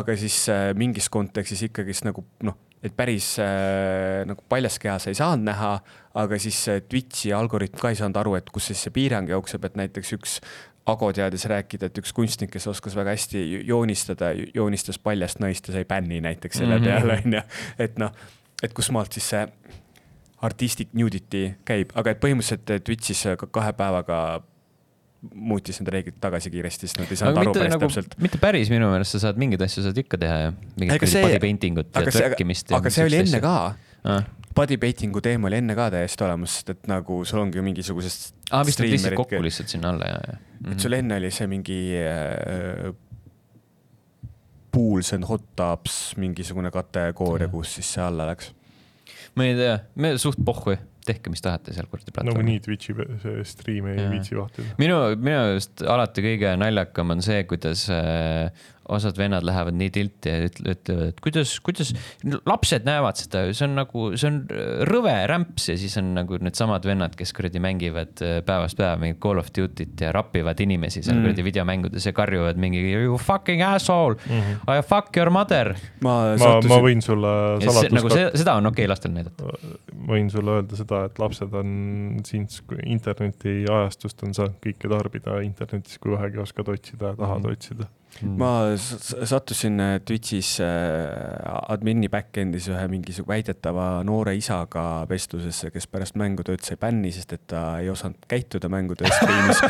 [0.00, 5.16] Aga siis äh, mingis kontekstis ikkagist nagu noh, et päris äh, nagu paljas kehas ei
[5.18, 5.72] saanud näha,
[6.20, 9.64] aga siis äh, Twitch'i algoritm ka ei saanud aru, et kus siis see piirang jookseb,
[9.64, 10.38] et näiteks üks
[10.84, 15.78] Ago teadis rääkida, et üks kunstnik, kes oskas väga hästi joonistada, joonistas paljast naist ja
[15.78, 16.84] sai bänni näiteks selle Mhm.
[16.84, 17.40] peale, onju.
[17.78, 18.12] et noh,
[18.62, 19.46] et kusmaalt siis see
[20.44, 24.18] artistic nudity käib, aga et põhimõtteliselt Twitch'is ka kahe päevaga
[25.32, 28.40] muutis need reeglid tagasi kiiresti, sest nad ei saanud aru mitte päris nagu täpselt., mitte
[28.42, 30.54] päris minu meelest, sa saad mingeid asju saad ikka teha ju.
[30.80, 32.72] mingit body painting ut ja trökkimist.
[32.76, 33.58] aga see oli enne ka.
[34.04, 34.22] aa,
[34.54, 38.34] Body painting'u teema oli enne ka täiesti olemas, sest et nagu sul ongi ju mingisugused.
[38.54, 40.36] aa vist nad lihtsalt kokku lihtsalt sinna alla ja, ja.
[40.72, 42.92] et sul enne oli see mingi äh,.
[44.74, 48.50] Pools and hot tubs mingisugune kategooria, kus siis see alla läks.
[49.38, 50.74] ma ei tea, me suht pohhu,
[51.06, 52.40] tehke, mis tahate seal kuradi platvormil.
[52.40, 54.76] nagunii Twitch'i stream ei viitsi vahtida.
[54.80, 60.28] minu, minu arust alati kõige naljakam on see, kuidas äh, osad vennad lähevad nii tilti
[60.28, 61.92] ja ütle- ütlevad, et kuidas, kuidas
[62.46, 64.40] lapsed näevad seda, see on nagu, see on
[64.90, 69.20] rõve rämps ja siis on nagu needsamad vennad, kes kuradi mängivad äh, päevast päeva mingit
[69.24, 71.20] Call of Duty't ja rapivad inimesi seal Mm.
[71.20, 71.24] mm.
[71.28, 74.78] kuradi videomängudes ja karjuvad mingi you fucking asshole Mm -hmm.
[74.78, 75.74] I fuck your mother.
[76.02, 77.26] ma ma, ma võin sulle
[77.60, 79.44] nagu saladust see, seda on okei okay lastel näidata.
[80.08, 82.46] võin sulle öelda seda, et lapsed on siin
[82.86, 87.52] interneti ajastust on saanud kõike tarbida internetis, kui vähegi oskad otsida ja tahad Mhm.
[87.52, 87.86] otsida.
[88.22, 90.68] Ma s- sattusin äh, Twitch'is äh,
[91.74, 97.42] admini back-end'is ühe mingisuguse väidetava noore isaga vestlusesse, kes pärast mängutööd sai bänni, sest et
[97.50, 99.62] ta ei osanud käituda mängutöö striimis.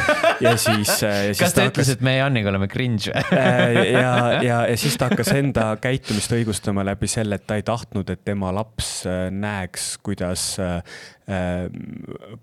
[0.45, 3.39] ja siis, ja siis kas ta ütles, et me Janiga oleme cringe või?
[3.39, 4.13] Äh, ja,
[4.45, 8.25] ja, ja siis ta hakkas enda käitumist õigustama läbi selle, et ta ei tahtnud, et
[8.29, 10.77] tema laps äh, näeks, kuidas äh,
[11.31, 11.67] äh,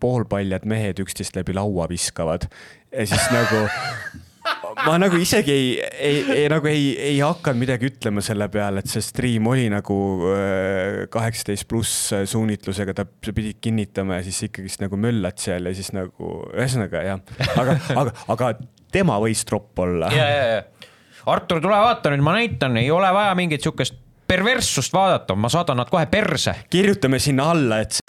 [0.02, 2.50] poolpaljad mehed üksteist läbi laua viskavad.
[2.92, 3.66] ja siis nagu
[4.86, 8.92] ma nagu isegi ei, ei, ei nagu ei, ei hakanud midagi ütlema selle peale, et
[8.92, 9.98] see stream oli nagu
[11.14, 15.92] kaheksateist pluss suunitlusega, ta sa pidid kinnitama ja siis ikkagist nagu möllad seal ja siis
[15.96, 17.26] nagu ühesõnaga jah,
[17.62, 18.54] aga, aga, aga
[18.92, 20.12] tema võis tropp olla.
[20.16, 20.62] ja, ja, ja.
[21.30, 24.00] Artur, tule vaata nüüd, ma näitan, ei ole vaja mingit sihukest
[24.32, 26.56] perverssust vaadata, ma saadan nad kohe perse.
[26.72, 28.01] kirjutame sinna alla, et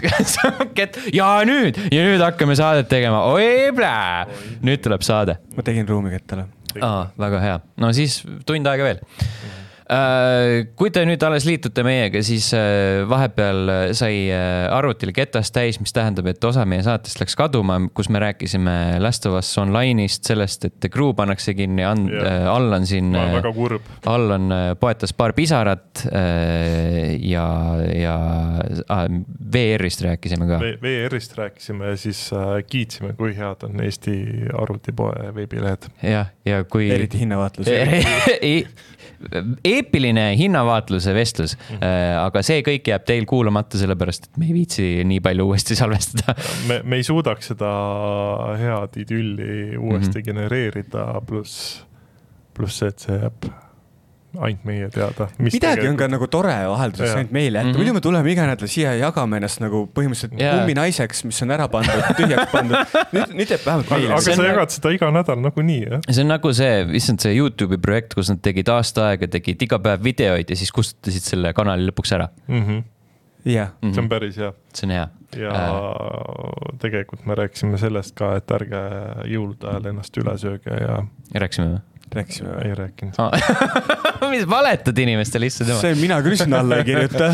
[1.20, 4.26] ja nüüd, ja nüüd hakkame saadet tegema, oi plää,
[4.66, 5.38] nüüd tuleb saade.
[5.56, 6.48] Ma tegin ruumi kettale.
[6.80, 9.02] aa, väga hea, no siis tund aega veel.
[9.90, 15.80] Äh, kui te nüüd alles liitute meiega, siis äh, vahepeal sai äh, arvutil ketast täis,
[15.82, 20.28] mis tähendab, et osa meie saatest läks kaduma, kus me rääkisime Last of Us Online'ist,
[20.30, 21.98] sellest, et Crew pannakse kinni, Jah.
[22.52, 23.90] Allan siin, ma olen väga kurb.
[24.10, 27.46] Allan poetas paar pisarat ja,
[27.96, 28.14] ja
[28.92, 29.04] ah,
[29.54, 30.60] VR-ist rääkisime ka.
[30.84, 32.22] VR-ist rääkisime ja siis
[32.70, 34.16] kiitsime, kui head on Eesti
[34.54, 35.90] arvutipoe veebilehed.
[36.04, 36.90] jah, ja kui.
[36.94, 37.70] eriti hinnavaatlus.
[39.64, 41.76] eepiline hinnavaatluse vestlus mm.
[41.76, 42.18] -hmm.
[42.24, 46.34] aga see kõik jääb teil kuulamata, sellepärast et me ei viitsi nii palju uuesti salvestada.
[46.68, 47.72] me, me ei suudaks seda
[48.60, 50.20] head idülli uuesti mm.
[50.20, 50.24] -hmm.
[50.24, 51.84] genereerida, pluss,
[52.56, 53.50] pluss see, et see jääb
[54.38, 55.26] ainult meie teada.
[55.42, 57.74] midagi on ka nagu tore vahelduseks ainult meile jätta mm.
[57.74, 57.78] -hmm.
[57.82, 60.58] muidu me tuleme iga nädal siia ja jagame ennast nagu põhimõtteliselt Jaa.
[60.58, 62.76] kumminaiseks, mis on ära pandud, tühjaks pandud.
[63.16, 66.00] nüüd, nüüd jääb vähemalt aga, meile aga sa nagu- jagad seda iga nädal nagunii, jah?
[66.10, 69.78] see on nagu see, issand see Youtube'i projekt, kus nad tegid aasta aega, tegid iga
[69.82, 72.82] päev videoid ja siis kustutasid selle kanali lõpuks ära Mm -hmm.
[73.44, 73.92] jah, mm.
[73.92, 74.08] see on -hmm.
[74.08, 74.52] päris hea.
[74.74, 75.08] see on hea.
[75.36, 76.78] ja Äh.
[76.78, 78.80] tegelikult me rääkisime sellest ka, et ärge
[79.30, 81.02] jõulude ajal ennast üle sööge ja
[81.34, 81.80] rääkisime või?
[82.14, 82.64] rääkisime või?
[82.66, 83.14] ei rääkinud.
[84.34, 85.82] mis valetad inimestele, issand jumal.
[85.84, 87.30] see mina sinna alla ei kirjuta.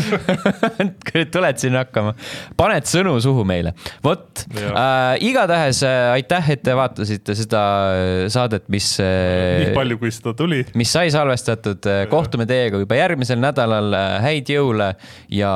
[1.35, 2.13] tuled sinna hakkama,
[2.59, 3.73] paned sõnu suhu meile.
[4.05, 9.99] vot äh,, igatahes äh, aitäh, et te vaatasite seda äh, saadet, mis äh, nii palju,
[10.01, 10.63] kui seda tuli.
[10.79, 13.93] mis sai salvestatud, kohtume teiega juba järgmisel nädalal,
[14.23, 14.93] häid jõule
[15.33, 15.53] ja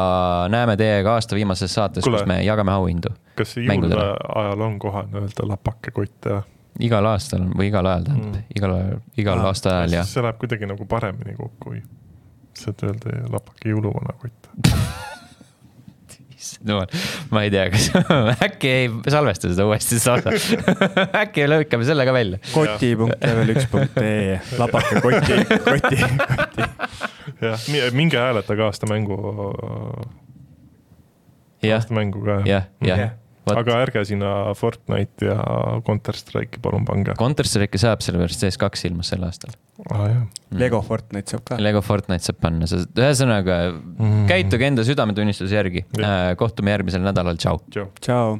[0.52, 4.00] näeme teiega aasta viimases saates, kus me jagame auhindu kas jõulude
[4.36, 6.42] ajal on kohane öelda lapakekott ja?
[6.80, 8.44] Igal aastal või igal ajal tähendab Mm.
[8.56, 12.84] igal ajal, igal Aa, aasta ajal ja see läheb kuidagi nagu paremini kokku, kui lihtsalt
[12.88, 14.52] öelda lapake jõuluvanakott.
[16.42, 16.88] issand jumal,
[17.30, 17.90] ma ei tea, kas
[18.48, 20.58] äkki ei salvesta seda uuesti seda osa
[21.22, 22.40] äkki lõikame selle ka välja.
[22.54, 25.38] koti.level1.ee, lapake koti,
[25.68, 26.02] koti,
[26.34, 26.70] koti.
[27.46, 29.20] jah, minge hääletage aasta mängu,
[31.70, 32.42] aasta mängu ka.
[32.50, 33.21] jah, jah
[33.52, 35.38] Vot, aga ärge sinna Fortnite'i ja
[35.88, 37.16] Counter Strike'i palun pange.
[37.20, 39.56] Counter Strike'i saab, sellepärast CS2 ilmus sel aastal.
[39.92, 40.24] aa jah.
[40.62, 41.58] Lego Fortnite saab ka.
[41.62, 44.26] Lego Fortnite saab panna, ühesõnaga Mm.
[44.30, 46.36] käituge enda südametunnistuse järgi Jah..
[46.38, 47.60] kohtume järgmisel nädalal, tšau.
[47.72, 47.88] tšau.
[48.02, 48.40] tšau